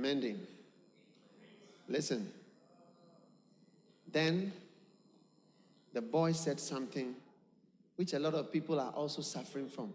I'm 0.00 0.06
ending. 0.06 0.40
Listen. 1.86 2.32
Then 4.10 4.50
the 5.92 6.00
boy 6.00 6.32
said 6.32 6.58
something 6.58 7.14
which 7.96 8.14
a 8.14 8.18
lot 8.18 8.32
of 8.32 8.50
people 8.50 8.80
are 8.80 8.92
also 8.92 9.20
suffering 9.20 9.68
from. 9.68 9.92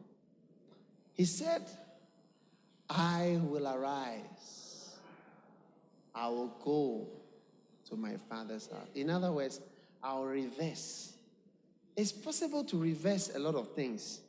He 1.13 1.25
said, 1.25 1.63
I 2.87 3.39
will 3.41 3.67
arise. 3.67 4.91
I 6.13 6.27
will 6.27 6.53
go 6.63 7.07
to 7.89 7.95
my 7.95 8.15
father's 8.29 8.67
house. 8.67 8.87
In 8.93 9.09
other 9.09 9.31
words, 9.31 9.59
I'll 10.03 10.25
reverse. 10.25 11.13
It's 11.97 12.11
possible 12.11 12.63
to 12.65 12.77
reverse 12.77 13.31
a 13.35 13.39
lot 13.39 13.55
of 13.55 13.73
things. 13.73 14.19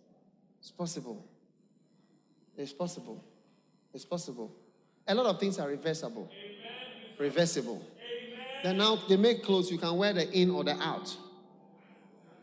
It's 0.58 0.70
possible. 0.70 1.22
It's 2.56 2.72
possible. 2.72 3.22
It's 3.92 4.06
possible. 4.06 4.50
A 5.08 5.14
lot 5.14 5.26
of 5.26 5.38
things 5.38 5.58
are 5.58 5.68
reversible. 5.68 6.30
Reversible. 7.18 7.82
Then 8.62 8.78
now 8.78 8.98
they 9.08 9.16
make 9.16 9.44
clothes, 9.44 9.70
you 9.70 9.78
can 9.78 9.96
wear 9.96 10.12
the 10.12 10.30
in 10.32 10.50
or 10.50 10.64
the 10.64 10.76
out. 10.82 11.16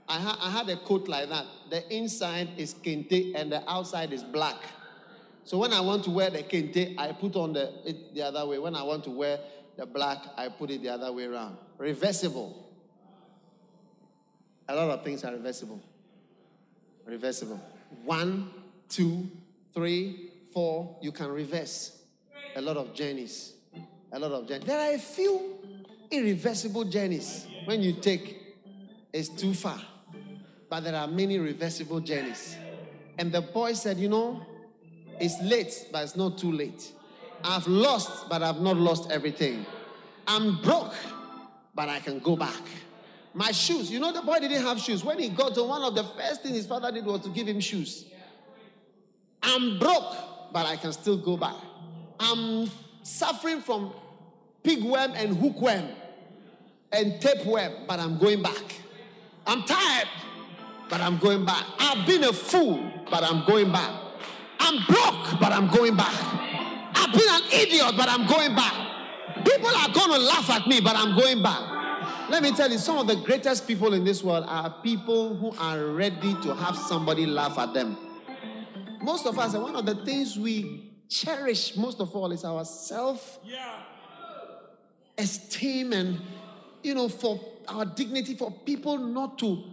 I, 0.08 0.20
ha- 0.20 0.40
I 0.42 0.50
had 0.50 0.70
a 0.70 0.78
coat 0.78 1.08
like 1.08 1.30
that. 1.30 1.46
The 1.70 1.94
inside 1.94 2.50
is 2.58 2.74
kente 2.74 3.34
and 3.36 3.52
the 3.52 3.70
outside 3.70 4.14
is 4.14 4.24
black. 4.24 4.58
So 5.44 5.58
when 5.58 5.74
I 5.74 5.82
want 5.82 6.04
to 6.06 6.12
wear 6.12 6.30
the 6.30 6.44
kente, 6.44 6.96
I 6.98 7.12
put 7.12 7.36
on 7.36 7.54
the 7.54 7.74
it 7.86 8.14
the 8.14 8.22
other 8.22 8.46
way. 8.46 8.60
When 8.60 8.76
I 8.76 8.84
want 8.84 9.04
to 9.06 9.10
wear 9.10 9.40
the 9.76 9.86
black, 9.86 10.20
I 10.38 10.50
put 10.50 10.72
it 10.72 10.82
the 10.82 10.90
other 10.90 11.12
way 11.12 11.26
around. 11.26 11.58
Reversible. 11.78 12.70
A 14.70 14.76
lot 14.76 14.90
of 14.90 15.04
things 15.04 15.24
are 15.26 15.34
reversible. 15.34 15.82
Reversible. 17.06 17.60
One, 18.06 18.50
two, 18.88 19.30
three, 19.74 20.32
four, 20.54 20.98
you 21.02 21.12
can 21.12 21.28
reverse 21.28 22.03
a 22.56 22.62
lot 22.62 22.78
of 22.78 22.94
journeys. 22.94 23.54
A 24.12 24.20
lot 24.20 24.32
of 24.32 24.48
journeys. 24.48 24.66
There 24.66 24.80
are 24.80 24.96
a 24.96 25.00
few 25.00 25.58
irreversible 26.12 26.86
journeys 26.86 27.48
when 27.66 27.82
you 27.82 27.94
take, 27.94 28.56
it's 29.12 29.30
too 29.30 29.54
far. 29.54 29.80
But 30.70 30.84
there 30.84 30.96
are 30.96 31.08
many 31.08 31.40
reversible 31.40 32.00
journeys. 32.00 32.56
And 33.18 33.32
the 33.32 33.42
boy 33.42 33.74
said, 33.74 33.98
You 33.98 34.10
know, 34.10 34.46
it's 35.20 35.40
late, 35.42 35.88
but 35.92 36.04
it's 36.04 36.16
not 36.16 36.38
too 36.38 36.52
late. 36.52 36.92
I've 37.44 37.68
lost, 37.68 38.30
but 38.30 38.42
I've 38.42 38.62
not 38.62 38.78
lost 38.78 39.12
everything. 39.12 39.66
I'm 40.26 40.62
broke, 40.62 40.96
but 41.76 41.90
I 41.90 42.00
can 42.00 42.20
go 42.20 42.36
back. 42.36 42.62
My 43.34 43.52
shoes, 43.52 43.92
you 43.92 44.00
know, 44.00 44.14
the 44.14 44.22
boy 44.22 44.40
didn't 44.40 44.62
have 44.62 44.80
shoes. 44.80 45.04
When 45.04 45.20
he 45.20 45.30
got 45.30 45.56
to 45.56 45.64
one 45.64 45.82
of 45.82 45.96
the 45.96 46.04
first 46.04 46.44
things 46.44 46.56
his 46.56 46.68
father 46.68 46.92
did 46.92 47.06
was 47.06 47.22
to 47.22 47.30
give 47.30 47.48
him 47.48 47.60
shoes. 47.60 48.06
I'm 49.42 49.80
broke, 49.80 50.54
but 50.54 50.66
I 50.66 50.78
can 50.78 50.94
still 50.94 51.18
go 51.18 51.36
back. 51.36 51.56
I'm 52.24 52.72
suffering 53.04 53.62
from 53.62 53.94
pigworm 54.64 55.14
and 55.16 55.38
hookworm 55.38 55.90
and 56.92 57.20
tapeworm, 57.22 57.74
but 57.88 58.00
I'm 58.00 58.18
going 58.18 58.42
back. 58.42 58.64
I'm 59.46 59.64
tired, 59.64 60.08
but 60.90 61.02
I'm 61.02 61.18
going 61.18 61.46
back. 61.46 61.66
I've 61.80 62.08
been 62.08 62.24
a 62.24 62.32
fool, 62.32 62.90
but 63.12 63.24
I'm 63.24 63.46
going 63.46 63.72
back. 63.72 64.00
I'm 64.60 64.86
broke, 64.86 65.40
but 65.40 65.52
I'm 65.52 65.68
going 65.68 65.98
back. 65.98 66.14
I've 66.96 67.12
been 67.12 67.28
an 67.28 67.42
idiot, 67.52 67.94
but 67.98 68.08
I'm 68.08 68.26
going 68.26 68.56
back. 68.56 68.74
People 69.44 69.68
are 69.68 69.90
going 69.92 70.12
to 70.12 70.20
laugh 70.20 70.50
at 70.50 70.68
me, 70.68 70.80
but 70.80 70.96
I'm 70.96 71.18
going 71.18 71.44
back. 71.44 72.30
Let 72.30 72.42
me 72.42 72.52
tell 72.54 72.72
you, 72.72 72.78
some 72.78 72.98
of 72.98 73.08
the 73.08 73.18
greatest 73.18 73.68
people 73.68 73.94
in 73.94 74.06
this 74.06 74.24
world 74.24 74.46
are 74.48 74.70
people 74.82 75.36
who 75.36 75.52
are 75.60 75.86
ready 75.88 76.34
to 76.44 76.56
have 76.56 76.78
somebody 76.78 77.26
laugh 77.26 77.60
at 77.60 77.74
them. 77.74 77.98
most 79.02 79.26
of 79.26 79.38
us, 79.38 79.54
one 79.56 79.76
of 79.76 79.86
the 79.86 79.96
things 80.06 80.40
we 80.40 80.93
cherish 81.14 81.76
most 81.76 82.00
of 82.00 82.16
all 82.16 82.32
is 82.32 82.44
our 82.44 82.66
self 82.66 83.40
esteem 85.18 85.94
and, 85.94 86.20
you 86.82 86.96
know, 86.96 87.08
for 87.08 87.40
our 87.68 87.86
dignity, 87.86 88.34
for 88.34 88.52
people 88.52 88.98
not 88.98 89.38
to 89.38 89.64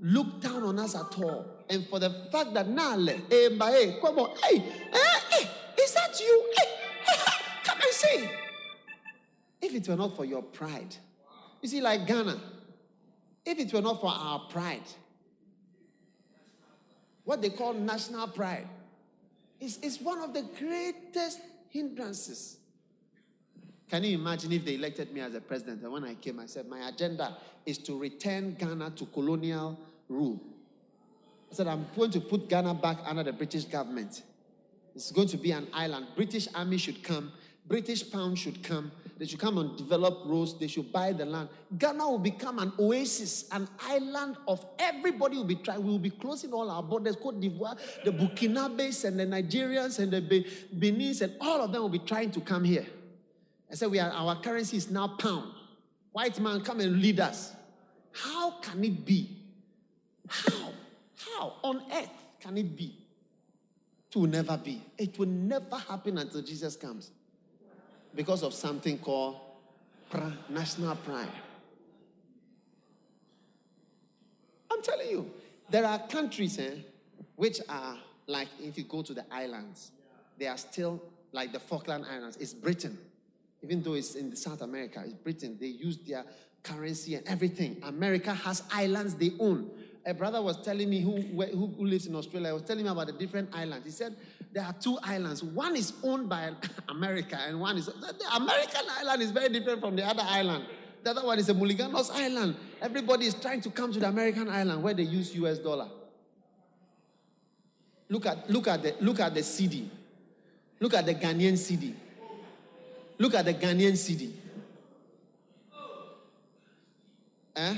look 0.00 0.40
down 0.40 0.64
on 0.64 0.78
us 0.78 0.96
at 0.96 1.16
all. 1.22 1.46
And 1.70 1.86
for 1.86 1.98
the 1.98 2.10
fact 2.32 2.52
that, 2.54 2.68
Nale, 2.68 3.10
eh, 3.10 3.48
eh, 3.50 4.00
come 4.00 4.18
on, 4.18 4.36
hey, 4.42 4.58
eh, 4.92 5.20
eh, 5.40 5.44
is 5.80 5.94
that 5.94 6.18
you? 6.18 6.52
Hey, 6.56 6.66
come 7.64 7.78
and 7.80 7.92
see. 7.92 8.28
If 9.60 9.74
it 9.74 9.88
were 9.88 9.96
not 9.96 10.16
for 10.16 10.24
your 10.24 10.42
pride, 10.42 10.96
you 11.62 11.68
see, 11.68 11.80
like 11.80 12.06
Ghana, 12.06 12.40
if 13.44 13.58
it 13.58 13.72
were 13.72 13.82
not 13.82 14.00
for 14.00 14.10
our 14.10 14.40
pride, 14.50 14.82
what 17.24 17.42
they 17.42 17.50
call 17.50 17.74
national 17.74 18.28
pride, 18.28 18.66
is, 19.60 19.78
is 19.78 20.00
one 20.00 20.20
of 20.20 20.32
the 20.32 20.42
greatest 20.58 21.40
hindrances. 21.70 22.58
Can 23.90 24.04
you 24.04 24.18
imagine 24.18 24.52
if 24.52 24.64
they 24.64 24.74
elected 24.74 25.12
me 25.12 25.20
as 25.20 25.34
a 25.34 25.40
president 25.40 25.82
and 25.82 25.92
when 25.92 26.04
I 26.04 26.14
came, 26.14 26.38
I 26.40 26.46
said, 26.46 26.68
My 26.68 26.88
agenda 26.88 27.36
is 27.64 27.78
to 27.78 27.98
return 27.98 28.54
Ghana 28.54 28.90
to 28.96 29.06
colonial 29.06 29.78
rule. 30.08 30.40
I 31.50 31.54
said, 31.54 31.66
I'm 31.66 31.86
going 31.96 32.10
to 32.10 32.20
put 32.20 32.48
Ghana 32.48 32.74
back 32.74 32.98
under 33.06 33.22
the 33.22 33.32
British 33.32 33.64
government. 33.64 34.22
It's 34.94 35.10
going 35.10 35.28
to 35.28 35.38
be 35.38 35.52
an 35.52 35.68
island. 35.72 36.08
British 36.16 36.48
army 36.54 36.76
should 36.76 37.02
come, 37.02 37.32
British 37.66 38.10
pound 38.10 38.38
should 38.38 38.62
come. 38.62 38.90
They 39.18 39.26
should 39.26 39.40
come 39.40 39.58
and 39.58 39.76
develop 39.76 40.20
roads. 40.26 40.56
They 40.56 40.68
should 40.68 40.92
buy 40.92 41.12
the 41.12 41.24
land. 41.24 41.48
Ghana 41.76 42.08
will 42.08 42.20
become 42.20 42.60
an 42.60 42.72
oasis, 42.78 43.48
an 43.50 43.68
island 43.80 44.36
of 44.46 44.64
everybody 44.78 45.36
will 45.36 45.44
be 45.44 45.56
trying. 45.56 45.82
We 45.82 45.90
will 45.90 45.98
be 45.98 46.10
closing 46.10 46.52
all 46.52 46.70
our 46.70 46.82
borders. 46.84 47.16
Cote 47.16 47.40
d'Ivoire, 47.40 47.76
the 48.04 48.12
Burkinabes 48.12 49.04
and 49.04 49.18
the 49.18 49.26
Nigerians 49.26 49.98
and 49.98 50.12
the 50.12 50.20
Be- 50.20 50.46
Benis 50.76 51.20
and 51.22 51.34
all 51.40 51.60
of 51.62 51.72
them 51.72 51.82
will 51.82 51.88
be 51.88 51.98
trying 51.98 52.30
to 52.30 52.40
come 52.40 52.62
here. 52.62 52.86
I 53.70 53.74
said, 53.74 53.90
we 53.90 53.98
are, 53.98 54.10
our 54.10 54.40
currency 54.40 54.76
is 54.76 54.88
now 54.88 55.08
pound. 55.08 55.52
White 56.12 56.38
man, 56.38 56.60
come 56.60 56.78
and 56.78 57.02
lead 57.02 57.18
us. 57.18 57.54
How 58.12 58.52
can 58.60 58.84
it 58.84 59.04
be? 59.04 59.36
How? 60.28 60.72
How 61.16 61.54
on 61.64 61.82
earth 61.92 62.10
can 62.40 62.56
it 62.56 62.76
be? 62.76 62.96
It 64.10 64.16
will 64.16 64.28
never 64.28 64.56
be. 64.56 64.80
It 64.96 65.18
will 65.18 65.26
never 65.26 65.76
happen 65.76 66.18
until 66.18 66.40
Jesus 66.42 66.76
comes 66.76 67.10
because 68.14 68.42
of 68.42 68.54
something 68.54 68.98
called 68.98 69.36
national 70.48 70.96
pride. 70.96 71.28
I'm 74.70 74.82
telling 74.82 75.10
you, 75.10 75.30
there 75.70 75.84
are 75.84 75.98
countries 75.98 76.58
eh, 76.58 76.74
which 77.36 77.60
are 77.68 77.98
like 78.26 78.48
if 78.60 78.78
you 78.78 78.84
go 78.84 79.02
to 79.02 79.14
the 79.14 79.24
islands, 79.30 79.90
they 80.38 80.46
are 80.46 80.56
still 80.58 81.02
like 81.32 81.52
the 81.52 81.60
Falkland 81.60 82.04
Islands. 82.10 82.36
It's 82.36 82.54
Britain, 82.54 82.96
even 83.62 83.82
though 83.82 83.94
it's 83.94 84.14
in 84.14 84.34
South 84.36 84.62
America. 84.62 85.02
It's 85.04 85.14
Britain. 85.14 85.56
They 85.60 85.66
use 85.66 85.98
their 85.98 86.24
currency 86.62 87.14
and 87.14 87.26
everything. 87.26 87.78
America 87.82 88.34
has 88.34 88.62
islands 88.72 89.14
they 89.14 89.32
own. 89.40 89.70
A 90.08 90.14
brother 90.14 90.40
was 90.40 90.56
telling 90.62 90.88
me 90.88 91.02
who, 91.02 91.20
who, 91.20 91.66
who 91.66 91.84
lives 91.84 92.06
in 92.06 92.14
Australia. 92.14 92.54
was 92.54 92.62
telling 92.62 92.82
me 92.82 92.90
about 92.90 93.08
the 93.08 93.12
different 93.12 93.50
islands. 93.54 93.84
He 93.84 93.92
said 93.92 94.16
there 94.54 94.64
are 94.64 94.72
two 94.72 94.98
islands. 95.02 95.44
One 95.44 95.76
is 95.76 95.92
owned 96.02 96.30
by 96.30 96.50
America, 96.88 97.38
and 97.46 97.60
one 97.60 97.76
is 97.76 97.86
the 97.86 98.24
American 98.34 98.86
island 98.88 99.20
is 99.20 99.30
very 99.32 99.50
different 99.50 99.80
from 99.80 99.96
the 99.96 100.06
other 100.06 100.22
island. 100.24 100.64
The 101.04 101.10
other 101.10 101.26
one 101.26 101.38
is 101.38 101.50
a 101.50 101.54
Mulliganos 101.54 102.10
island. 102.10 102.56
Everybody 102.80 103.26
is 103.26 103.34
trying 103.34 103.60
to 103.60 103.70
come 103.70 103.92
to 103.92 104.00
the 104.00 104.08
American 104.08 104.48
island 104.48 104.82
where 104.82 104.94
they 104.94 105.02
use 105.02 105.34
US 105.34 105.58
dollar. 105.58 105.88
Look 108.08 108.24
at 108.24 108.48
look 108.48 108.66
at 108.66 108.82
the 108.82 108.94
look 109.02 109.20
at 109.20 109.34
the 109.34 109.40
cedi. 109.40 109.90
Look 110.80 110.94
at 110.94 111.04
the 111.04 111.16
Ghanaian 111.16 111.52
cedi. 111.52 111.92
Look 113.18 113.34
at 113.34 113.44
the 113.44 113.52
Ghanaian 113.52 113.92
cedi. 113.92 114.32
Eh? 117.56 117.74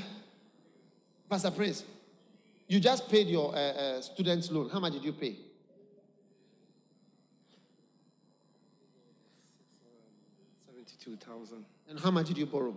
Pastor 1.29 1.51
Prince, 1.51 1.85
you 2.71 2.79
just 2.79 3.09
paid 3.09 3.27
your 3.27 3.53
uh, 3.53 3.59
uh, 3.59 4.01
student's 4.01 4.49
loan. 4.49 4.71
How 4.71 4.79
much 4.79 4.93
did 4.93 5.03
you 5.05 5.13
pay? 5.13 5.37
Seventy-two 10.67 11.17
thousand, 11.17 11.65
And 11.89 11.99
how 11.99 12.13
much 12.13 12.29
did 12.29 12.39
you 12.39 12.47
borrow? 12.47 12.77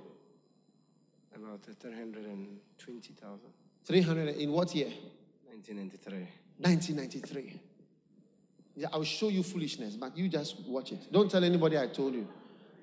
about 1.36 1.60
three 1.80 1.94
hundred 1.94 2.26
and 2.26 2.60
twenty 2.78 3.14
thousand. 3.14 3.50
300 3.86 4.36
in 4.38 4.52
what 4.52 4.74
year? 4.74 4.90
Nineteen 5.52 5.76
ninety-three. 5.78 6.28
1993. 6.58 7.60
Yeah, 8.76 8.88
I'll 8.92 9.04
show 9.04 9.28
you 9.30 9.44
foolishness, 9.44 9.96
but 9.96 10.18
you 10.18 10.28
just 10.28 10.60
watch 10.68 10.92
it. 10.92 11.12
Don't 11.12 11.30
tell 11.30 11.44
anybody 11.44 11.78
I 11.78 11.88
told 11.88 12.16
you. 12.16 12.28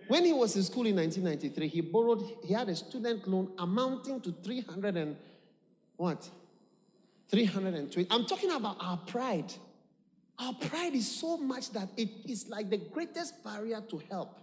When 0.07 0.25
he 0.25 0.33
was 0.33 0.55
in 0.57 0.63
school 0.63 0.87
in 0.87 0.95
1993, 0.97 1.69
he 1.69 1.81
borrowed, 1.81 2.23
he 2.45 2.53
had 2.53 2.69
a 2.69 2.77
student 2.77 3.27
loan 3.27 3.53
amounting 3.59 4.21
to 4.21 4.33
300 4.33 4.97
and 4.97 5.17
what? 5.97 6.29
320. 7.31 8.09
I'm 8.11 8.27
talking 8.27 8.51
about 8.51 8.77
our 8.81 8.97
pride. 8.97 9.53
Our 10.39 10.55
pride 10.55 10.95
is 10.95 11.11
so 11.11 11.37
much 11.37 11.71
that 11.73 11.89
it 11.97 12.09
is 12.27 12.49
like 12.49 12.71
the 12.71 12.79
greatest 12.79 13.45
barrier 13.45 13.81
to 13.89 14.03
help. 14.11 14.41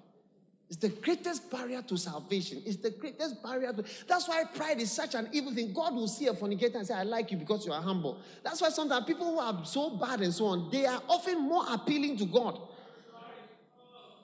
It's 0.70 0.78
the 0.78 0.90
greatest 0.90 1.50
barrier 1.50 1.82
to 1.82 1.98
salvation. 1.98 2.62
It's 2.66 2.78
the 2.78 2.92
greatest 2.92 3.42
barrier 3.42 3.72
to. 3.72 3.84
That's 4.06 4.28
why 4.28 4.44
pride 4.44 4.82
is 4.82 4.92
such 4.92 5.16
an 5.16 5.30
evil 5.32 5.54
thing. 5.54 5.72
God 5.74 5.96
will 5.96 6.10
see 6.10 6.28
a 6.28 6.34
fornicator 6.34 6.78
and 6.78 6.86
say, 6.86 6.94
I 6.94 7.04
like 7.04 7.32
you 7.32 7.38
because 7.38 7.66
you 7.66 7.72
are 7.72 7.82
humble. 7.82 8.20
That's 8.44 8.62
why 8.62 8.70
sometimes 8.70 9.06
people 9.06 9.26
who 9.26 9.40
are 9.40 9.66
so 9.66 9.92
bad 9.92 10.22
and 10.22 10.34
so 10.34 10.48
on, 10.48 10.70
they 10.70 10.86
are 10.86 11.02
often 11.08 11.42
more 11.42 11.64
appealing 11.70 12.18
to 12.18 12.26
God. 12.26 12.60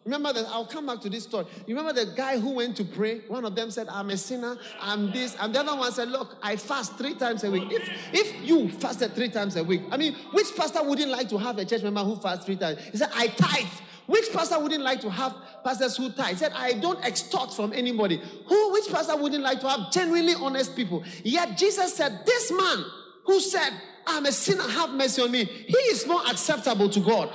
Remember 0.05 0.33
that 0.33 0.45
I'll 0.49 0.65
come 0.65 0.87
back 0.87 0.99
to 1.01 1.09
this 1.09 1.23
story. 1.23 1.45
You 1.65 1.75
remember 1.77 2.05
the 2.05 2.11
guy 2.11 2.37
who 2.37 2.51
went 2.51 2.75
to 2.77 2.83
pray? 2.83 3.19
One 3.27 3.45
of 3.45 3.55
them 3.55 3.71
said, 3.71 3.87
I'm 3.87 4.09
a 4.09 4.17
sinner, 4.17 4.57
I'm 4.81 5.11
this, 5.11 5.35
and 5.39 5.55
the 5.55 5.61
other 5.61 5.75
one 5.75 5.91
said, 5.91 6.09
Look, 6.09 6.35
I 6.41 6.57
fast 6.57 6.97
three 6.97 7.15
times 7.15 7.43
a 7.43 7.51
week. 7.51 7.63
If 7.71 7.89
if 8.11 8.47
you 8.47 8.69
fasted 8.69 9.13
three 9.13 9.29
times 9.29 9.55
a 9.55 9.63
week, 9.63 9.81
I 9.91 9.97
mean, 9.97 10.15
which 10.33 10.55
pastor 10.55 10.83
wouldn't 10.83 11.09
like 11.09 11.29
to 11.29 11.37
have 11.37 11.57
a 11.57 11.65
church 11.65 11.83
member 11.83 12.01
who 12.01 12.17
fasts 12.17 12.45
three 12.45 12.57
times? 12.57 12.79
He 12.91 12.97
said, 12.97 13.09
I 13.13 13.27
tithe. 13.27 13.67
Which 14.05 14.33
pastor 14.33 14.59
wouldn't 14.59 14.83
like 14.83 14.99
to 15.01 15.09
have 15.09 15.33
pastors 15.63 15.95
who 15.95 16.11
tithe? 16.11 16.31
He 16.31 16.35
said, 16.35 16.51
I 16.53 16.73
don't 16.73 17.03
extort 17.05 17.53
from 17.53 17.71
anybody. 17.71 18.21
Who, 18.47 18.73
which 18.73 18.89
pastor 18.89 19.15
wouldn't 19.15 19.43
like 19.43 19.61
to 19.61 19.69
have 19.69 19.91
genuinely 19.91 20.33
honest 20.35 20.75
people? 20.75 21.03
Yet 21.23 21.57
Jesus 21.57 21.95
said, 21.95 22.25
This 22.25 22.51
man 22.51 22.85
who 23.25 23.39
said, 23.39 23.71
I'm 24.05 24.25
a 24.25 24.31
sinner, 24.33 24.63
have 24.63 24.89
mercy 24.89 25.21
on 25.21 25.31
me, 25.31 25.45
he 25.45 25.77
is 25.77 26.05
more 26.05 26.21
acceptable 26.29 26.89
to 26.89 26.99
God. 26.99 27.29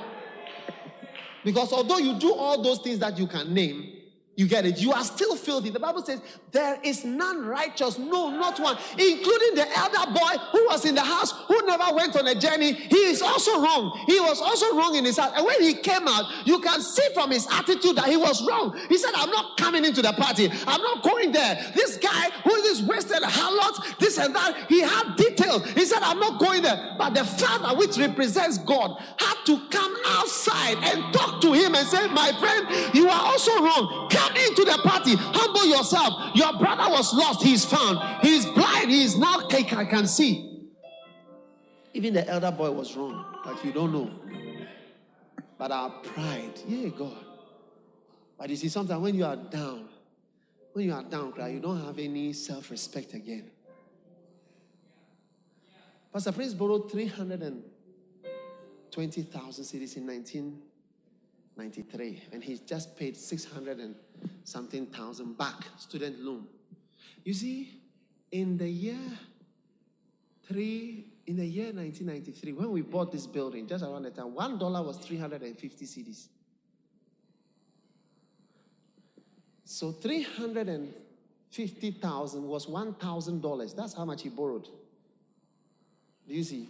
Because 1.43 1.71
although 1.71 1.97
you 1.97 2.19
do 2.19 2.33
all 2.33 2.61
those 2.61 2.79
things 2.79 2.99
that 2.99 3.17
you 3.17 3.27
can 3.27 3.53
name, 3.53 3.98
you 4.39 4.47
get 4.47 4.65
it, 4.65 4.79
you 4.79 4.93
are 4.93 5.03
still 5.03 5.35
filthy. 5.35 5.69
The 5.69 5.81
Bible 5.81 6.01
says, 6.01 6.21
There 6.53 6.79
is 6.81 7.03
none 7.03 7.45
righteous, 7.45 7.99
no, 7.99 8.29
not 8.29 8.57
one, 8.57 8.77
including 8.93 9.55
the 9.55 9.67
elder 9.77 10.11
boy 10.13 10.33
who 10.53 10.65
was 10.67 10.85
in 10.85 10.95
the 10.95 11.01
house, 11.01 11.33
who 11.49 11.61
never 11.67 11.93
went 11.93 12.15
on 12.15 12.25
a 12.25 12.35
journey. 12.35 12.71
He 12.71 12.95
is 12.95 13.21
also 13.21 13.61
wrong. 13.61 14.01
He 14.07 14.17
was 14.17 14.39
also 14.39 14.77
wrong 14.77 14.95
in 14.95 15.03
his 15.03 15.17
heart. 15.17 15.33
And 15.35 15.45
when 15.45 15.61
he 15.61 15.73
came 15.73 16.07
out, 16.07 16.47
you 16.47 16.61
can 16.61 16.79
see 16.81 17.05
from 17.13 17.31
his 17.31 17.47
attitude 17.51 17.97
that 17.97 18.07
he 18.07 18.15
was 18.15 18.41
wrong. 18.47 18.79
He 18.87 18.97
said, 18.97 19.11
I'm 19.13 19.29
not 19.29 19.57
coming 19.57 19.83
into 19.83 20.01
the 20.01 20.13
party, 20.13 20.49
I'm 20.65 20.81
not 20.81 21.03
going 21.03 21.33
there. 21.33 21.55
This 21.75 21.97
guy 21.97 22.29
who 22.45 22.55
is 22.71 22.81
wasted 22.81 23.21
harlot, 23.21 23.99
this 23.99 24.17
and 24.17 24.33
that, 24.33 24.67
he 24.69 24.79
had 24.79 25.17
details. 25.17 25.69
He 25.71 25.83
said, 25.83 25.99
I'm 26.01 26.19
not 26.19 26.39
going 26.39 26.61
there. 26.61 26.95
But 26.97 27.09
the 27.09 27.25
father, 27.25 27.77
which 27.77 27.97
represents 27.97 28.57
God, 28.59 29.03
had 29.17 29.35
to 29.47 29.67
come 29.67 29.97
outside 30.05 30.77
and 30.81 31.13
talk 31.13 31.41
to 31.41 31.51
him 31.51 31.75
and 31.75 31.85
say, 31.85 32.07
My 32.07 32.31
friend, 32.39 32.95
you 32.95 33.09
are 33.09 33.21
also 33.21 33.51
wrong. 33.61 34.07
Come 34.09 34.28
into 34.35 34.65
the 34.65 34.79
party, 34.83 35.15
humble 35.15 35.65
yourself. 35.65 36.35
Your 36.35 36.57
brother 36.57 36.91
was 36.91 37.13
lost, 37.13 37.43
he 37.43 37.53
is 37.53 37.65
found. 37.65 37.99
He 38.21 38.37
is 38.37 38.45
blind, 38.45 38.89
he 38.89 39.03
is 39.03 39.17
now 39.17 39.47
I 39.49 39.85
can, 39.85 40.07
see. 40.07 40.69
Even 41.93 42.13
the 42.13 42.27
elder 42.27 42.51
boy 42.51 42.71
was 42.71 42.95
wrong, 42.95 43.25
but 43.43 43.63
you 43.65 43.71
don't 43.71 43.91
know. 43.91 44.11
But 45.57 45.71
our 45.71 45.89
pride, 45.89 46.53
yeah, 46.67 46.89
God. 46.89 47.25
But 48.37 48.49
you 48.49 48.55
see, 48.55 48.69
sometimes 48.69 49.01
when 49.01 49.15
you 49.15 49.25
are 49.25 49.35
down, 49.35 49.89
when 50.73 50.85
you 50.85 50.93
are 50.93 51.03
down, 51.03 51.31
cry, 51.33 51.49
you 51.49 51.59
don't 51.59 51.83
have 51.83 51.99
any 51.99 52.31
self 52.31 52.71
respect 52.71 53.13
again. 53.13 53.51
Pastor 56.13 56.31
Prince 56.31 56.53
borrowed 56.53 56.89
320,000 56.91 59.63
cedis 59.63 59.97
in 59.97 60.07
1993, 60.07 62.23
and 62.31 62.43
he's 62.43 62.61
just 62.61 62.95
paid 62.97 63.17
600 63.17 63.79
and 63.79 63.95
something 64.43 64.87
thousand 64.87 65.37
back, 65.37 65.65
student 65.77 66.19
loan. 66.19 66.47
You 67.23 67.33
see, 67.33 67.81
in 68.31 68.57
the 68.57 68.69
year 68.69 68.99
three, 70.47 71.05
in 71.27 71.37
the 71.37 71.45
year 71.45 71.71
1993, 71.73 72.53
when 72.53 72.71
we 72.71 72.81
bought 72.81 73.11
this 73.11 73.27
building, 73.27 73.67
just 73.67 73.83
around 73.83 74.03
the 74.03 74.11
time, 74.11 74.33
one 74.33 74.57
dollar 74.57 74.81
was 74.81 74.97
350 74.97 75.85
cedis. 75.85 76.27
So 79.71 79.91
350,000 79.91 82.43
was 82.43 82.65
$1,000. 82.65 83.75
That's 83.75 83.93
how 83.93 84.03
much 84.03 84.23
he 84.23 84.29
borrowed. 84.29 84.67
Do 86.27 86.33
you 86.33 86.43
see? 86.43 86.69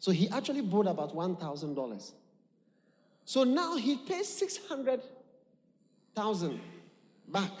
So 0.00 0.10
he 0.10 0.28
actually 0.30 0.62
borrowed 0.62 0.88
about 0.88 1.14
$1,000. 1.14 2.12
So 3.24 3.44
now 3.44 3.76
he 3.76 3.96
pays 3.96 4.26
600,000 6.16 6.58
back. 7.28 7.52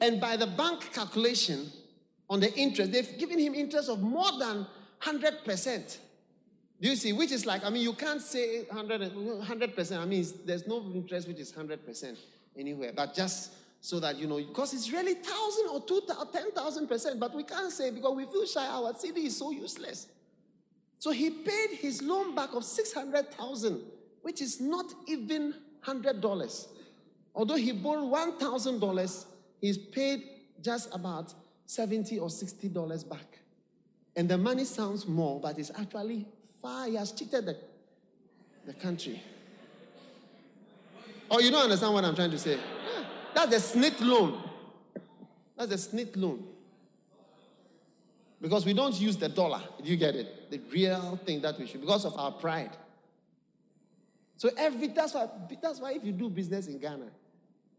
And 0.00 0.20
by 0.20 0.36
the 0.36 0.46
bank 0.46 0.92
calculation 0.92 1.70
on 2.28 2.40
the 2.40 2.52
interest, 2.54 2.90
they've 2.90 3.16
given 3.16 3.38
him 3.38 3.54
interest 3.54 3.88
of 3.88 4.00
more 4.02 4.32
than 4.40 4.66
100%. 5.02 5.98
Do 6.80 6.88
you 6.88 6.96
see? 6.96 7.12
Which 7.12 7.30
is 7.30 7.46
like, 7.46 7.64
I 7.64 7.70
mean, 7.70 7.82
you 7.82 7.92
can't 7.92 8.20
say 8.20 8.64
100, 8.64 9.12
100%. 9.12 9.98
I 9.98 10.04
mean, 10.04 10.26
there's 10.44 10.66
no 10.66 10.82
interest 10.94 11.28
which 11.28 11.38
is 11.38 11.52
100% 11.52 12.16
anywhere. 12.58 12.92
But 12.94 13.14
just 13.14 13.52
so 13.80 14.00
that 14.00 14.18
you 14.18 14.26
know, 14.26 14.38
because 14.38 14.74
it's 14.74 14.90
really 14.90 15.14
1,000 15.14 15.68
or 15.70 15.80
2,000, 15.80 16.88
10,000%. 16.88 17.20
But 17.20 17.36
we 17.36 17.44
can't 17.44 17.70
say 17.70 17.92
because 17.92 18.16
we 18.16 18.24
feel 18.24 18.46
shy. 18.46 18.66
Our 18.66 18.94
cedi 18.94 19.26
is 19.26 19.36
so 19.36 19.52
useless. 19.52 20.08
So 20.98 21.12
he 21.12 21.30
paid 21.30 21.78
his 21.78 22.02
loan 22.02 22.34
back 22.34 22.52
of 22.52 22.64
600,000, 22.64 23.80
which 24.22 24.42
is 24.42 24.60
not 24.60 24.86
even 25.06 25.54
$100. 25.84 26.66
Although 27.36 27.56
he 27.56 27.72
borrowed 27.72 28.10
$1,000, 28.40 29.24
he's 29.60 29.76
paid 29.76 30.22
just 30.62 30.92
about 30.94 31.34
70 31.66 32.18
or 32.18 32.28
$60 32.28 33.08
back. 33.08 33.38
And 34.16 34.26
the 34.26 34.38
money 34.38 34.64
sounds 34.64 35.06
more, 35.06 35.38
but 35.38 35.58
it's 35.58 35.70
actually 35.78 36.26
far. 36.62 36.86
He 36.86 36.94
has 36.94 37.12
cheated 37.12 37.44
the, 37.44 37.58
the 38.64 38.72
country. 38.72 39.22
Oh, 41.30 41.38
you 41.38 41.50
don't 41.50 41.64
understand 41.64 41.92
what 41.92 42.06
I'm 42.06 42.14
trying 42.14 42.30
to 42.30 42.38
say? 42.38 42.58
That's 43.34 43.52
a 43.52 43.78
SNIT 43.78 44.00
loan. 44.00 44.42
That's 45.58 45.72
a 45.72 45.76
SNIT 45.76 46.16
loan. 46.16 46.42
Because 48.40 48.64
we 48.64 48.72
don't 48.72 48.98
use 48.98 49.18
the 49.18 49.28
dollar. 49.28 49.60
Do 49.82 49.90
you 49.90 49.96
get 49.98 50.16
it? 50.16 50.50
The 50.50 50.60
real 50.72 51.20
thing 51.26 51.42
that 51.42 51.58
we 51.58 51.66
should, 51.66 51.82
because 51.82 52.06
of 52.06 52.16
our 52.16 52.32
pride. 52.32 52.70
So 54.38 54.50
every 54.56 54.88
that's 54.88 55.14
why 55.14 55.28
that's 55.62 55.80
why 55.80 55.92
if 55.92 56.04
you 56.04 56.12
do 56.12 56.28
business 56.28 56.66
in 56.66 56.78
Ghana, 56.78 57.06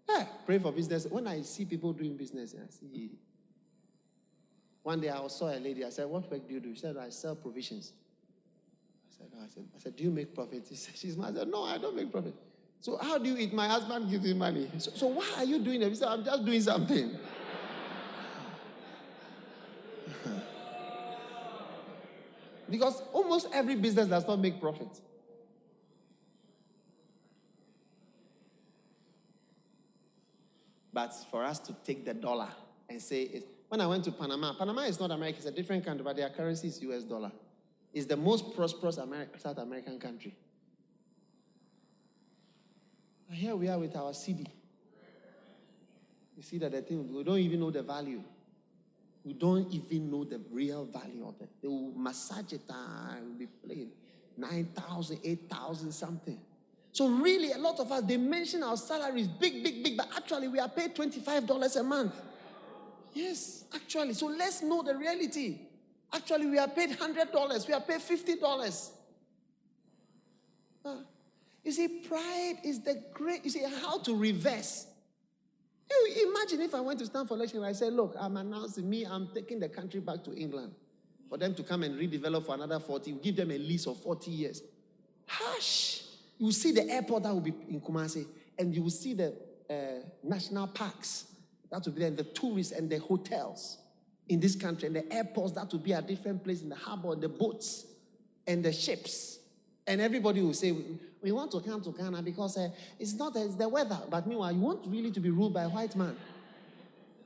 yeah, 0.08 0.26
pray 0.46 0.60
for 0.60 0.72
business. 0.72 1.06
When 1.06 1.28
I 1.28 1.42
see 1.42 1.66
people 1.66 1.94
doing 1.94 2.16
business, 2.16 2.56
I 2.56 2.70
see. 2.70 3.12
One 4.84 5.02
day 5.02 5.10
I 5.10 5.28
saw 5.28 5.50
a 5.50 5.60
lady. 5.60 5.84
I 5.84 5.90
said, 5.90 6.08
"What 6.08 6.30
work 6.32 6.48
do 6.48 6.54
you 6.54 6.60
do?" 6.60 6.74
She 6.74 6.82
said, 6.82 6.98
"I 6.98 7.10
sell 7.10 7.36
provisions." 7.36 7.94
I 9.10 9.18
said, 9.18 9.28
oh, 9.36 9.44
I 9.44 9.48
said, 9.48 9.64
I 9.76 9.80
said, 9.80 9.96
"Do 9.96 10.04
you 10.04 10.12
make 10.12 10.34
profit?" 10.34 10.66
She 10.70 10.76
said, 10.76 10.96
"She's 10.96 11.18
mad." 11.18 11.36
I 11.36 11.40
said, 11.40 11.48
"No, 11.50 11.64
I 11.64 11.78
don't 11.78 11.96
make 11.96 12.12
profit." 12.12 12.34
So 12.80 12.98
how 12.98 13.18
do 13.18 13.30
you 13.30 13.38
eat? 13.38 13.54
My 13.54 13.68
husband 13.68 14.10
gives 14.10 14.24
me 14.24 14.34
money. 14.34 14.70
So, 14.78 14.92
so 14.94 15.08
why 15.08 15.28
are 15.38 15.44
you 15.44 15.60
doing 15.60 15.82
it? 15.82 15.90
He 15.90 15.96
said, 15.96 16.08
"I'm 16.08 16.24
just 16.24 16.46
doing 16.46 16.62
something." 16.62 17.18
because 22.70 23.02
almost 23.12 23.48
every 23.52 23.76
business 23.76 24.08
does 24.08 24.28
not 24.28 24.40
make 24.40 24.62
profit. 24.62 25.02
But 30.98 31.14
for 31.30 31.44
us 31.44 31.60
to 31.60 31.74
take 31.86 32.06
the 32.06 32.16
dollar 32.16 32.50
and 32.90 33.00
say, 33.00 33.44
when 33.68 33.80
I 33.82 33.86
went 33.86 34.04
to 34.06 34.12
Panama, 34.12 34.54
Panama 34.54 34.82
is 34.82 35.00
not 35.00 35.12
America, 35.12 35.38
it's 35.38 35.46
a 35.46 35.52
different 35.52 35.86
country, 35.86 36.04
but 36.04 36.16
their 36.16 36.30
currency 36.30 36.70
is 36.70 36.82
US 36.82 37.04
dollar. 37.04 37.32
It's 37.94 38.08
the 38.08 38.18
most 38.18 38.56
prosperous 38.56 38.96
South 38.96 39.60
American 39.60 40.00
country. 40.00 40.36
And 43.30 43.38
here 43.38 43.56
we 43.56 43.68
are 43.68 43.78
with 43.78 43.96
our 43.96 44.10
cedi. 44.10 44.48
You 46.36 46.42
see 46.42 46.58
that 46.58 46.72
the 46.72 46.82
thing, 46.82 47.14
we 47.14 47.24
don't 47.24 47.38
even 47.38 47.60
know 47.60 47.70
the 47.70 47.84
value. 47.84 48.24
We 49.24 49.34
don't 49.34 49.72
even 49.72 50.10
know 50.10 50.24
the 50.24 50.42
real 50.50 50.86
value 50.86 51.28
of 51.28 51.40
it. 51.40 51.50
They 51.62 51.68
will 51.68 51.94
massage 51.96 52.54
it 52.54 52.62
ah, 52.72 53.14
and 53.16 53.28
will 53.28 53.38
be 53.38 53.46
playing 53.46 53.92
9,000, 54.36 55.20
8,000 55.24 55.92
something. 55.92 56.40
So 56.98 57.08
really, 57.10 57.52
a 57.52 57.60
lot 57.60 57.80
of 57.80 57.92
us, 57.92 58.02
they 58.02 58.18
mention 58.18 58.64
our 58.64 58.76
salaries 58.76 59.28
big, 59.28 59.64
big, 59.64 59.84
big, 59.84 59.98
but 59.98 60.10
actually 60.18 60.48
we 60.48 60.58
are 60.58 60.68
paid 60.68 60.96
$25 60.96 61.76
a 61.80 61.84
month. 61.84 62.16
Yes, 63.14 63.66
actually. 63.72 64.16
So 64.16 64.26
let's 64.26 64.64
know 64.64 64.82
the 64.82 64.96
reality. 64.96 65.60
Actually, 66.12 66.48
we 66.48 66.58
are 66.58 66.68
paid 66.68 66.98
$100. 66.98 67.68
We 67.68 67.74
are 67.76 67.82
paid 67.82 68.00
$50. 68.00 68.90
Ah. 70.86 70.96
You 71.64 71.72
see, 71.72 71.88
pride 71.88 72.62
is 72.64 72.82
the 72.82 73.04
great, 73.14 73.46
you 73.46 73.52
see, 73.52 73.64
how 73.84 74.00
to 74.00 74.16
reverse. 74.16 74.88
You 75.92 76.32
imagine 76.32 76.62
if 76.62 76.74
I 76.74 76.80
went 76.80 76.98
to 76.98 77.06
stand 77.06 77.28
for 77.28 77.36
election 77.36 77.58
and 77.58 77.68
I 77.68 77.74
said, 77.74 77.94
look, 77.94 78.16
I'm 78.20 78.38
announcing 78.38 78.90
me, 78.90 79.06
I'm 79.06 79.30
taking 79.36 79.60
the 79.60 79.70
country 79.70 80.00
back 80.00 80.24
to 80.24 80.34
England 80.36 80.74
for 81.30 81.38
them 81.38 81.54
to 81.54 81.62
come 81.62 81.84
and 81.84 81.96
redevelop 81.96 82.48
for 82.48 82.56
another 82.56 82.80
40, 82.80 83.12
give 83.22 83.36
them 83.36 83.52
a 83.52 83.58
lease 83.60 83.86
of 83.86 84.02
40 84.02 84.32
years. 84.32 84.64
Hush! 85.28 86.07
You 86.38 86.52
see 86.52 86.72
the 86.72 86.88
airport 86.90 87.24
that 87.24 87.34
will 87.34 87.42
be 87.42 87.54
in 87.70 87.82
Kumasi, 87.82 88.26
and 88.58 88.74
you 88.74 88.84
will 88.84 88.90
see 88.90 89.14
the 89.14 89.34
uh, 89.70 89.74
national 90.24 90.68
parks 90.68 91.26
that 91.72 91.84
will 91.86 91.94
be 91.94 92.00
there, 92.00 92.10
and 92.10 92.18
the 92.18 92.24
tourists 92.24 92.74
and 92.74 92.90
the 92.90 93.00
hotels 93.00 93.78
in 94.30 94.40
this 94.40 94.56
country, 94.56 94.88
and 94.88 94.96
the 94.96 95.14
airports 95.14 95.54
that 95.54 95.72
will 95.72 95.80
be 95.80 95.94
at 95.94 96.08
different 96.08 96.44
places 96.44 96.64
in 96.64 96.70
the 96.70 96.76
harbor, 96.76 97.14
and 97.14 97.22
the 97.22 97.30
boats 97.30 97.86
and 98.46 98.64
the 98.64 98.72
ships. 98.72 99.40
And 99.86 100.02
everybody 100.02 100.42
will 100.42 100.54
say, 100.54 100.76
We 101.22 101.32
want 101.32 101.52
to 101.52 101.62
come 101.62 101.82
to 101.82 101.92
Ghana 101.92 102.22
because 102.22 102.58
uh, 102.58 102.70
it's 103.00 103.14
not 103.14 103.36
it's 103.36 103.56
the 103.56 103.70
weather. 103.70 104.00
But 104.10 104.28
meanwhile, 104.28 104.52
you 104.52 104.60
want 104.60 104.86
really 104.86 105.12
to 105.12 105.20
be 105.20 105.30
ruled 105.30 105.54
by 105.54 105.64
a 105.64 105.70
white 105.70 105.96
man. 105.96 106.16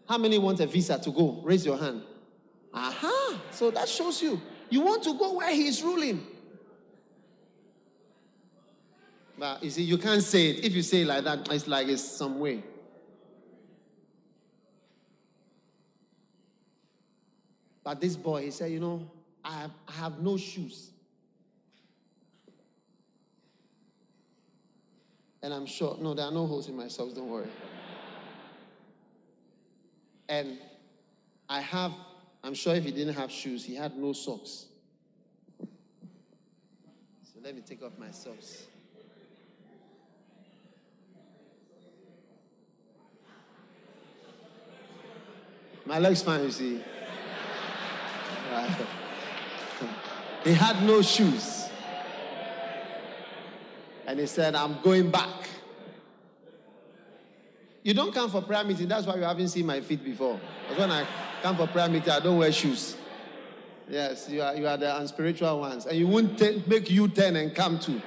How 0.07 0.17
many 0.17 0.37
want 0.37 0.59
a 0.59 0.67
visa 0.67 0.99
to 0.99 1.11
go? 1.11 1.41
Raise 1.43 1.65
your 1.65 1.77
hand. 1.77 2.03
Aha! 2.73 3.41
So 3.51 3.71
that 3.71 3.87
shows 3.89 4.21
you. 4.21 4.41
You 4.69 4.81
want 4.81 5.03
to 5.03 5.17
go 5.17 5.33
where 5.37 5.53
he 5.53 5.67
is 5.67 5.81
ruling. 5.81 6.25
But 9.41 9.63
you 9.63 9.71
see, 9.71 9.81
you 9.81 9.97
can't 9.97 10.21
say 10.21 10.51
it. 10.51 10.65
If 10.65 10.75
you 10.75 10.83
say 10.83 11.01
it 11.01 11.07
like 11.07 11.23
that, 11.23 11.51
it's 11.51 11.67
like 11.67 11.87
it's 11.87 12.03
some 12.03 12.37
way. 12.39 12.61
But 17.83 17.99
this 17.99 18.15
boy, 18.15 18.43
he 18.43 18.51
said, 18.51 18.71
You 18.71 18.79
know, 18.79 19.09
I 19.43 19.61
have, 19.61 19.71
I 19.87 19.91
have 19.93 20.19
no 20.19 20.37
shoes. 20.37 20.91
And 25.41 25.51
I'm 25.55 25.65
sure, 25.65 25.97
no, 25.99 26.13
there 26.13 26.25
are 26.25 26.31
no 26.31 26.45
holes 26.45 26.69
in 26.69 26.77
my 26.77 26.87
socks, 26.87 27.13
don't 27.13 27.27
worry. 27.27 27.47
And 30.29 30.59
I 31.49 31.61
have, 31.61 31.93
I'm 32.43 32.53
sure 32.53 32.75
if 32.75 32.83
he 32.83 32.91
didn't 32.91 33.15
have 33.15 33.31
shoes, 33.31 33.65
he 33.65 33.73
had 33.73 33.97
no 33.97 34.13
socks. 34.13 34.67
So 37.23 37.39
let 37.43 37.55
me 37.55 37.61
take 37.61 37.81
off 37.81 37.97
my 37.97 38.11
socks. 38.11 38.67
My 45.91 45.99
leg's 45.99 46.21
fine, 46.21 46.43
you 46.43 46.51
see. 46.51 46.81
He 50.45 50.53
had 50.53 50.81
no 50.83 51.01
shoes. 51.01 51.67
And 54.07 54.17
he 54.17 54.25
said, 54.25 54.55
I'm 54.55 54.79
going 54.81 55.11
back. 55.11 55.49
You 57.83 57.93
don't 57.93 58.13
come 58.13 58.29
for 58.29 58.41
prayer 58.41 58.63
meeting. 58.63 58.87
That's 58.87 59.05
why 59.05 59.17
you 59.17 59.23
haven't 59.23 59.49
seen 59.49 59.65
my 59.65 59.81
feet 59.81 60.01
before. 60.01 60.39
Because 60.69 60.79
when 60.79 60.91
I 60.91 61.05
come 61.43 61.57
for 61.57 61.67
prayer 61.67 61.89
meeting, 61.89 62.09
I 62.09 62.21
don't 62.21 62.37
wear 62.37 62.53
shoes. 62.53 62.95
Yes, 63.89 64.29
you 64.29 64.41
are, 64.41 64.55
you 64.55 64.67
are 64.67 64.77
the 64.77 64.97
unspiritual 64.97 65.59
ones. 65.59 65.87
And 65.87 65.97
you 65.97 66.07
won't 66.07 66.39
t- 66.39 66.63
make 66.67 66.89
you 66.89 67.09
turn 67.09 67.35
and 67.35 67.53
come 67.53 67.77
too. 67.77 68.01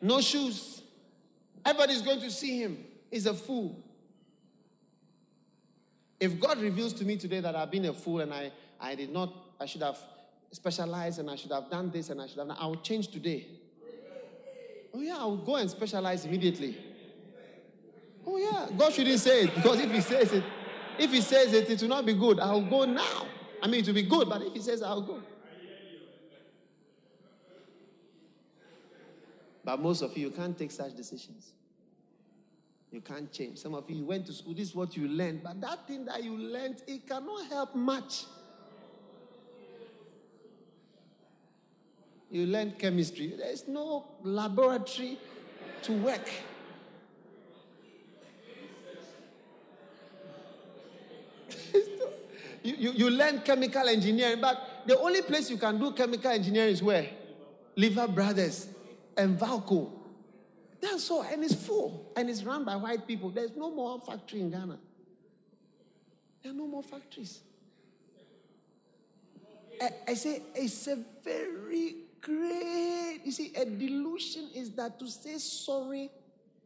No 0.00 0.20
shoes. 0.20 0.71
Everybody's 1.64 2.02
going 2.02 2.20
to 2.20 2.30
see 2.30 2.60
him. 2.60 2.84
He's 3.10 3.26
a 3.26 3.34
fool. 3.34 3.82
If 6.18 6.38
God 6.40 6.58
reveals 6.58 6.92
to 6.94 7.04
me 7.04 7.16
today 7.16 7.40
that 7.40 7.54
I've 7.54 7.70
been 7.70 7.84
a 7.84 7.92
fool 7.92 8.20
and 8.20 8.32
I, 8.32 8.52
I 8.80 8.94
did 8.94 9.12
not, 9.12 9.32
I 9.60 9.66
should 9.66 9.82
have 9.82 9.98
specialized 10.50 11.18
and 11.18 11.30
I 11.30 11.36
should 11.36 11.52
have 11.52 11.70
done 11.70 11.90
this 11.90 12.10
and 12.10 12.20
I 12.20 12.26
should 12.26 12.38
have 12.38 12.48
done, 12.48 12.56
I 12.58 12.66
will 12.66 12.76
change 12.76 13.08
today. 13.08 13.46
Oh, 14.94 15.00
yeah, 15.00 15.16
I 15.18 15.24
will 15.24 15.38
go 15.38 15.56
and 15.56 15.70
specialize 15.70 16.24
immediately. 16.24 16.76
Oh, 18.26 18.36
yeah, 18.36 18.68
God 18.76 18.92
shouldn't 18.92 19.18
say 19.18 19.44
it 19.44 19.54
because 19.54 19.80
if 19.80 19.90
He 19.90 20.00
says 20.00 20.32
it, 20.32 20.44
if 20.98 21.10
He 21.10 21.20
says 21.20 21.52
it, 21.52 21.68
it 21.70 21.80
will 21.80 21.88
not 21.88 22.06
be 22.06 22.14
good. 22.14 22.38
I'll 22.38 22.60
go 22.60 22.84
now. 22.84 23.26
I 23.62 23.66
mean, 23.66 23.80
it 23.80 23.86
will 23.86 23.94
be 23.94 24.02
good, 24.02 24.28
but 24.28 24.42
if 24.42 24.52
He 24.52 24.60
says 24.60 24.82
I'll 24.82 25.02
go. 25.02 25.20
But 29.64 29.80
most 29.80 30.02
of 30.02 30.16
you, 30.16 30.28
you 30.28 30.32
can't 30.32 30.58
take 30.58 30.70
such 30.70 30.96
decisions. 30.96 31.52
You 32.90 33.00
can't 33.00 33.32
change. 33.32 33.58
Some 33.58 33.74
of 33.74 33.88
you, 33.88 33.96
you 33.96 34.04
went 34.04 34.26
to 34.26 34.32
school, 34.32 34.54
this 34.54 34.68
is 34.68 34.74
what 34.74 34.96
you 34.96 35.08
learned, 35.08 35.42
but 35.42 35.60
that 35.60 35.86
thing 35.86 36.04
that 36.06 36.22
you 36.22 36.36
learned, 36.36 36.82
it 36.86 37.06
cannot 37.06 37.46
help 37.48 37.74
much. 37.74 38.24
You 42.30 42.46
learned 42.46 42.78
chemistry, 42.78 43.34
there's 43.36 43.68
no 43.68 44.06
laboratory 44.22 45.18
to 45.82 45.92
work. 45.92 46.28
you, 52.62 52.74
you, 52.78 52.92
you 52.92 53.10
learn 53.10 53.40
chemical 53.40 53.88
engineering, 53.88 54.40
but 54.40 54.82
the 54.86 54.98
only 54.98 55.22
place 55.22 55.50
you 55.50 55.56
can 55.56 55.78
do 55.78 55.92
chemical 55.92 56.30
engineering 56.30 56.72
is 56.72 56.82
where? 56.82 57.08
Lever 57.76 58.08
Brothers 58.08 58.68
and 59.16 59.38
Valco. 59.38 59.90
That's 60.80 61.10
all, 61.10 61.22
and 61.22 61.44
it's 61.44 61.54
full, 61.54 62.12
and 62.16 62.28
it's 62.28 62.42
run 62.42 62.64
by 62.64 62.76
white 62.76 63.06
people. 63.06 63.30
There's 63.30 63.54
no 63.56 63.70
more 63.70 64.00
factory 64.00 64.40
in 64.40 64.50
Ghana. 64.50 64.78
There 66.42 66.52
are 66.52 66.54
no 66.54 66.66
more 66.66 66.82
factories. 66.82 67.40
I, 69.80 69.90
I 70.08 70.14
say 70.14 70.42
it's 70.54 70.88
a 70.88 70.98
very 71.22 71.96
great. 72.20 73.20
You 73.24 73.32
see, 73.32 73.52
a 73.54 73.64
delusion 73.64 74.48
is 74.54 74.70
that 74.72 74.98
to 74.98 75.08
say 75.08 75.38
sorry 75.38 76.10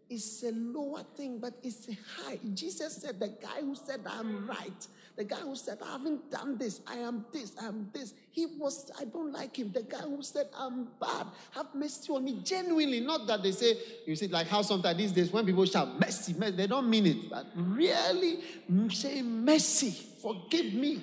is 0.09 0.45
a 0.45 0.53
lower 0.53 1.03
thing, 1.15 1.39
but 1.39 1.55
it's 1.63 1.89
a 1.89 1.93
high. 1.93 2.39
Jesus 2.55 2.97
said, 2.97 3.19
The 3.19 3.29
guy 3.29 3.61
who 3.61 3.75
said, 3.75 4.01
I'm 4.07 4.47
right, 4.47 4.87
the 5.17 5.25
guy 5.25 5.37
who 5.37 5.57
said, 5.57 5.79
I 5.83 5.93
haven't 5.93 6.31
done 6.31 6.59
this, 6.59 6.81
I 6.87 6.97
am 6.97 7.25
this, 7.33 7.53
I 7.61 7.67
am 7.67 7.89
this, 7.93 8.13
he 8.31 8.47
was, 8.59 8.91
I 9.01 9.05
don't 9.05 9.33
like 9.33 9.59
him. 9.59 9.73
The 9.73 9.83
guy 9.83 10.03
who 10.03 10.23
said, 10.23 10.49
I'm 10.57 10.89
bad, 11.01 11.27
have 11.53 11.75
mercy 11.75 12.13
on 12.13 12.23
me. 12.23 12.41
Genuinely, 12.45 13.01
not 13.01 13.27
that 13.27 13.43
they 13.43 13.53
say, 13.53 13.79
you 14.07 14.15
see, 14.15 14.29
like 14.29 14.47
how 14.47 14.61
sometimes 14.61 14.99
these 14.99 15.13
days 15.13 15.33
when 15.33 15.47
people 15.47 15.65
shout 15.65 15.99
mercy, 15.99 16.35
mercy 16.35 16.57
they 16.57 16.67
don't 16.67 16.89
mean 16.91 17.07
it, 17.07 17.31
but 17.31 17.47
really 17.57 18.41
mm, 18.71 18.93
say 18.93 19.23
mercy, 19.23 19.91
forgive 20.21 20.75
me. 20.75 21.03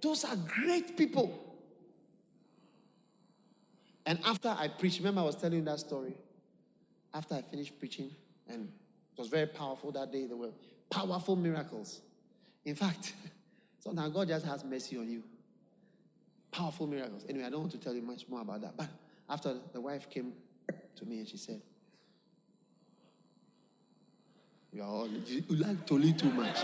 Those 0.00 0.24
are 0.24 0.36
great 0.36 0.96
people. 0.96 1.38
And 4.06 4.18
after 4.24 4.48
I 4.48 4.68
preached, 4.68 4.98
remember 4.98 5.22
I 5.22 5.24
was 5.24 5.36
telling 5.36 5.64
that 5.64 5.80
story? 5.80 6.14
After 7.14 7.34
I 7.34 7.42
finished 7.42 7.78
preaching, 7.78 8.10
and 8.48 8.68
it 9.12 9.20
was 9.20 9.28
very 9.28 9.46
powerful 9.46 9.90
that 9.92 10.12
day, 10.12 10.26
there 10.26 10.36
were 10.36 10.50
powerful 10.88 11.34
miracles. 11.36 12.00
In 12.64 12.74
fact, 12.74 13.14
sometimes 13.80 14.14
God 14.14 14.28
just 14.28 14.46
has 14.46 14.64
mercy 14.64 14.96
on 14.96 15.10
you. 15.10 15.22
Powerful 16.50 16.86
miracles. 16.86 17.24
Anyway, 17.28 17.44
I 17.44 17.50
don't 17.50 17.60
want 17.60 17.72
to 17.72 17.78
tell 17.78 17.94
you 17.94 18.02
much 18.02 18.28
more 18.28 18.42
about 18.42 18.60
that. 18.60 18.76
But 18.76 18.88
after 19.28 19.56
the 19.72 19.80
wife 19.80 20.08
came 20.10 20.32
to 20.96 21.04
me 21.04 21.18
and 21.18 21.28
she 21.28 21.36
said, 21.36 21.60
You 24.72 24.82
are 24.82 24.88
all, 24.88 25.08
you 25.08 25.44
like 25.50 25.86
Toli 25.86 26.14
too 26.14 26.30
much. 26.30 26.56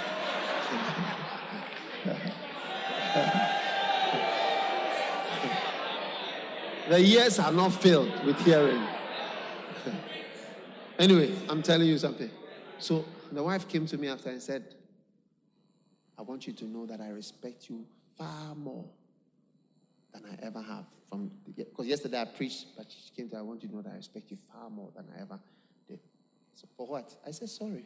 the 6.88 6.98
ears 6.98 7.38
are 7.38 7.52
not 7.52 7.70
filled 7.70 8.24
with 8.24 8.40
hearing. 8.40 8.82
anyway, 10.98 11.34
I'm 11.50 11.62
telling 11.62 11.86
you 11.86 11.98
something. 11.98 12.30
So 12.78 13.04
the 13.30 13.42
wife 13.42 13.68
came 13.68 13.84
to 13.86 13.98
me 13.98 14.08
after 14.08 14.30
and 14.30 14.42
said, 14.42 14.64
I 16.18 16.22
want 16.22 16.46
you 16.46 16.52
to 16.54 16.64
know 16.64 16.84
that 16.86 17.00
I 17.00 17.08
respect 17.08 17.70
you 17.70 17.86
far 18.16 18.54
more 18.56 18.84
than 20.12 20.24
I 20.26 20.44
ever 20.44 20.60
have. 20.60 20.84
From 21.08 21.30
because 21.56 21.86
yesterday 21.86 22.20
I 22.20 22.24
preached, 22.24 22.66
but 22.76 22.86
she 22.90 23.14
came 23.14 23.30
to 23.30 23.36
I 23.36 23.42
want 23.42 23.62
you 23.62 23.68
to 23.68 23.76
know 23.76 23.82
that 23.82 23.92
I 23.92 23.96
respect 23.96 24.30
you 24.30 24.36
far 24.52 24.68
more 24.68 24.90
than 24.94 25.06
I 25.16 25.22
ever 25.22 25.38
did. 25.86 26.00
So 26.54 26.66
for 26.76 26.86
what? 26.86 27.14
I 27.26 27.30
said 27.30 27.48
sorry. 27.48 27.84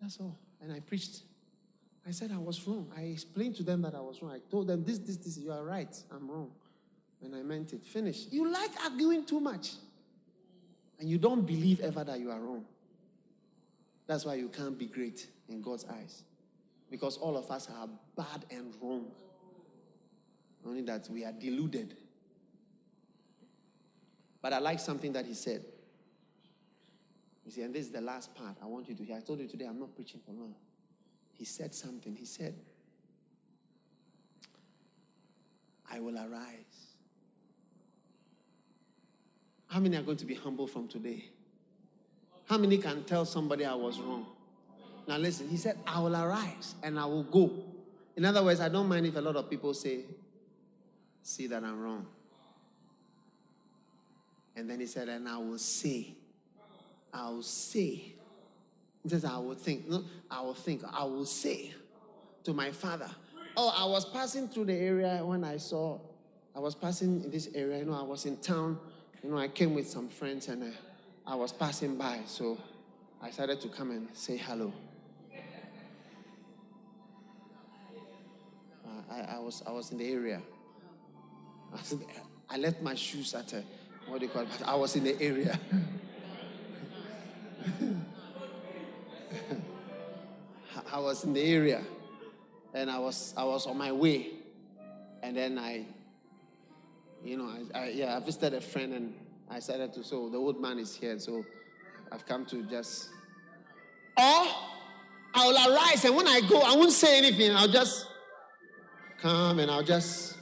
That's 0.00 0.18
all. 0.20 0.38
And 0.62 0.72
I 0.72 0.80
preached. 0.80 1.22
I 2.06 2.12
said 2.12 2.30
I 2.32 2.38
was 2.38 2.66
wrong. 2.66 2.90
I 2.96 3.02
explained 3.02 3.56
to 3.56 3.62
them 3.62 3.82
that 3.82 3.94
I 3.94 4.00
was 4.00 4.22
wrong. 4.22 4.32
I 4.32 4.38
told 4.50 4.68
them 4.68 4.84
this, 4.84 4.98
this, 4.98 5.16
this, 5.16 5.36
you 5.36 5.52
are 5.52 5.62
right. 5.62 5.94
I'm 6.10 6.30
wrong. 6.30 6.50
And 7.22 7.34
I 7.34 7.42
meant 7.42 7.74
it. 7.74 7.84
Finish. 7.84 8.26
You 8.30 8.50
like 8.50 8.70
arguing 8.82 9.26
too 9.26 9.40
much. 9.40 9.72
And 10.98 11.08
you 11.08 11.18
don't 11.18 11.46
believe 11.46 11.80
ever 11.80 12.02
that 12.04 12.18
you 12.18 12.30
are 12.30 12.40
wrong. 12.40 12.64
That's 14.06 14.24
why 14.24 14.34
you 14.34 14.48
can't 14.48 14.78
be 14.78 14.86
great 14.86 15.28
in 15.48 15.60
God's 15.60 15.84
eyes. 15.84 16.24
Because 16.90 17.16
all 17.16 17.36
of 17.36 17.50
us 17.50 17.68
are 17.70 17.88
bad 18.16 18.44
and 18.50 18.74
wrong. 18.80 19.06
Only 20.66 20.82
that 20.82 21.08
we 21.08 21.24
are 21.24 21.32
deluded. 21.32 21.96
But 24.42 24.52
I 24.52 24.58
like 24.58 24.80
something 24.80 25.12
that 25.12 25.26
he 25.26 25.34
said. 25.34 25.64
You 27.44 27.52
see, 27.52 27.62
and 27.62 27.74
this 27.74 27.86
is 27.86 27.92
the 27.92 28.00
last 28.00 28.34
part 28.34 28.56
I 28.62 28.66
want 28.66 28.88
you 28.88 28.94
to 28.94 29.04
hear. 29.04 29.16
I 29.16 29.20
told 29.20 29.40
you 29.40 29.46
today 29.46 29.66
I'm 29.66 29.78
not 29.78 29.94
preaching 29.94 30.20
for 30.24 30.32
long. 30.32 30.54
He 31.32 31.44
said 31.44 31.74
something. 31.74 32.14
He 32.14 32.26
said, 32.26 32.54
I 35.90 36.00
will 36.00 36.16
arise. 36.16 36.90
How 39.68 39.80
many 39.80 39.96
are 39.96 40.02
going 40.02 40.16
to 40.18 40.26
be 40.26 40.34
humble 40.34 40.66
from 40.66 40.88
today? 40.88 41.24
How 42.46 42.58
many 42.58 42.78
can 42.78 43.04
tell 43.04 43.24
somebody 43.24 43.64
I 43.64 43.74
was 43.74 43.98
wrong? 44.00 44.26
Now 45.06 45.16
listen, 45.16 45.48
he 45.48 45.56
said, 45.56 45.78
I 45.86 46.00
will 46.00 46.16
arise 46.16 46.74
and 46.82 46.98
I 46.98 47.04
will 47.06 47.24
go. 47.24 47.50
In 48.16 48.24
other 48.24 48.42
words, 48.42 48.60
I 48.60 48.68
don't 48.68 48.88
mind 48.88 49.06
if 49.06 49.16
a 49.16 49.20
lot 49.20 49.36
of 49.36 49.48
people 49.48 49.74
say, 49.74 50.00
see 51.22 51.46
that 51.46 51.64
I'm 51.64 51.80
wrong. 51.80 52.06
And 54.56 54.68
then 54.68 54.80
he 54.80 54.86
said, 54.86 55.08
and 55.08 55.28
I 55.28 55.38
will 55.38 55.58
say, 55.58 56.14
I 57.12 57.30
will 57.30 57.42
say. 57.42 58.14
He 59.02 59.08
says, 59.08 59.24
I 59.24 59.38
will 59.38 59.54
think. 59.54 59.88
No, 59.88 60.04
I 60.30 60.42
will 60.42 60.54
think. 60.54 60.82
I 60.92 61.04
will 61.04 61.24
say 61.24 61.72
to 62.44 62.52
my 62.52 62.70
father. 62.70 63.08
Oh, 63.56 63.74
I 63.76 63.84
was 63.86 64.04
passing 64.04 64.48
through 64.48 64.66
the 64.66 64.74
area 64.74 65.20
when 65.24 65.44
I 65.44 65.56
saw, 65.56 65.98
I 66.54 66.60
was 66.60 66.74
passing 66.74 67.24
in 67.24 67.30
this 67.30 67.48
area. 67.54 67.78
You 67.78 67.86
know, 67.86 67.94
I 67.94 68.02
was 68.02 68.26
in 68.26 68.36
town. 68.36 68.78
You 69.22 69.30
know, 69.30 69.38
I 69.38 69.48
came 69.48 69.74
with 69.74 69.88
some 69.88 70.08
friends 70.08 70.48
and 70.48 70.64
I, 70.64 71.32
I 71.32 71.34
was 71.34 71.52
passing 71.52 71.96
by. 71.96 72.20
So 72.26 72.58
I 73.22 73.30
started 73.30 73.60
to 73.62 73.68
come 73.68 73.90
and 73.90 74.08
say 74.12 74.36
hello. 74.36 74.72
I, 79.20 79.36
I, 79.36 79.38
was 79.38 79.62
I 79.66 79.72
was 79.72 79.90
in 79.92 79.98
the 79.98 80.10
area. 80.10 80.40
I, 81.72 81.78
said, 81.82 81.98
I 82.48 82.56
left 82.56 82.80
my 82.82 82.94
shoes 82.94 83.34
at 83.34 83.52
a, 83.52 83.62
what 84.06 84.20
do 84.20 84.26
you 84.26 84.32
call 84.32 84.42
it? 84.42 84.48
I 84.64 84.74
was 84.74 84.96
in 84.96 85.04
the 85.04 85.20
area. 85.20 85.60
I 90.92 90.98
was 90.98 91.22
in 91.24 91.32
the 91.32 91.42
area, 91.42 91.82
and 92.74 92.90
I 92.90 92.98
was 92.98 93.32
I 93.36 93.44
was 93.44 93.66
on 93.66 93.78
my 93.78 93.92
way, 93.92 94.30
and 95.22 95.36
then 95.36 95.56
I, 95.58 95.86
you 97.24 97.36
know, 97.36 97.48
I, 97.74 97.78
I 97.78 97.88
yeah 97.90 98.16
I 98.16 98.20
visited 98.20 98.54
a 98.54 98.60
friend 98.60 98.94
and 98.94 99.14
I 99.48 99.56
decided 99.56 99.92
to 99.94 100.02
so 100.02 100.28
the 100.28 100.38
old 100.38 100.60
man 100.60 100.78
is 100.78 100.96
here, 100.96 101.18
so 101.18 101.44
I've 102.10 102.26
come 102.26 102.44
to 102.46 102.62
just. 102.64 103.10
Or 104.16 104.46
I 105.32 105.46
will 105.46 105.74
arise, 105.74 106.04
and 106.04 106.16
when 106.16 106.26
I 106.26 106.40
go, 106.40 106.60
I 106.60 106.74
won't 106.74 106.90
say 106.92 107.18
anything. 107.18 107.52
I'll 107.54 107.68
just 107.68 108.09
come 109.20 109.58
and 109.58 109.70
I'll 109.70 109.82
just 109.82 110.36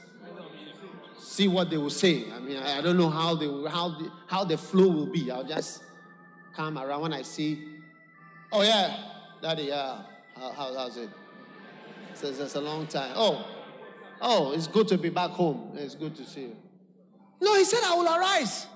see 1.18 1.48
what 1.48 1.70
they 1.70 1.76
will 1.76 1.90
say. 1.90 2.24
I 2.32 2.38
mean, 2.40 2.56
I, 2.56 2.80
don't 2.80 2.96
know 2.96 3.10
how 3.10 3.34
they 3.34 3.46
will, 3.46 3.68
how 3.68 3.90
the, 3.90 4.10
how 4.26 4.44
the 4.44 4.58
flow 4.58 4.88
will 4.88 5.06
be. 5.06 5.30
I'll 5.30 5.44
just 5.44 5.82
come 6.54 6.78
around 6.78 7.02
when 7.02 7.12
I 7.12 7.22
see. 7.22 7.76
Oh 8.50 8.62
yeah, 8.62 8.96
daddy, 9.42 9.64
yeah. 9.64 10.02
How, 10.36 10.52
how, 10.52 10.74
how's 10.74 10.96
it? 10.96 11.10
Says 12.14 12.40
it's 12.40 12.54
a 12.54 12.60
long 12.60 12.86
time. 12.86 13.12
Oh, 13.14 13.46
oh, 14.20 14.52
it's 14.52 14.66
good 14.66 14.88
to 14.88 14.98
be 14.98 15.10
back 15.10 15.30
home. 15.30 15.72
It's 15.76 15.94
good 15.94 16.16
to 16.16 16.24
see 16.24 16.42
you. 16.42 16.56
No, 17.40 17.54
he 17.54 17.64
said 17.64 17.80
I 17.84 17.94
will 17.94 18.06
arise 18.06 18.66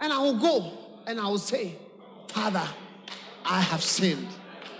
and 0.00 0.12
I 0.12 0.18
will 0.18 0.38
go 0.38 0.72
and 1.06 1.20
I 1.20 1.24
will 1.24 1.38
say, 1.38 1.74
Father, 2.28 2.68
I 3.44 3.60
have 3.60 3.82
sinned. 3.82 4.28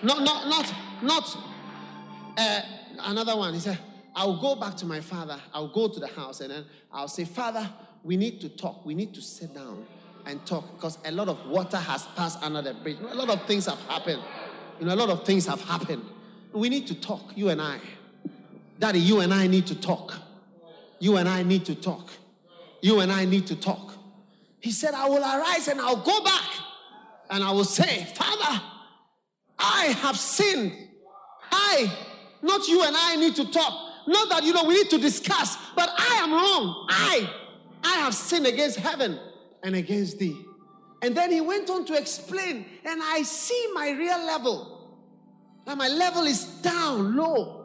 Not, 0.02 0.22
not, 0.22 0.47
not, 0.48 0.74
not. 1.02 1.36
Uh, 2.39 2.60
another 3.01 3.36
one. 3.36 3.55
He 3.55 3.60
said, 3.60 3.78
I'll 4.14 4.40
go 4.40 4.56
back 4.56 4.76
to 4.78 4.86
my 4.86 5.00
father. 5.00 5.38
I'll 5.54 5.68
go 5.68 5.88
to 5.88 6.00
the 6.00 6.08
house 6.08 6.40
and 6.40 6.50
then 6.50 6.64
I'll 6.92 7.08
say, 7.08 7.24
Father, 7.24 7.68
we 8.02 8.16
need 8.16 8.40
to 8.40 8.48
talk. 8.48 8.84
We 8.84 8.94
need 8.94 9.14
to 9.14 9.22
sit 9.22 9.54
down 9.54 9.86
and 10.26 10.44
talk 10.46 10.74
because 10.76 10.98
a 11.04 11.10
lot 11.10 11.28
of 11.28 11.46
water 11.46 11.76
has 11.76 12.06
passed 12.16 12.42
under 12.42 12.62
the 12.62 12.74
bridge. 12.74 12.98
A 13.00 13.14
lot 13.14 13.30
of 13.30 13.46
things 13.46 13.66
have 13.66 13.80
happened. 13.82 14.22
You 14.78 14.86
know, 14.86 14.94
a 14.94 14.96
lot 14.96 15.10
of 15.10 15.24
things 15.24 15.46
have 15.46 15.60
happened. 15.62 16.04
We 16.52 16.68
need 16.68 16.86
to 16.88 16.94
talk, 16.94 17.32
you 17.36 17.48
and 17.48 17.60
I. 17.60 17.78
Daddy, 18.78 18.98
you 18.98 19.20
and 19.20 19.32
I 19.32 19.46
need 19.46 19.66
to 19.68 19.80
talk. 19.80 20.14
You 20.98 21.16
and 21.16 21.28
I 21.28 21.42
need 21.42 21.64
to 21.66 21.74
talk. 21.74 22.10
You 22.80 23.00
and 23.00 23.12
I 23.12 23.24
need 23.24 23.46
to 23.48 23.56
talk. 23.56 23.94
He 24.60 24.72
said, 24.72 24.94
I 24.94 25.08
will 25.08 25.22
arise 25.22 25.68
and 25.68 25.80
I'll 25.80 26.02
go 26.02 26.24
back 26.24 26.48
and 27.30 27.44
I 27.44 27.52
will 27.52 27.64
say, 27.64 28.04
Father, 28.14 28.62
I 29.58 29.96
have 30.02 30.16
sinned. 30.16 30.72
I, 31.52 31.92
not 32.42 32.66
you 32.68 32.82
and 32.82 32.96
I, 32.96 33.16
need 33.16 33.36
to 33.36 33.50
talk. 33.50 33.89
Not 34.10 34.28
that, 34.30 34.42
you 34.42 34.52
know, 34.52 34.64
we 34.64 34.74
need 34.74 34.90
to 34.90 34.98
discuss, 34.98 35.56
but 35.76 35.88
I 35.96 36.18
am 36.24 36.32
wrong. 36.32 36.86
I, 36.88 37.30
I 37.84 37.92
have 38.00 38.12
sinned 38.12 38.44
against 38.44 38.80
heaven 38.80 39.20
and 39.62 39.76
against 39.76 40.18
thee. 40.18 40.36
And 41.00 41.16
then 41.16 41.30
he 41.30 41.40
went 41.40 41.70
on 41.70 41.84
to 41.86 41.96
explain, 41.96 42.66
and 42.84 43.00
I 43.00 43.22
see 43.22 43.70
my 43.72 43.90
real 43.90 44.18
level. 44.26 44.90
And 45.64 45.78
my 45.78 45.86
level 45.86 46.24
is 46.24 46.44
down, 46.60 47.14
low. 47.16 47.58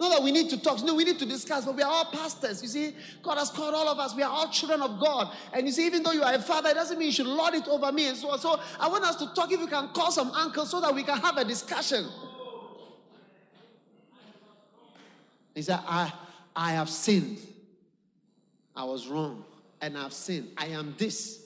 Not 0.00 0.12
that 0.12 0.22
we 0.22 0.32
need 0.32 0.48
to 0.50 0.62
talk, 0.62 0.82
no, 0.82 0.94
we 0.94 1.04
need 1.04 1.18
to 1.18 1.26
discuss, 1.26 1.66
but 1.66 1.76
we 1.76 1.82
are 1.82 1.92
all 1.92 2.06
pastors. 2.06 2.62
You 2.62 2.68
see, 2.68 2.96
God 3.22 3.36
has 3.36 3.50
called 3.50 3.74
all 3.74 3.86
of 3.86 3.98
us. 3.98 4.16
We 4.16 4.22
are 4.22 4.30
all 4.30 4.48
children 4.48 4.80
of 4.80 4.98
God. 4.98 5.30
And 5.52 5.66
you 5.66 5.72
see, 5.72 5.84
even 5.84 6.02
though 6.02 6.12
you 6.12 6.22
are 6.22 6.32
a 6.32 6.40
father, 6.40 6.70
it 6.70 6.74
doesn't 6.74 6.98
mean 6.98 7.08
you 7.08 7.12
should 7.12 7.26
lord 7.26 7.52
it 7.52 7.68
over 7.68 7.92
me 7.92 8.08
and 8.08 8.16
so. 8.16 8.34
So 8.38 8.58
I 8.80 8.88
want 8.88 9.04
us 9.04 9.16
to 9.16 9.26
talk 9.34 9.52
if 9.52 9.60
you 9.60 9.66
can 9.66 9.88
call 9.88 10.10
some 10.10 10.30
uncles 10.30 10.70
so 10.70 10.80
that 10.80 10.94
we 10.94 11.02
can 11.02 11.18
have 11.18 11.36
a 11.36 11.44
discussion. 11.44 12.08
He 15.54 15.62
said, 15.62 15.80
I, 15.86 16.12
I 16.54 16.72
have 16.72 16.88
sinned. 16.88 17.38
I 18.74 18.84
was 18.84 19.06
wrong 19.06 19.44
and 19.80 19.98
I've 19.98 20.12
sinned. 20.12 20.48
I 20.56 20.66
am 20.66 20.94
this. 20.96 21.42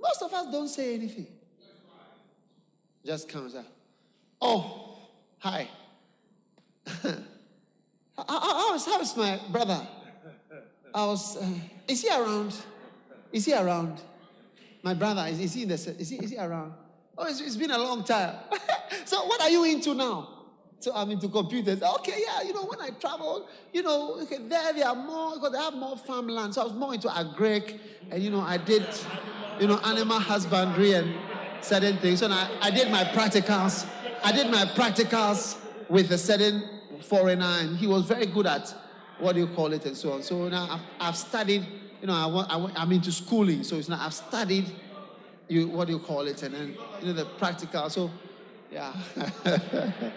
Most 0.00 0.22
of 0.22 0.32
us 0.32 0.52
don't 0.52 0.68
say 0.68 0.94
anything. 0.94 1.26
Just 3.04 3.28
comes 3.28 3.54
out. 3.54 3.64
Oh, 4.40 4.98
hi. 5.38 5.68
how, 6.86 7.14
how, 8.28 8.68
how's, 8.68 8.84
how's 8.84 9.16
my 9.16 9.40
brother? 9.50 9.80
I 10.94 11.06
was, 11.06 11.36
uh, 11.36 11.46
is 11.88 12.02
he 12.02 12.08
around? 12.08 12.54
Is 13.32 13.46
he 13.46 13.54
around? 13.54 14.00
My 14.82 14.94
brother, 14.94 15.26
is, 15.28 15.40
is 15.40 15.54
he 15.54 15.62
in 15.62 15.68
the, 15.68 15.74
is 15.74 16.08
he, 16.08 16.16
is 16.16 16.30
he 16.30 16.38
around? 16.38 16.74
Oh, 17.16 17.26
it's, 17.26 17.40
it's 17.40 17.56
been 17.56 17.70
a 17.70 17.78
long 17.78 18.04
time. 18.04 18.36
so 19.04 19.24
what 19.26 19.40
are 19.40 19.50
you 19.50 19.64
into 19.64 19.94
now? 19.94 20.28
So 20.84 20.92
I'm 20.94 21.10
into 21.10 21.30
computers. 21.30 21.82
Okay, 21.82 22.24
yeah, 22.26 22.42
you 22.46 22.52
know, 22.52 22.66
when 22.66 22.78
I 22.78 22.90
travel, 22.90 23.48
you 23.72 23.82
know, 23.82 24.20
okay, 24.20 24.36
there 24.46 24.70
they 24.74 24.82
are 24.82 24.94
more, 24.94 25.32
because 25.32 25.52
they 25.52 25.58
have 25.58 25.72
more 25.72 25.96
farmland. 25.96 26.54
So 26.54 26.60
I 26.60 26.64
was 26.64 26.74
more 26.74 26.92
into 26.92 27.08
agric, 27.08 27.78
and, 28.10 28.22
you 28.22 28.28
know, 28.28 28.42
I 28.42 28.58
did, 28.58 28.86
you 29.58 29.66
know, 29.66 29.78
animal 29.78 30.18
husbandry 30.18 30.92
and 30.92 31.14
certain 31.62 31.96
things. 31.96 32.20
And 32.20 32.34
I, 32.34 32.50
I 32.60 32.70
did 32.70 32.90
my 32.90 33.02
practicals. 33.02 33.88
I 34.22 34.30
did 34.32 34.50
my 34.50 34.66
practicals 34.66 35.56
with 35.88 36.10
a 36.10 36.18
certain 36.18 36.62
foreigner, 37.00 37.56
and 37.60 37.78
he 37.78 37.86
was 37.86 38.04
very 38.04 38.26
good 38.26 38.46
at 38.46 38.74
what 39.20 39.36
do 39.36 39.40
you 39.40 39.46
call 39.46 39.72
it 39.72 39.86
and 39.86 39.96
so 39.96 40.12
on. 40.12 40.22
So 40.22 40.50
now 40.50 40.68
I've, 40.70 41.08
I've 41.08 41.16
studied, 41.16 41.64
you 42.02 42.08
know, 42.08 42.12
I 42.12 42.72
I'm 42.76 42.92
into 42.92 43.10
schooling. 43.10 43.64
So 43.64 43.76
it's 43.76 43.88
now 43.88 44.04
I've 44.04 44.12
studied, 44.12 44.66
you, 45.48 45.66
what 45.66 45.86
do 45.86 45.94
you 45.94 45.98
call 45.98 46.26
it, 46.26 46.42
and 46.42 46.54
then, 46.54 46.76
you 47.00 47.06
know, 47.06 47.12
the 47.14 47.24
practical. 47.24 47.88
So, 47.88 48.10
yeah. 48.70 48.92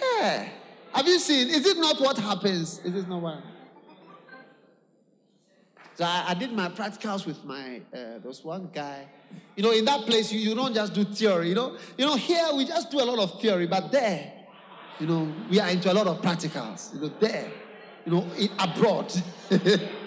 Yeah. 0.00 0.48
Have 0.92 1.06
you 1.06 1.18
seen? 1.18 1.48
Is 1.48 1.66
it 1.66 1.78
not 1.78 2.00
what 2.00 2.18
happens? 2.18 2.80
Is 2.84 2.94
it 2.94 3.08
not 3.08 3.22
what? 3.22 3.42
So 5.94 6.04
I, 6.04 6.24
I 6.28 6.34
did 6.34 6.52
my 6.52 6.68
practicals 6.68 7.26
with 7.26 7.44
my 7.44 7.76
uh, 7.76 7.80
there 7.92 8.20
was 8.24 8.42
one 8.42 8.70
guy. 8.72 9.06
You 9.54 9.62
know, 9.62 9.72
in 9.72 9.84
that 9.84 10.06
place 10.06 10.32
you, 10.32 10.40
you 10.40 10.54
don't 10.54 10.74
just 10.74 10.94
do 10.94 11.04
theory. 11.04 11.50
You 11.50 11.54
know, 11.54 11.76
you 11.96 12.06
know 12.06 12.16
here 12.16 12.48
we 12.54 12.64
just 12.64 12.90
do 12.90 13.00
a 13.00 13.04
lot 13.04 13.18
of 13.18 13.40
theory, 13.40 13.66
but 13.66 13.92
there, 13.92 14.32
you 14.98 15.06
know, 15.06 15.32
we 15.48 15.60
are 15.60 15.68
into 15.68 15.92
a 15.92 15.94
lot 15.94 16.06
of 16.06 16.20
practicals. 16.22 16.94
You 16.94 17.02
know, 17.02 17.12
there, 17.20 17.50
you 18.06 18.12
know, 18.12 18.26
in, 18.36 18.48
abroad. 18.58 19.12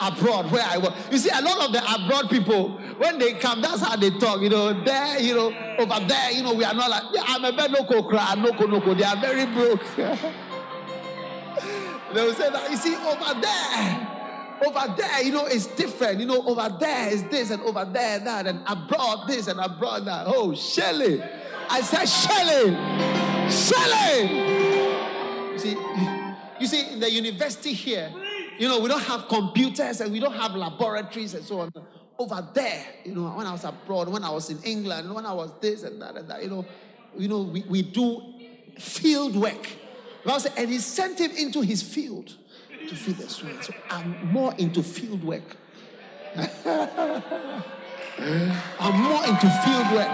abroad 0.00 0.50
where 0.50 0.64
I 0.64 0.78
was. 0.78 0.92
You 1.10 1.18
see, 1.18 1.30
a 1.32 1.42
lot 1.42 1.66
of 1.66 1.72
the 1.72 1.78
abroad 1.78 2.30
people, 2.30 2.70
when 2.98 3.18
they 3.18 3.34
come, 3.34 3.60
that's 3.60 3.82
how 3.82 3.96
they 3.96 4.10
talk. 4.10 4.40
You 4.40 4.48
know, 4.50 4.84
there, 4.84 5.20
you 5.20 5.34
know, 5.34 5.52
over 5.78 6.00
there, 6.06 6.30
you 6.32 6.42
know, 6.42 6.54
we 6.54 6.64
are 6.64 6.74
not 6.74 6.90
like, 6.90 7.02
yeah, 7.12 7.22
I'm 7.26 7.44
a 7.44 7.52
bad 7.52 7.72
no 7.72 7.84
cry, 8.02 8.34
no 8.34 8.50
no 8.50 8.94
They 8.94 9.04
are 9.04 9.16
very 9.16 9.46
broke. 9.46 9.82
they 9.96 10.16
will 12.22 12.34
say 12.34 12.50
that, 12.50 12.70
you 12.70 12.76
see, 12.76 12.94
over 12.96 13.40
there, 13.40 14.08
over 14.66 14.94
there, 14.96 15.22
you 15.22 15.32
know, 15.32 15.46
it's 15.46 15.66
different. 15.66 16.20
You 16.20 16.26
know, 16.26 16.42
over 16.46 16.76
there 16.78 17.08
is 17.10 17.24
this 17.24 17.50
and 17.50 17.62
over 17.62 17.84
there 17.84 18.18
that, 18.20 18.46
and 18.46 18.62
abroad 18.66 19.28
this 19.28 19.46
and 19.46 19.60
abroad 19.60 20.06
that. 20.06 20.26
Oh, 20.26 20.54
Shelley. 20.54 21.22
I 21.70 21.82
said, 21.82 22.06
Shelley. 22.06 22.74
Shelley. 23.50 24.28
You 25.52 25.58
see, 25.58 25.76
you 26.60 26.66
see, 26.66 26.92
in 26.92 27.00
the 27.00 27.10
university 27.10 27.72
here, 27.72 28.12
you 28.58 28.68
know, 28.68 28.80
we 28.80 28.88
don't 28.88 29.02
have 29.02 29.28
computers 29.28 30.00
and 30.00 30.12
we 30.12 30.18
don't 30.18 30.34
have 30.34 30.54
laboratories 30.54 31.34
and 31.34 31.44
so 31.44 31.60
on. 31.60 31.72
Over 32.18 32.48
there, 32.52 32.84
you 33.04 33.14
know, 33.14 33.28
when 33.28 33.46
I 33.46 33.52
was 33.52 33.62
abroad, 33.64 34.08
when 34.08 34.24
I 34.24 34.30
was 34.30 34.50
in 34.50 34.60
England, 34.64 35.14
when 35.14 35.24
I 35.24 35.32
was 35.32 35.52
this 35.60 35.84
and 35.84 36.02
that 36.02 36.16
and 36.16 36.28
that, 36.28 36.42
you 36.42 36.50
know, 36.50 36.66
you 37.16 37.28
know, 37.28 37.42
we, 37.42 37.62
we 37.68 37.82
do 37.82 38.20
field 38.76 39.36
work. 39.36 39.68
And 40.56 40.68
he 40.68 40.78
sent 40.78 41.20
him 41.20 41.30
into 41.30 41.60
his 41.60 41.80
field 41.82 42.34
to 42.88 42.96
feed 42.96 43.18
the 43.18 43.28
swine. 43.28 43.62
So 43.62 43.72
I'm 43.88 44.32
more 44.32 44.52
into 44.58 44.82
field 44.82 45.22
work. 45.22 45.56
I'm 46.36 46.46
more 49.00 49.24
into 49.24 49.48
field 49.64 49.92
work. 49.92 50.08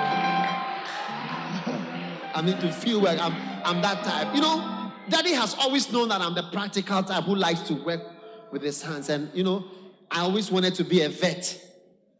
I'm 2.34 2.48
into 2.48 2.70
field 2.70 3.02
work. 3.02 3.18
I'm, 3.18 3.32
I'm 3.64 3.80
that 3.80 4.04
type. 4.04 4.34
You 4.34 4.42
know, 4.42 4.92
daddy 5.08 5.32
has 5.32 5.54
always 5.54 5.90
known 5.90 6.10
that 6.10 6.20
I'm 6.20 6.34
the 6.34 6.42
practical 6.52 7.02
type 7.02 7.24
who 7.24 7.34
likes 7.34 7.60
to 7.62 7.74
work 7.74 8.13
with 8.54 8.62
his 8.62 8.80
hands. 8.80 9.10
And, 9.10 9.28
you 9.34 9.42
know, 9.42 9.64
I 10.08 10.20
always 10.20 10.48
wanted 10.48 10.76
to 10.76 10.84
be 10.84 11.02
a 11.02 11.08
vet. 11.08 11.60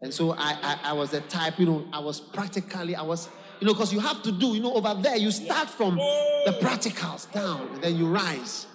And 0.03 0.13
so 0.13 0.33
I, 0.33 0.59
I, 0.63 0.79
I 0.91 0.93
was 0.93 1.13
the 1.13 1.21
type, 1.21 1.61
you 1.61 1.65
know, 1.65 1.87
I 1.93 2.01
was 2.01 2.21
practically, 2.21 2.97
I 2.97 3.03
was, 3.03 3.29
you 3.61 3.69
know, 3.69 3.73
because 3.73 3.93
you 3.93 4.01
have 4.01 4.21
to 4.25 4.33
do, 4.33 4.49
you 4.49 4.61
know, 4.61 4.75
over 4.75 5.01
there, 5.01 5.17
you 5.17 5.31
start 5.31 5.71
from 5.71 5.95
the 5.95 6.59
practicals 6.61 7.33
down 7.33 7.69
and 7.75 7.83
then 7.83 7.97
you 7.97 8.09
rise. 8.09 8.67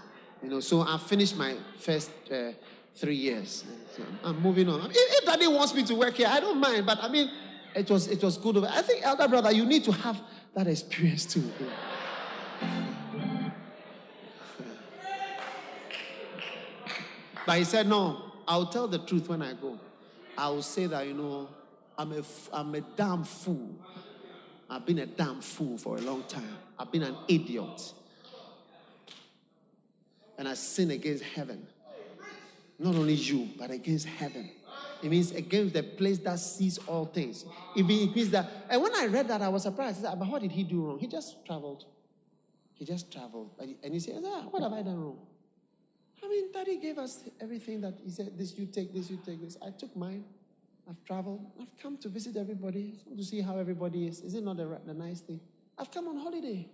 You 0.41 0.49
know, 0.49 0.61
so 0.61 0.81
I 0.88 0.98
finished 0.98 1.36
my 1.36 1.57
first 1.77 2.10
uh, 2.31 2.53
three 2.95 3.15
years. 3.15 3.65
So 3.94 4.03
I'm 4.23 4.41
moving 4.41 4.69
on. 4.69 4.80
I 4.80 4.84
mean, 4.84 4.94
if 4.95 5.26
daddy 5.26 5.48
wants 5.48 5.76
me 5.76 5.84
to 5.84 5.95
work 5.95 6.15
here, 6.15 6.30
I 6.31 6.40
don't 6.40 6.61
mind. 6.61 6.86
But 6.86 6.99
I 7.02 7.10
mean, 7.10 7.30
it 7.76 7.90
was 7.90 8.07
it 8.07 8.23
was 8.23 8.38
good. 8.38 8.64
I 8.64 8.81
think, 8.81 9.06
elder 9.06 9.27
brother, 9.27 9.52
you 9.52 9.65
need 9.65 9.84
to 9.84 9.91
have 9.91 10.22
that 10.56 10.68
experience 10.68 11.26
too. 11.26 11.44
But 17.50 17.58
he 17.58 17.64
said, 17.64 17.88
No, 17.88 18.22
I'll 18.48 18.68
tell 18.68 18.88
the 18.88 19.00
truth 19.00 19.28
when 19.28 19.42
I 19.42 19.54
go. 19.54 19.80
I 20.38 20.50
will 20.50 20.62
say 20.62 20.86
that, 20.86 21.08
you 21.08 21.16
know, 21.16 21.50
I'm 21.98 22.12
a, 22.12 22.22
I'm 22.54 22.76
a 22.76 22.82
damn 22.82 23.24
fool. 23.24 23.74
I've 24.70 24.86
been 24.86 25.00
a 25.00 25.08
damn 25.08 25.42
fool 25.42 25.76
for 25.80 25.98
a 25.98 26.02
long 26.02 26.22
time. 26.26 26.56
I've 26.78 26.92
been 26.92 27.02
an 27.02 27.16
idiot. 27.28 27.92
And 30.38 30.48
I 30.48 30.54
sin 30.54 30.92
against 30.92 31.24
heaven. 31.24 31.66
Not 32.78 32.94
only 32.94 33.16
you, 33.16 33.50
but 33.58 33.72
against 33.72 34.06
heaven. 34.06 34.52
It 35.02 35.10
means 35.10 35.32
against 35.32 35.74
the 35.74 35.82
place 35.82 36.20
that 36.20 36.38
sees 36.38 36.78
all 36.78 37.08
things. 37.08 37.46
It 37.76 37.82
means 37.82 38.30
that, 38.30 38.48
and 38.70 38.80
when 38.80 38.94
I 38.94 39.08
read 39.08 39.28
that, 39.28 39.42
I 39.42 39.50
was 39.50 39.64
surprised. 39.64 40.06
I 40.06 40.10
said, 40.12 40.20
but 40.20 40.28
what 40.28 40.44
did 40.44 40.52
he 40.52 40.62
do 40.62 40.86
wrong? 40.86 41.00
He 41.00 41.08
just 41.08 41.44
traveled. 41.48 41.86
He 42.76 42.86
just 42.86 43.12
traveled. 43.12 43.56
And 43.60 43.92
he 43.92 44.00
said, 44.00 44.22
ah, 44.24 44.44
what 44.52 44.62
have 44.62 44.72
I 44.72 44.84
done 44.84 45.02
wrong? 45.04 45.18
I 46.24 46.28
mean, 46.28 46.52
Daddy 46.52 46.78
gave 46.78 46.98
us 46.98 47.24
everything 47.40 47.82
that 47.82 47.96
He 48.04 48.12
said, 48.12 48.38
this 48.38 48.58
you 48.58 48.66
take, 48.66 48.94
this 48.94 49.10
you 49.10 49.20
take, 49.26 49.41
this. 49.41 49.58
I 49.66 49.72
took 49.72 49.96
mine. 49.96 50.24
I've 50.90 51.04
traveled. 51.06 51.46
I've 51.62 51.78
come 51.82 51.98
to 51.98 52.10
visit 52.10 52.36
everybody, 52.36 52.96
to 53.16 53.24
see 53.24 53.41
how 53.41 53.58
everybody 53.58 54.08
is. 54.08 54.22
Is 54.22 54.34
it 54.34 54.44
not 54.44 54.60
a, 54.60 54.80
a 54.88 54.94
nice 54.94 55.22
thing? 55.22 55.40
I've 55.78 55.91
come 55.91 56.08
on 56.08 56.18
holiday. 56.18 56.68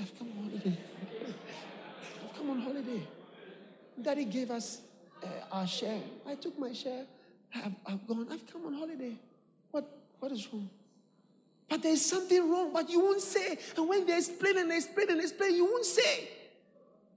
I've 0.00 0.18
come 0.18 0.28
on 0.38 0.50
holiday. 0.50 0.78
I've 2.24 2.36
come 2.36 2.50
on 2.50 2.60
holiday. 2.60 3.02
Daddy 4.00 4.24
gave 4.24 4.50
us 4.50 4.80
uh, 5.22 5.26
our 5.50 5.66
share. 5.66 6.00
I 6.26 6.36
took 6.36 6.58
my 6.58 6.72
share. 6.72 7.06
I've, 7.54 7.72
I've 7.86 8.06
gone. 8.06 8.28
I've 8.30 8.46
come 8.46 8.66
on 8.66 8.74
holiday. 8.74 9.16
What, 9.70 9.90
what 10.20 10.32
is 10.32 10.46
wrong? 10.52 10.70
But 11.68 11.82
there's 11.82 12.04
something 12.04 12.48
wrong, 12.48 12.72
but 12.72 12.88
you 12.88 13.00
won't 13.00 13.20
say. 13.20 13.58
And 13.76 13.88
when 13.88 14.06
they 14.06 14.16
explain 14.16 14.58
and 14.58 14.70
they 14.70 14.76
explain 14.76 15.10
and 15.10 15.20
explain, 15.20 15.56
you 15.56 15.64
won't 15.64 15.84
say. 15.84 16.28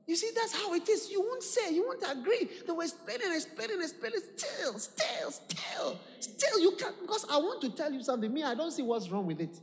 You 0.10 0.15
see, 0.15 0.31
that's 0.36 0.56
how 0.56 0.73
it 0.73 0.90
is. 0.90 1.11
You 1.11 1.22
won't 1.22 1.44
say, 1.44 1.72
you 1.72 1.86
won't 1.86 2.02
agree. 2.02 2.49
They 2.65 2.73
were 2.73 2.81
explaining, 2.81 3.31
explaining, 3.31 3.80
explaining. 3.80 4.22
Still, 4.36 4.80
still, 4.80 5.30
still, 5.30 5.99
still, 6.19 6.60
you 6.60 6.72
can't. 6.72 6.99
Because 6.99 7.27
I 7.30 7.38
want 7.38 7.61
to 7.61 7.69
tell 7.69 7.94
you 7.94 8.02
something. 8.02 8.34
Me, 8.34 8.44
I 8.44 8.56
don't 8.56 8.72
see 8.72 8.81
what's 8.81 9.07
wrong 9.11 9.27
with 9.27 9.40
it. 9.40 9.60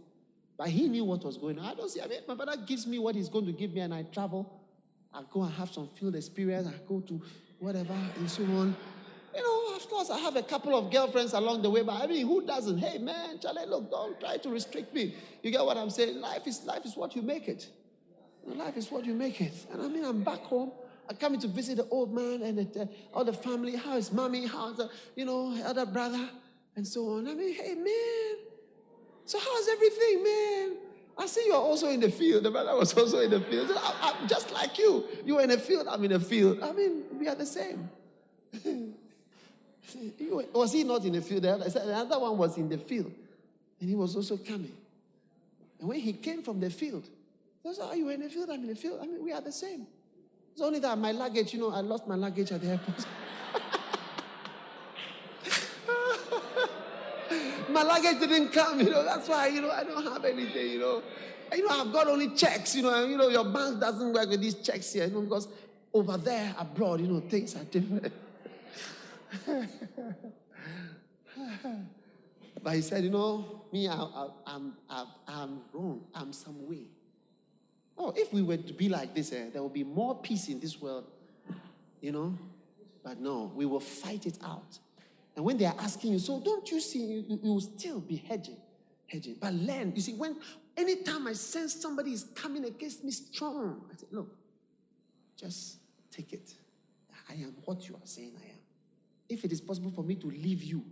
But 0.57 0.69
he 0.69 0.87
knew 0.89 1.05
what 1.05 1.25
was 1.25 1.37
going 1.37 1.59
on. 1.59 1.65
I 1.65 1.75
don't 1.75 1.91
see. 1.91 2.01
I 2.01 2.07
mean, 2.07 2.21
my 2.29 2.37
father 2.37 2.57
gives 2.65 2.87
me 2.87 3.01
what 3.01 3.17
he's 3.17 3.29
going 3.29 3.47
to 3.47 3.53
give 3.53 3.75
me, 3.75 3.81
and 3.81 3.93
I 3.93 4.05
travel. 4.05 4.49
I 5.13 5.23
go 5.33 5.43
and 5.43 5.53
have 5.55 5.73
some 5.73 5.89
field 5.89 6.15
experience. 6.15 6.69
I 6.69 6.79
go 6.89 7.01
to 7.01 7.21
whatever 7.59 7.97
and 8.17 8.31
so 8.31 8.45
on. 8.45 8.77
You 9.35 9.43
know, 9.43 9.75
of 9.75 9.91
course, 9.91 10.11
I 10.11 10.19
have 10.21 10.37
a 10.37 10.45
couple 10.45 10.79
of 10.79 10.93
girlfriends 10.93 11.33
along 11.33 11.63
the 11.63 11.71
way, 11.71 11.83
but 11.83 12.01
I 12.01 12.07
mean, 12.07 12.25
who 12.25 12.47
doesn't? 12.47 12.79
Hey, 12.79 12.99
man, 12.99 13.41
Charlie, 13.41 13.67
look, 13.67 13.91
don't 13.91 14.21
try 14.21 14.37
to 14.37 14.49
restrict 14.49 14.95
me. 14.95 15.17
You 15.43 15.51
get 15.51 15.65
what 15.65 15.77
I'm 15.77 15.91
saying? 15.91 16.21
Life 16.21 16.47
is 16.47 16.65
life 16.65 16.85
is 16.85 16.97
what 16.97 17.17
you 17.17 17.23
make 17.23 17.49
it. 17.49 17.69
Life 18.55 18.77
is 18.77 18.91
what 18.91 19.05
you 19.05 19.15
make 19.15 19.41
it. 19.41 19.55
And 19.73 19.83
I 19.83 19.89
mean, 19.89 20.05
I'm 20.05 20.23
back 20.23 20.41
home. 20.41 20.71
I 21.09 21.15
come 21.15 21.39
to 21.39 21.49
visit 21.49 21.77
the 21.77 21.89
old 21.89 22.13
man 22.13 22.43
and 22.43 22.59
the, 22.59 22.83
uh, 22.83 22.87
all 23.15 23.25
the 23.25 23.33
family. 23.33 23.77
How 23.77 23.97
is 23.97 24.13
mommy? 24.13 24.47
How's 24.47 24.77
the, 24.77 24.91
you 25.15 25.25
know, 25.25 25.57
other 25.65 25.87
brother? 25.87 26.29
And 26.75 26.87
so 26.87 27.09
on. 27.11 27.29
I 27.29 27.35
mean, 27.35 27.55
hey, 27.55 27.75
man. 27.75 28.37
So 29.25 29.39
how's 29.39 29.69
everything, 29.69 30.23
man? 30.23 30.77
I 31.19 31.27
see 31.27 31.47
you're 31.47 31.57
also 31.57 31.89
in 31.89 32.01
the 32.01 32.11
field. 32.11 32.45
The 32.45 32.51
brother 32.51 32.77
was 32.77 32.93
also 32.97 33.21
in 33.21 33.31
the 33.31 33.41
field. 33.41 33.71
I, 33.75 34.15
am 34.21 34.29
just 34.29 34.53
like 34.53 34.79
you. 34.79 35.05
You 35.25 35.39
are 35.39 35.43
in 35.43 35.51
the 35.51 35.59
field. 35.59 35.87
I'm 35.89 36.05
in 36.05 36.13
the 36.13 36.21
field. 36.21 36.63
I 36.63 36.73
mean, 36.73 37.05
we 37.19 37.27
are 37.27 37.35
the 37.35 37.47
same. 37.47 37.89
was 40.53 40.73
he 40.73 40.85
not 40.85 41.05
in 41.05 41.15
the 41.15 41.23
field? 41.23 41.43
The 41.43 41.95
other 41.97 42.19
one 42.19 42.37
was 42.37 42.59
in 42.59 42.69
the 42.69 42.79
field. 42.79 43.13
And 43.81 43.89
he 43.89 43.95
was 43.95 44.15
also 44.15 44.37
coming. 44.37 44.77
And 45.81 45.89
when 45.89 46.01
he 46.01 46.13
came 46.13 46.43
from 46.43 46.61
the 46.61 46.71
field, 46.71 47.09
that's 47.67 47.79
are 47.81 47.97
you 47.97 48.09
in 48.11 48.21
the 48.21 48.29
field? 48.29 48.49
I'm 48.51 48.63
in 48.63 48.69
the 48.69 48.75
field. 48.77 49.01
I 49.03 49.07
mean, 49.07 49.25
we 49.25 49.33
are 49.33 49.41
the 49.41 49.53
same. 49.53 49.87
It's 50.53 50.63
only 50.63 50.79
that 50.79 50.97
my 50.97 51.13
luggage, 51.13 51.53
you 51.53 51.61
know, 51.61 51.71
I 51.71 51.81
lost 51.81 52.07
my 52.07 52.15
luggage 52.15 52.53
at 52.53 52.61
the 52.63 52.69
airport. 52.69 53.07
my 57.71 57.83
luggage 57.83 58.21
didn't 58.21 58.53
come, 58.53 58.81
you 58.81 58.91
know. 58.91 59.05
That's 59.05 59.29
why, 59.29 59.49
you 59.49 59.61
know, 59.61 59.71
I 59.71 59.85
don't 59.85 60.05
have 60.05 60.25
anything, 60.25 60.71
you 60.71 60.79
know. 60.79 61.03
And, 61.51 61.61
you 61.61 61.69
know, 61.69 61.81
I've 61.83 61.93
got 61.93 62.07
only 62.07 62.35
checks, 62.35 62.75
you 62.75 62.83
know, 62.83 63.03
and, 63.03 63.11
you 63.11 63.19
know, 63.19 63.29
your 63.29 63.45
bank 63.45 63.81
doesn't 63.81 64.13
work 64.13 64.31
with 64.31 64.41
these 64.41 64.55
checks 64.55 64.93
here, 64.93 65.07
you 65.07 65.13
know, 65.13 65.23
because 65.23 65.49
over 65.93 66.17
there, 66.17 66.55
abroad, 66.59 67.01
you 67.01 67.09
know, 67.09 67.21
things 67.21 67.55
are 67.57 67.65
different. 67.65 68.13
but 72.63 72.75
he 72.75 72.81
said, 72.81 73.05
you 73.05 73.11
know, 73.11 73.65
me, 73.73 73.89
I, 73.89 73.95
I, 73.95 74.29
I'm, 74.47 74.73
I, 74.89 75.05
I'm 75.29 75.61
wrong. 75.73 76.05
I'm 76.15 76.33
some 76.33 76.67
way. 76.69 76.87
Oh, 77.99 78.13
if 78.15 78.33
we 78.33 78.43
were 78.43 78.57
to 78.57 78.73
be 78.73 78.89
like 78.89 79.15
this, 79.15 79.33
eh, 79.33 79.47
there 79.53 79.63
would 79.63 79.73
be 79.73 79.85
more 79.85 80.15
peace 80.15 80.49
in 80.49 80.61
this 80.61 80.81
world, 80.81 81.05
you 82.01 82.13
know. 82.13 82.37
But 83.03 83.21
no, 83.21 83.53
we 83.55 83.65
will 83.65 83.81
fight 83.81 84.27
it 84.27 84.39
out. 84.45 84.79
And 85.35 85.45
when 85.45 85.59
they 85.59 85.67
are 85.67 85.77
asking 85.79 86.13
you, 86.13 86.19
so 86.19 86.41
don't 86.41 86.71
you 86.71 86.81
see, 86.81 86.99
you, 86.99 87.25
you 87.29 87.53
will 87.53 87.61
still 87.61 88.01
be 88.01 88.17
hedging, 88.17 88.57
hedging. 89.07 89.37
But 89.41 89.55
learn. 89.55 89.93
You 89.95 90.03
see, 90.03 90.15
when 90.15 90.37
anytime 90.77 91.27
I 91.27 91.35
sense 91.35 91.75
somebody 91.75 92.13
is 92.13 92.25
coming 92.35 92.65
against 92.65 93.05
me 93.05 93.11
strong, 93.11 93.83
I 93.93 93.97
say, 93.97 94.07
look, 94.11 94.35
just 95.37 95.77
take 96.11 96.33
it. 96.33 96.55
I 97.29 97.35
am 97.35 97.55
what 97.65 97.89
you 97.89 97.95
are 97.95 98.07
saying 98.07 98.33
I 98.37 98.49
am. 98.51 98.59
If 99.29 99.45
it 99.45 99.53
is 99.53 99.61
possible 99.61 99.91
for 99.91 100.03
me 100.03 100.15
to 100.17 100.27
leave 100.27 100.63
you, 100.63 100.85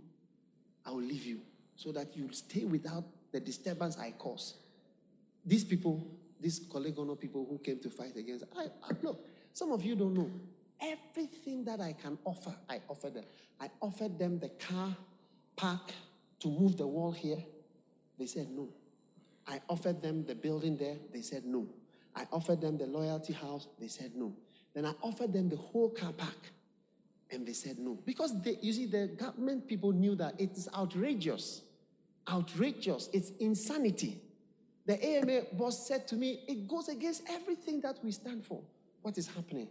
I 0.85 0.91
will 0.91 1.01
leave 1.01 1.25
you 1.25 1.39
so 1.75 1.91
that 1.91 2.15
you 2.15 2.29
stay 2.31 2.65
without 2.65 3.03
the 3.31 3.39
disturbance 3.39 3.97
I 3.97 4.11
cause. 4.11 4.55
These 5.45 5.63
people, 5.63 6.07
these 6.39 6.59
Korle 6.67 6.93
Gonno 6.93 7.19
people 7.19 7.45
who 7.49 7.57
came 7.59 7.79
to 7.79 7.89
fight 7.89 8.15
against, 8.15 8.45
I, 8.57 8.65
I, 8.83 8.91
look, 9.01 9.25
some 9.53 9.71
of 9.71 9.83
you 9.83 9.95
don't 9.95 10.13
know. 10.13 10.31
Everything 10.81 11.63
that 11.65 11.79
I 11.79 11.93
can 11.93 12.17
offer, 12.25 12.53
I 12.69 12.81
offer 12.89 13.09
them. 13.09 13.23
I 13.59 13.69
offered 13.81 14.19
them 14.19 14.39
the 14.39 14.49
car 14.49 14.95
park 15.55 15.91
to 16.39 16.47
move 16.49 16.77
the 16.77 16.85
wall 16.85 17.11
here. 17.11 17.43
They 18.19 18.25
said 18.25 18.49
no. 18.51 18.69
I 19.47 19.61
offered 19.69 20.01
them 20.01 20.25
the 20.25 20.35
building 20.35 20.77
there. 20.77 20.95
They 21.13 21.21
said 21.21 21.45
no. 21.45 21.67
I 22.15 22.27
offered 22.31 22.61
them 22.61 22.77
the 22.77 22.85
loyalty 22.85 23.33
house. 23.33 23.67
They 23.79 23.87
said 23.87 24.11
no. 24.15 24.33
Then 24.73 24.85
I 24.85 24.93
offered 25.01 25.33
them 25.33 25.49
the 25.49 25.57
whole 25.57 25.89
car 25.89 26.11
park. 26.11 26.51
And 27.31 27.45
they 27.45 27.53
said 27.53 27.79
no. 27.79 27.97
Because 28.05 28.41
they, 28.41 28.57
you 28.61 28.73
see, 28.73 28.85
the 28.85 29.07
government 29.07 29.67
people 29.67 29.91
knew 29.91 30.15
that 30.15 30.39
it 30.39 30.51
is 30.51 30.69
outrageous. 30.75 31.61
Outrageous. 32.29 33.09
It's 33.13 33.31
insanity. 33.39 34.21
The 34.85 35.03
AMA 35.03 35.41
boss 35.53 35.87
said 35.87 36.07
to 36.09 36.15
me, 36.15 36.43
it 36.47 36.67
goes 36.67 36.89
against 36.89 37.23
everything 37.29 37.81
that 37.81 37.97
we 38.03 38.11
stand 38.11 38.45
for. 38.45 38.61
What 39.01 39.17
is 39.17 39.27
happening? 39.27 39.67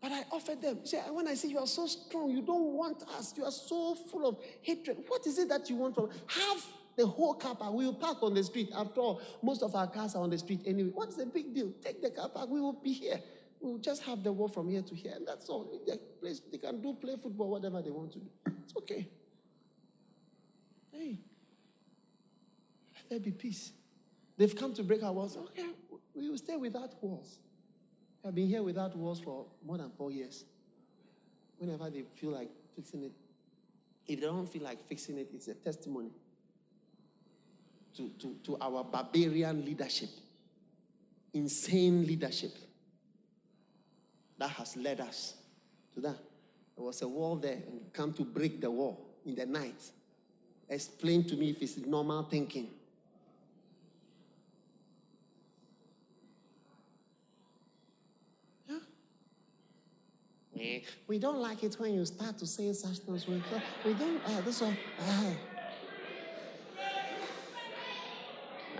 But 0.00 0.12
I 0.12 0.24
offered 0.30 0.62
them. 0.62 0.78
See, 0.84 0.96
when 0.96 1.26
I 1.26 1.34
say 1.34 1.48
you 1.48 1.58
are 1.58 1.66
so 1.66 1.86
strong, 1.86 2.30
you 2.30 2.42
don't 2.42 2.72
want 2.74 3.02
us, 3.18 3.34
you 3.36 3.44
are 3.44 3.50
so 3.50 3.94
full 3.94 4.28
of 4.28 4.36
hatred. 4.62 4.98
What 5.06 5.26
is 5.26 5.38
it 5.38 5.48
that 5.48 5.68
you 5.68 5.76
want 5.76 5.94
from 5.96 6.08
have 6.28 6.64
the 6.96 7.06
whole 7.06 7.34
car 7.34 7.54
park? 7.56 7.74
We 7.74 7.84
will 7.84 7.94
park 7.94 8.22
on 8.22 8.34
the 8.34 8.44
street. 8.44 8.70
After 8.74 9.00
all, 9.00 9.20
most 9.42 9.62
of 9.62 9.74
our 9.74 9.88
cars 9.88 10.14
are 10.14 10.22
on 10.22 10.30
the 10.30 10.38
street 10.38 10.60
anyway. 10.66 10.90
What's 10.94 11.16
the 11.16 11.26
big 11.26 11.52
deal? 11.52 11.72
Take 11.82 12.00
the 12.00 12.10
car 12.10 12.28
park. 12.28 12.48
We 12.48 12.60
will 12.60 12.74
be 12.74 12.92
here. 12.92 13.20
We 13.60 13.72
will 13.72 13.78
just 13.78 14.02
have 14.04 14.22
the 14.22 14.32
wall 14.32 14.48
from 14.48 14.68
here 14.68 14.82
to 14.82 14.94
here, 14.94 15.14
and 15.16 15.26
that's 15.26 15.48
all. 15.48 15.68
They, 15.84 15.96
place, 16.20 16.40
they 16.50 16.58
can 16.58 16.80
do 16.80 16.94
play 16.94 17.16
football, 17.20 17.50
whatever 17.50 17.82
they 17.82 17.90
want 17.90 18.12
to 18.12 18.20
do. 18.20 18.30
It's 18.62 18.76
okay. 18.76 19.08
Hey, 20.92 21.18
there 23.08 23.20
be 23.20 23.30
peace. 23.30 23.72
They've 24.36 24.54
come 24.54 24.72
to 24.74 24.82
break 24.82 25.02
our 25.02 25.12
walls. 25.12 25.36
Okay, 25.36 25.66
we 26.14 26.28
will 26.28 26.38
stay 26.38 26.56
without 26.56 26.92
walls. 27.02 27.38
I've 28.24 28.34
been 28.34 28.48
here 28.48 28.62
without 28.62 28.96
walls 28.96 29.20
for 29.20 29.46
more 29.64 29.78
than 29.78 29.90
four 29.90 30.10
years. 30.10 30.44
Whenever 31.58 31.90
they 31.90 32.02
feel 32.02 32.30
like 32.30 32.50
fixing 32.74 33.04
it, 33.04 33.12
if 34.06 34.20
they 34.20 34.26
don't 34.26 34.48
feel 34.48 34.62
like 34.62 34.86
fixing 34.86 35.18
it, 35.18 35.28
it's 35.34 35.48
a 35.48 35.54
testimony 35.54 36.10
to, 37.96 38.08
to, 38.20 38.36
to 38.44 38.56
our 38.60 38.84
barbarian 38.84 39.64
leadership, 39.64 40.10
insane 41.34 42.06
leadership 42.06 42.52
that 44.38 44.50
has 44.50 44.76
led 44.76 45.00
us 45.00 45.34
to 45.94 46.00
that. 46.00 46.16
There 46.76 46.84
was 46.84 47.02
a 47.02 47.08
wall 47.08 47.36
there, 47.36 47.58
and 47.68 47.92
come 47.92 48.12
to 48.14 48.24
break 48.24 48.60
the 48.60 48.70
wall 48.70 49.04
in 49.26 49.34
the 49.34 49.46
night. 49.46 49.82
Explain 50.68 51.24
to 51.24 51.34
me 51.34 51.50
if 51.50 51.60
it's 51.60 51.76
normal 51.78 52.22
thinking. 52.22 52.68
Eh, 60.60 60.80
we 61.06 61.18
don't 61.18 61.38
like 61.38 61.62
it 61.62 61.74
when 61.78 61.94
you 61.94 62.04
start 62.04 62.38
to 62.38 62.46
say 62.46 62.72
such 62.72 62.98
things. 62.98 63.26
We, 63.26 63.42
don't, 63.94 64.20
uh, 64.26 64.40
this 64.42 64.60
one. 64.60 64.76
Uh, 65.00 65.32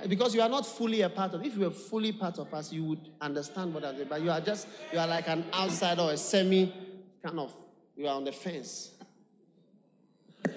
because 0.07 0.35
you 0.35 0.41
are 0.41 0.49
not 0.49 0.65
fully 0.65 1.03
a 1.03 1.09
part 1.09 1.35
of 1.35 1.45
if 1.45 1.55
you 1.57 1.63
were 1.63 1.71
fully 1.71 2.13
part 2.13 2.39
of 2.39 2.53
us 2.55 2.73
you 2.73 2.85
would 2.85 3.11
understand 3.21 3.75
what 3.75 3.85
i 3.85 3.93
did 3.93 4.09
but 4.09 4.23
you 4.23 4.31
are 4.31 4.41
just 4.41 4.69
you 4.93 4.99
are 4.99 5.07
like 5.07 5.29
an 5.29 5.45
outsider 5.53 6.03
or 6.03 6.13
a 6.13 6.17
semi 6.17 6.73
kind 7.23 7.39
of 7.41 7.53
you 7.97 8.07
are 8.07 8.15
on 8.15 8.25
the 8.25 8.33
fence 8.33 8.93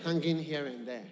hanging 0.03 0.37
here 0.37 0.67
and 0.67 0.87
there 0.87 1.05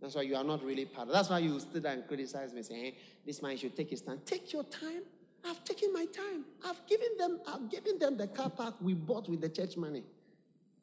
that's 0.00 0.14
why 0.14 0.22
you 0.22 0.34
are 0.34 0.44
not 0.44 0.64
really 0.64 0.84
part 0.86 1.08
of 1.08 1.14
that's 1.14 1.28
why 1.28 1.38
you 1.38 1.58
stood 1.60 1.84
and 1.84 2.06
criticize 2.08 2.52
me 2.52 2.62
saying 2.62 2.84
hey, 2.84 2.94
this 3.26 3.42
man 3.42 3.56
should 3.56 3.76
take 3.76 3.90
his 3.90 4.00
time 4.00 4.20
take 4.24 4.52
your 4.52 4.64
time 4.64 5.02
I've 5.44 5.64
taken 5.64 5.92
my 5.92 6.06
time. 6.06 6.44
I've 6.64 6.86
given 6.86 7.08
them, 7.18 7.40
I've 7.46 7.70
given 7.70 7.98
them 7.98 8.16
the 8.16 8.28
car 8.28 8.50
park 8.50 8.74
we 8.80 8.94
bought 8.94 9.28
with 9.28 9.40
the 9.40 9.48
church 9.48 9.76
money. 9.76 10.04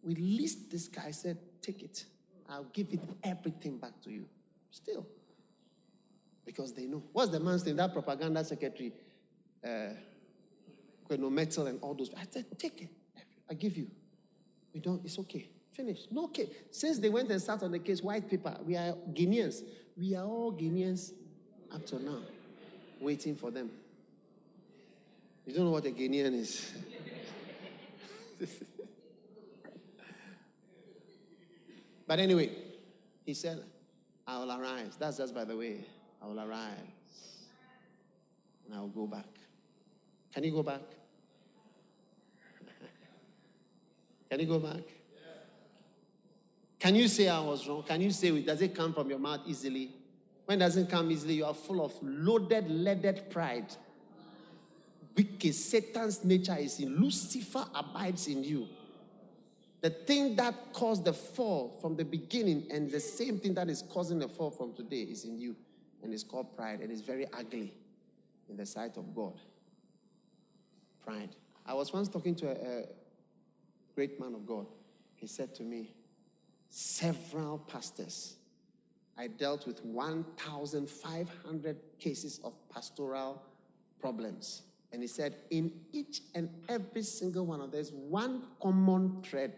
We 0.04 0.16
leased 0.16 0.70
this 0.70 0.88
guy, 0.88 1.12
said, 1.12 1.38
take 1.62 1.82
it. 1.84 2.06
I'll 2.50 2.66
give 2.74 2.88
it 2.92 3.00
everything 3.24 3.78
back 3.78 4.02
to 4.04 4.12
you. 4.12 4.26
Still. 4.72 5.06
Because 6.46 6.74
they 6.74 6.86
know. 6.86 7.04
What's 7.14 7.32
the 7.32 7.40
man's 7.40 7.66
name? 7.66 7.76
That 7.76 7.94
propaganda 7.94 8.44
secretary, 8.44 8.94
uh, 9.64 9.90
Metal 11.10 11.68
and 11.68 11.80
all 11.82 11.96
those. 11.96 12.12
I 12.14 12.24
said, 12.30 12.46
take 12.58 12.84
it. 12.84 12.90
I 13.50 13.56
give 13.56 13.78
you. 13.78 13.88
We 14.74 14.80
don't, 14.80 15.04
it's 15.04 15.18
okay. 15.20 15.50
Finish. 15.72 16.02
No 16.12 16.28
case. 16.28 16.50
Since 16.70 17.00
they 17.00 17.10
went 17.10 17.32
and 17.32 17.42
sat 17.42 17.64
on 17.64 17.72
the 17.72 17.80
case, 17.80 18.04
white 18.04 18.30
paper, 18.30 18.56
we 18.64 18.76
are 18.76 18.94
Guineans. 19.14 19.64
We 19.98 20.16
are 20.16 20.26
all 20.26 20.52
Guineans 20.52 21.14
up 21.74 21.86
to 21.88 22.04
now, 22.04 22.20
waiting 23.00 23.36
for 23.36 23.50
them. 23.50 23.72
You 25.50 25.56
don't 25.56 25.66
know 25.66 25.72
what 25.72 25.86
a 25.88 25.90
Guinean 25.90 26.36
is. 26.36 26.72
but 32.06 32.20
anyway, 32.20 32.52
he 33.26 33.34
said, 33.34 33.64
I 34.28 34.38
will 34.38 34.52
arise. 34.52 34.96
That's 35.00 35.18
just 35.18 35.34
by 35.34 35.46
the 35.46 35.58
way. 35.58 35.84
I 36.22 36.28
will 36.28 36.40
arise. 36.40 36.78
And 38.68 38.76
I 38.76 38.82
will 38.82 38.90
go 38.90 39.08
back. 39.08 39.26
Can 40.36 40.44
you 40.44 40.52
go 40.52 40.62
back? 40.62 40.82
Can 44.30 44.40
you 44.42 44.46
go 44.46 44.60
back? 44.60 44.84
Can 46.78 46.94
you 46.94 47.08
say 47.08 47.28
I 47.28 47.40
was 47.40 47.68
wrong? 47.68 47.82
Can 47.82 48.02
you 48.02 48.12
say, 48.12 48.28
it? 48.28 48.46
does 48.46 48.62
it 48.62 48.76
come 48.76 48.94
from 48.94 49.10
your 49.10 49.18
mouth 49.18 49.42
easily? 49.48 49.96
When 50.46 50.62
it 50.62 50.66
doesn't 50.66 50.92
come 50.92 51.10
easily, 51.10 51.34
you 51.34 51.46
are 51.46 51.56
full 51.56 51.84
of 51.84 51.94
loaded, 52.04 52.70
leaded 52.70 53.32
pride 53.32 53.76
wicked, 55.20 55.54
Satan's 55.54 56.24
nature 56.24 56.56
is 56.58 56.80
in. 56.80 56.96
Lucifer 56.96 57.66
abides 57.76 58.28
in 58.28 58.42
you. 58.42 58.70
The 59.82 59.90
thing 59.90 60.38
that 60.38 60.72
caused 60.72 61.04
the 61.04 61.12
fall 61.12 61.78
from 61.82 61.98
the 61.98 62.06
beginning 62.06 62.68
and 62.72 62.90
the 62.90 63.02
same 63.02 63.38
thing 63.38 63.54
that 63.56 63.70
is 63.70 63.84
causing 63.90 64.20
the 64.20 64.30
fall 64.30 64.50
from 64.50 64.74
today 64.74 65.02
is 65.02 65.26
in 65.26 65.38
you. 65.38 65.58
And 66.02 66.14
it's 66.14 66.24
called 66.24 66.56
pride. 66.56 66.80
And 66.80 66.90
it's 66.90 67.02
very 67.02 67.26
ugly 67.34 67.74
in 68.48 68.56
the 68.56 68.66
sight 68.66 68.96
of 68.96 69.14
God. 69.14 69.34
Pride. 71.04 71.36
I 71.66 71.74
was 71.74 71.92
once 71.92 72.08
talking 72.08 72.36
to 72.36 72.48
a, 72.48 72.54
a 72.54 72.86
great 73.96 74.22
man 74.22 74.34
of 74.36 74.46
God. 74.46 74.68
He 75.16 75.28
said 75.28 75.54
to 75.56 75.64
me, 75.64 75.92
several 76.70 77.58
pastors. 77.58 78.38
I 79.18 79.28
dealt 79.28 79.68
with 79.68 79.84
1,500 79.84 81.78
cases 82.00 82.40
of 82.42 82.56
pastoral 82.70 83.44
problems. 84.00 84.62
And 84.92 85.02
he 85.02 85.08
said, 85.08 85.36
in 85.50 85.72
each 85.92 86.22
and 86.34 86.50
every 86.68 87.04
single 87.04 87.46
one 87.46 87.62
of 87.62 87.72
there's 87.72 87.92
one 87.92 88.44
common 88.62 89.22
thread 89.22 89.54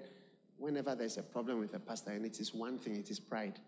whenever 0.58 0.94
there's 0.94 1.18
a 1.18 1.24
problem 1.24 1.60
with 1.60 1.74
a 1.74 1.80
pastor, 1.80 2.12
and 2.12 2.26
it 2.26 2.40
is 2.40 2.54
one 2.54 2.78
thing, 2.78 2.96
it 2.96 3.10
is 3.10 3.20
pride. 3.20 3.60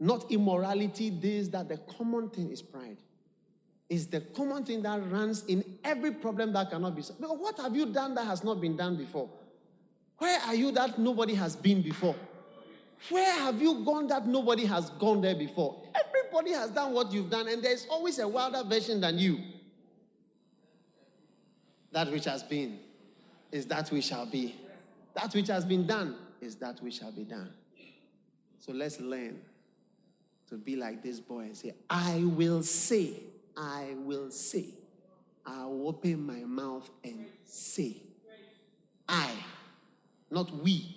Not 0.00 0.30
immorality, 0.32 1.10
this, 1.10 1.48
that. 1.48 1.68
The 1.68 1.76
common 1.76 2.28
thing 2.30 2.50
is 2.50 2.60
pride. 2.60 2.96
Is 3.88 4.08
the 4.08 4.20
common 4.20 4.64
thing 4.64 4.82
that 4.82 5.00
runs 5.10 5.44
in 5.44 5.64
every 5.84 6.10
problem 6.10 6.52
that 6.54 6.70
cannot 6.70 6.96
be 6.96 7.02
solved. 7.02 7.22
What 7.22 7.58
have 7.58 7.76
you 7.76 7.86
done 7.86 8.14
that 8.14 8.26
has 8.26 8.42
not 8.42 8.60
been 8.60 8.76
done 8.76 8.96
before? 8.96 9.28
Where 10.18 10.40
are 10.40 10.54
you 10.54 10.72
that 10.72 10.98
nobody 10.98 11.34
has 11.34 11.54
been 11.54 11.82
before? 11.82 12.16
Where 13.10 13.38
have 13.40 13.60
you 13.60 13.84
gone 13.84 14.08
that 14.08 14.26
nobody 14.26 14.64
has 14.64 14.90
gone 14.90 15.20
there 15.20 15.34
before? 15.34 15.82
Everybody 15.94 16.52
has 16.52 16.70
done 16.70 16.92
what 16.92 17.12
you've 17.12 17.30
done, 17.30 17.46
and 17.46 17.62
there's 17.62 17.86
always 17.90 18.18
a 18.18 18.26
wilder 18.26 18.62
version 18.64 19.00
than 19.00 19.18
you. 19.18 19.38
That 21.94 22.10
which 22.10 22.24
has 22.24 22.42
been 22.42 22.80
is 23.52 23.66
that 23.66 23.88
which 23.92 24.06
shall 24.06 24.26
be. 24.26 24.56
That 25.14 25.32
which 25.32 25.46
has 25.46 25.64
been 25.64 25.86
done 25.86 26.16
is 26.40 26.56
that 26.56 26.82
which 26.82 26.98
shall 26.98 27.12
be 27.12 27.22
done. 27.22 27.50
So 28.58 28.72
let's 28.72 29.00
learn 29.00 29.38
to 30.48 30.56
be 30.56 30.74
like 30.74 31.04
this 31.04 31.20
boy 31.20 31.42
and 31.42 31.56
say, 31.56 31.72
I 31.88 32.24
will 32.24 32.64
say, 32.64 33.12
I 33.56 33.94
will 33.98 34.32
say. 34.32 34.66
I'll 35.46 35.86
open 35.86 36.26
my 36.26 36.40
mouth 36.40 36.90
and 37.04 37.26
say. 37.44 37.98
I, 39.08 39.30
not 40.32 40.50
we. 40.50 40.96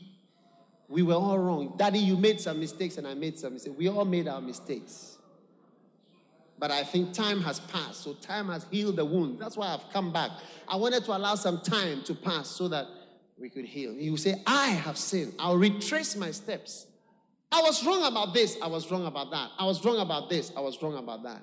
We 0.88 1.04
were 1.04 1.14
all 1.14 1.38
wrong. 1.38 1.76
Daddy, 1.78 2.00
you 2.00 2.18
made 2.18 2.42
some 2.42 2.60
mistakes 2.60 2.98
and 2.98 3.06
I 3.06 3.14
made 3.14 3.38
some 3.38 3.54
mistakes. 3.54 3.78
We 3.78 3.88
all 3.88 4.06
made 4.06 4.28
our 4.28 4.42
mistakes. 4.42 5.17
But 6.60 6.72
I 6.72 6.84
think 6.84 7.14
time 7.14 7.42
has 7.42 7.60
passed. 7.60 8.02
So 8.02 8.14
time 8.14 8.50
has 8.50 8.66
healed 8.72 8.96
the 8.96 9.06
wound. 9.06 9.40
That's 9.40 9.56
why 9.56 9.68
I've 9.68 9.92
come 9.94 10.12
back. 10.12 10.32
I 10.68 10.76
wanted 10.76 11.06
to 11.06 11.16
allow 11.16 11.36
some 11.36 11.62
time 11.62 12.04
to 12.04 12.16
pass 12.16 12.48
so 12.48 12.68
that 12.70 12.88
we 13.38 13.50
could 13.50 13.66
heal. 13.66 13.94
You 13.94 14.18
say, 14.18 14.42
I 14.46 14.68
have 14.70 14.98
sinned. 14.98 15.34
I'll 15.38 15.58
retrace 15.58 16.16
my 16.16 16.32
steps. 16.32 16.88
I 17.52 17.62
was 17.62 17.86
wrong 17.86 18.04
about 18.04 18.34
this. 18.34 18.58
I 18.62 18.68
was 18.68 18.92
wrong 18.92 19.06
about 19.06 19.32
that. 19.32 19.52
I 19.58 19.66
was 19.66 19.84
wrong 19.86 20.00
about 20.00 20.30
this. 20.30 20.52
I 20.58 20.60
was 20.62 20.82
wrong 20.82 20.98
about 20.98 21.24
that. 21.24 21.42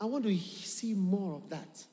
I 0.00 0.06
want 0.06 0.24
to 0.24 0.36
see 0.36 0.94
more 0.94 1.36
of 1.36 1.48
that. 1.50 1.84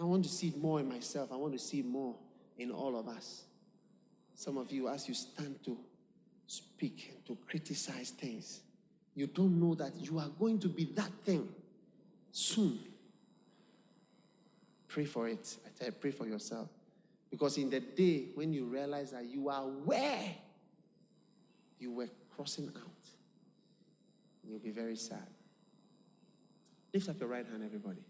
I 0.00 0.04
want 0.04 0.22
to 0.24 0.28
see 0.28 0.52
more 0.56 0.78
in 0.80 0.88
myself. 0.88 1.32
I 1.32 1.36
want 1.36 1.54
to 1.54 1.58
see 1.58 1.82
more 1.82 2.14
in 2.58 2.70
all 2.70 2.98
of 2.98 3.08
us. 3.08 3.44
Some 4.34 4.56
of 4.56 4.70
you, 4.70 4.88
as 4.88 5.08
you 5.08 5.14
stand 5.14 5.56
to 5.64 5.76
speak 6.46 7.12
and 7.12 7.26
to 7.26 7.36
criticize 7.48 8.10
things, 8.10 8.60
you 9.18 9.26
don't 9.26 9.58
know 9.58 9.74
that 9.74 9.92
you 9.96 10.18
are 10.18 10.28
going 10.38 10.60
to 10.60 10.68
be 10.68 10.84
that 10.94 11.10
thing 11.24 11.48
soon. 12.30 12.78
Pray 14.86 15.04
for 15.04 15.28
it. 15.28 15.56
I 15.66 15.70
tell 15.76 15.88
you, 15.88 15.92
pray 15.92 16.12
for 16.12 16.26
yourself. 16.26 16.68
Because 17.28 17.58
in 17.58 17.68
the 17.68 17.80
day 17.80 18.26
when 18.34 18.52
you 18.52 18.64
realize 18.64 19.10
that 19.10 19.24
you 19.24 19.48
are 19.48 19.62
where 19.62 20.34
you 21.80 21.90
were 21.90 22.08
crossing 22.36 22.68
out, 22.68 23.10
you'll 24.44 24.60
be 24.60 24.70
very 24.70 24.96
sad. 24.96 25.26
Lift 26.94 27.08
up 27.08 27.18
your 27.18 27.28
right 27.28 27.44
hand, 27.44 27.62
everybody. 27.64 28.04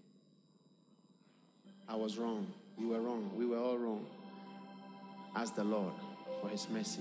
I 1.88 1.96
was 1.96 2.18
wrong. 2.18 2.52
You 2.78 2.88
were 2.88 3.00
wrong. 3.00 3.30
We 3.34 3.46
were 3.46 3.58
all 3.58 3.78
wrong. 3.78 4.06
Ask 5.34 5.54
the 5.56 5.64
Lord 5.64 5.94
for 6.42 6.48
his 6.48 6.68
mercy. 6.68 7.00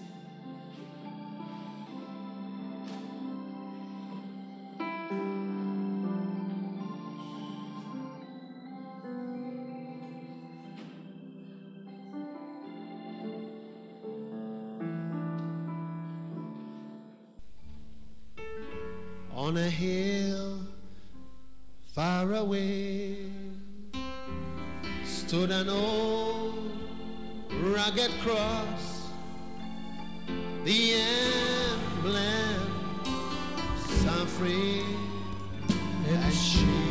Stood 25.27 25.51
an 25.51 25.67
old 25.67 26.71
rugged 27.51 28.11
cross, 28.21 29.09
the 30.63 30.93
emblem 31.73 32.61
suffering 34.05 34.85
and 36.07 36.33
shame. 36.33 36.86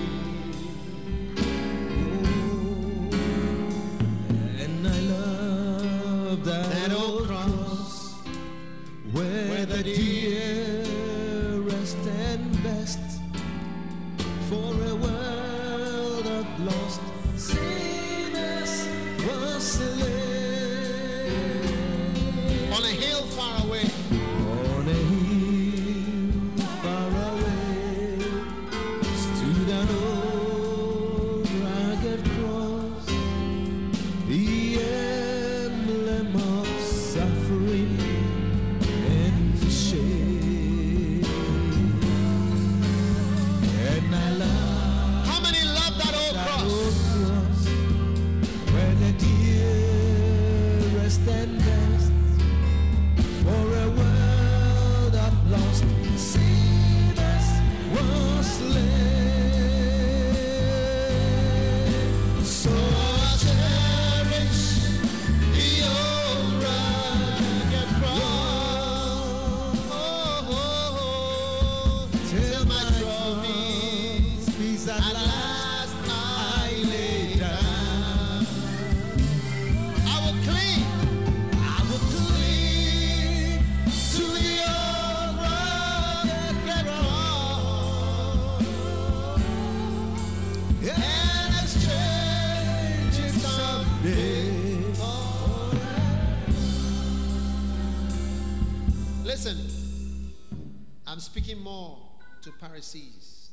Pharisees. 102.76 103.48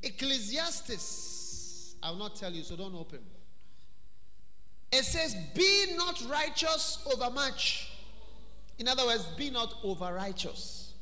Ecclesiastes, 0.00 1.96
I 2.00 2.10
will 2.10 2.18
not 2.18 2.36
tell 2.36 2.52
you, 2.52 2.62
so 2.62 2.76
don't 2.76 2.94
open. 2.94 3.18
It 4.92 5.04
says, 5.04 5.34
Be 5.52 5.96
not 5.96 6.24
righteous 6.30 7.04
overmuch. 7.12 7.90
In 8.78 8.86
other 8.86 9.04
words, 9.04 9.24
be 9.36 9.50
not 9.50 9.74
over 9.82 10.14
righteous. 10.14 10.92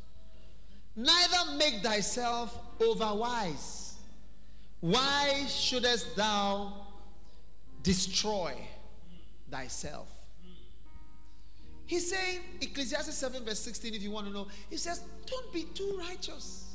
Neither 0.96 1.52
make 1.58 1.82
thyself 1.82 2.58
over 2.80 3.12
wise. 3.14 3.96
Why 4.80 5.44
shouldest 5.46 6.16
thou 6.16 6.72
destroy 7.82 8.54
thyself? 9.50 10.08
He's 11.86 12.10
saying, 12.10 12.40
Ecclesiastes 12.60 13.14
7, 13.14 13.44
verse 13.44 13.60
16, 13.60 13.94
if 13.94 14.02
you 14.02 14.10
want 14.10 14.26
to 14.26 14.32
know, 14.32 14.46
he 14.70 14.76
says, 14.76 15.02
Don't 15.26 15.52
be 15.52 15.64
too 15.74 15.98
righteous. 15.98 16.74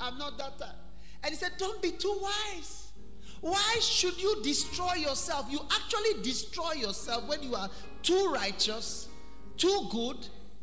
I'm 0.00 0.18
not 0.18 0.36
that 0.38 0.58
type. 0.58 0.74
And 1.22 1.30
he 1.30 1.36
said, 1.36 1.52
Don't 1.58 1.80
be 1.80 1.92
too 1.92 2.20
wise. 2.20 2.92
Why 3.40 3.78
should 3.80 4.20
you 4.20 4.40
destroy 4.42 4.94
yourself? 4.94 5.46
You 5.50 5.60
actually 5.70 6.22
destroy 6.22 6.72
yourself 6.72 7.26
when 7.28 7.42
you 7.42 7.54
are 7.54 7.68
too 8.02 8.32
righteous, 8.32 9.08
too 9.56 9.88
good, 9.90 10.16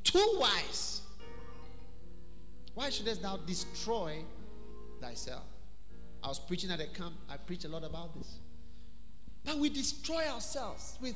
too 0.04 0.38
wise. 0.40 1.02
Why 2.74 2.90
shouldest 2.90 3.22
thou 3.22 3.38
destroy 3.38 4.24
thyself? 5.02 5.44
I 6.24 6.28
was 6.28 6.40
preaching 6.40 6.72
at 6.72 6.80
a 6.80 6.88
camp, 6.88 7.16
I 7.30 7.38
preach 7.38 7.66
a 7.66 7.68
lot 7.68 7.84
about 7.84 8.14
this. 8.14 8.40
But 9.44 9.58
we 9.58 9.70
destroy 9.70 10.26
ourselves 10.28 10.98
with 11.02 11.16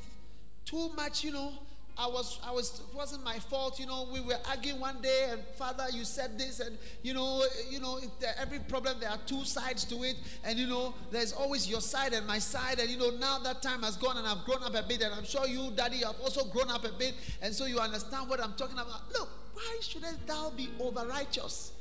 too 0.66 0.90
much, 0.96 1.24
you 1.24 1.32
know. 1.32 1.54
I 1.96 2.08
was, 2.08 2.40
I 2.44 2.52
was, 2.52 2.80
it 2.80 2.96
wasn't 2.96 3.24
my 3.24 3.38
fault, 3.38 3.80
you 3.80 3.86
know. 3.86 4.08
We 4.12 4.20
were 4.20 4.38
arguing 4.50 4.80
one 4.80 5.00
day, 5.02 5.28
and 5.30 5.44
Father, 5.58 5.86
you 5.94 6.04
said 6.06 6.40
this, 6.40 6.60
and 6.60 6.76
you 7.04 7.14
know, 7.14 7.44
you 7.70 7.80
know, 7.80 8.00
every 8.40 8.60
problem 8.60 9.00
there 9.00 9.12
are 9.12 9.20
two 9.28 9.46
sides 9.46 9.86
to 9.86 10.04
it, 10.04 10.16
and 10.44 10.58
you 10.58 10.66
know, 10.66 10.96
there's 11.12 11.34
always 11.34 11.70
your 11.70 11.82
side 11.82 12.14
and 12.14 12.26
my 12.26 12.40
side, 12.40 12.80
and 12.80 12.90
you 12.90 12.98
know, 12.98 13.12
now 13.12 13.38
that 13.40 13.62
time 13.62 13.84
has 13.84 13.96
gone, 13.96 14.18
and 14.18 14.28
I've 14.28 14.44
grown 14.44 14.64
up 14.64 14.74
a 14.74 14.82
bit, 14.82 15.04
and 15.04 15.14
I'm 15.14 15.24
sure 15.24 15.48
you, 15.48 15.70
Daddy, 15.76 15.98
have 15.98 16.20
also 16.20 16.46
grown 16.46 16.72
up 16.72 16.84
a 16.84 16.92
bit, 16.92 17.14
and 17.44 17.54
so 17.54 17.66
you 17.66 17.80
understand 17.80 18.28
what 18.28 18.44
I'm 18.44 18.54
talking 18.54 18.80
about. 18.80 19.12
Look, 19.14 19.30
why 19.54 19.78
shouldest 19.82 20.26
thou 20.26 20.50
be 20.50 20.70
over 20.80 21.06
righteous, 21.08 21.74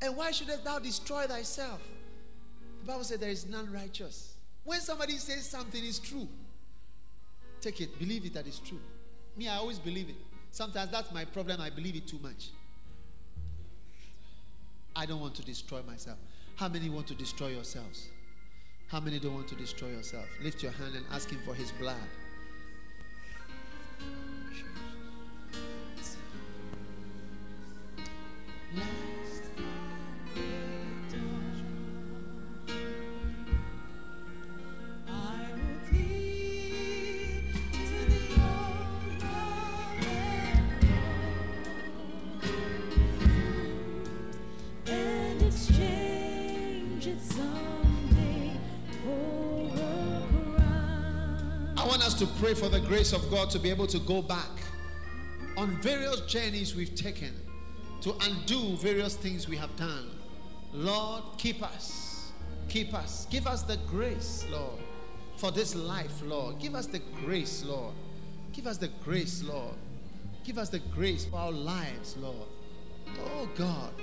and 0.00 0.16
why 0.16 0.30
shouldest 0.30 0.64
thou 0.64 0.78
destroy 0.78 1.26
thyself? 1.26 1.80
The 2.82 2.86
Bible 2.86 3.02
said 3.02 3.18
there 3.18 3.30
is 3.30 3.48
none 3.48 3.70
righteous. 3.72 4.34
When 4.62 4.78
somebody 4.80 5.16
says 5.16 5.44
something 5.44 5.84
is 5.84 5.98
true, 5.98 6.28
take 7.60 7.80
it, 7.80 7.98
believe 7.98 8.24
it 8.26 8.34
that 8.34 8.46
it's 8.46 8.60
true. 8.60 8.80
Me, 9.36 9.48
I 9.48 9.56
always 9.56 9.78
believe 9.78 10.08
it. 10.08 10.16
Sometimes 10.50 10.90
that's 10.90 11.12
my 11.12 11.24
problem. 11.24 11.60
I 11.60 11.70
believe 11.70 11.96
it 11.96 12.06
too 12.06 12.18
much. 12.22 12.48
I 14.94 15.06
don't 15.06 15.20
want 15.20 15.34
to 15.36 15.44
destroy 15.44 15.82
myself. 15.82 16.18
How 16.56 16.68
many 16.68 16.90
want 16.90 17.06
to 17.08 17.14
destroy 17.14 17.48
yourselves? 17.48 18.08
How 18.88 19.00
many 19.00 19.18
don't 19.18 19.34
want 19.34 19.48
to 19.48 19.54
destroy 19.54 19.88
yourself? 19.88 20.26
Lift 20.42 20.62
your 20.62 20.72
hand 20.72 20.94
and 20.96 21.06
ask 21.12 21.30
Him 21.30 21.40
for 21.44 21.54
His 21.54 21.70
blood. 21.72 21.96
Love. 28.74 29.19
To 52.20 52.26
pray 52.38 52.52
for 52.52 52.68
the 52.68 52.80
grace 52.80 53.14
of 53.14 53.30
God 53.30 53.48
to 53.48 53.58
be 53.58 53.70
able 53.70 53.86
to 53.86 53.98
go 54.00 54.20
back 54.20 54.50
on 55.56 55.70
various 55.80 56.20
journeys 56.26 56.76
we've 56.76 56.94
taken 56.94 57.32
to 58.02 58.14
undo 58.20 58.76
various 58.76 59.16
things 59.16 59.48
we 59.48 59.56
have 59.56 59.74
done. 59.76 60.10
Lord, 60.74 61.22
keep 61.38 61.62
us. 61.62 62.30
Keep 62.68 62.92
us. 62.92 63.26
Give 63.30 63.46
us 63.46 63.62
the 63.62 63.78
grace, 63.86 64.44
Lord, 64.50 64.82
for 65.38 65.50
this 65.50 65.74
life, 65.74 66.20
Lord. 66.22 66.58
Give 66.58 66.74
us 66.74 66.84
the 66.84 66.98
grace, 67.24 67.64
Lord. 67.64 67.94
Give 68.52 68.66
us 68.66 68.76
the 68.76 68.88
grace, 69.02 69.42
Lord. 69.42 69.76
Give 70.44 70.58
us 70.58 70.68
the 70.68 70.80
grace 70.80 71.24
for 71.24 71.36
our 71.38 71.52
lives, 71.52 72.18
Lord. 72.18 72.48
Oh 73.18 73.48
God. 73.56 73.94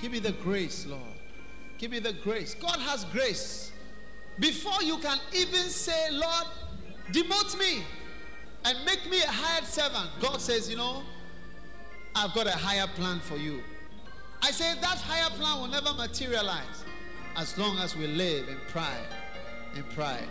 Give 0.00 0.12
me 0.12 0.18
the 0.18 0.32
grace, 0.32 0.86
Lord. 0.86 1.20
Give 1.76 1.90
me 1.90 1.98
the 1.98 2.14
grace. 2.14 2.54
God 2.54 2.78
has 2.80 3.04
grace. 3.04 3.72
Before 4.40 4.82
you 4.82 4.96
can 4.98 5.18
even 5.34 5.68
say, 5.68 6.10
Lord, 6.10 6.46
demote 7.12 7.58
me 7.58 7.82
and 8.64 8.84
make 8.86 9.08
me 9.10 9.22
a 9.22 9.26
hired 9.26 9.64
servant, 9.64 10.08
God 10.18 10.40
says, 10.40 10.68
You 10.70 10.78
know, 10.78 11.02
I've 12.16 12.34
got 12.34 12.46
a 12.46 12.52
higher 12.52 12.86
plan 12.86 13.20
for 13.20 13.36
you. 13.36 13.62
I 14.42 14.50
say 14.50 14.74
that 14.80 14.98
higher 14.98 15.28
plan 15.30 15.60
will 15.60 15.68
never 15.68 15.92
materialize 15.92 16.84
as 17.36 17.56
long 17.58 17.76
as 17.78 17.94
we 17.94 18.06
live 18.06 18.48
in 18.48 18.56
pride. 18.68 19.06
In 19.76 19.84
pride. 19.84 20.28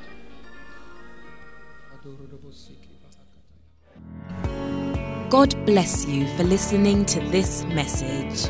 God 5.30 5.66
bless 5.66 6.06
you 6.08 6.26
for 6.36 6.44
listening 6.44 7.06
to 7.06 7.20
this 7.30 7.64
message. 7.66 8.50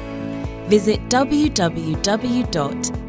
Visit 0.69 0.99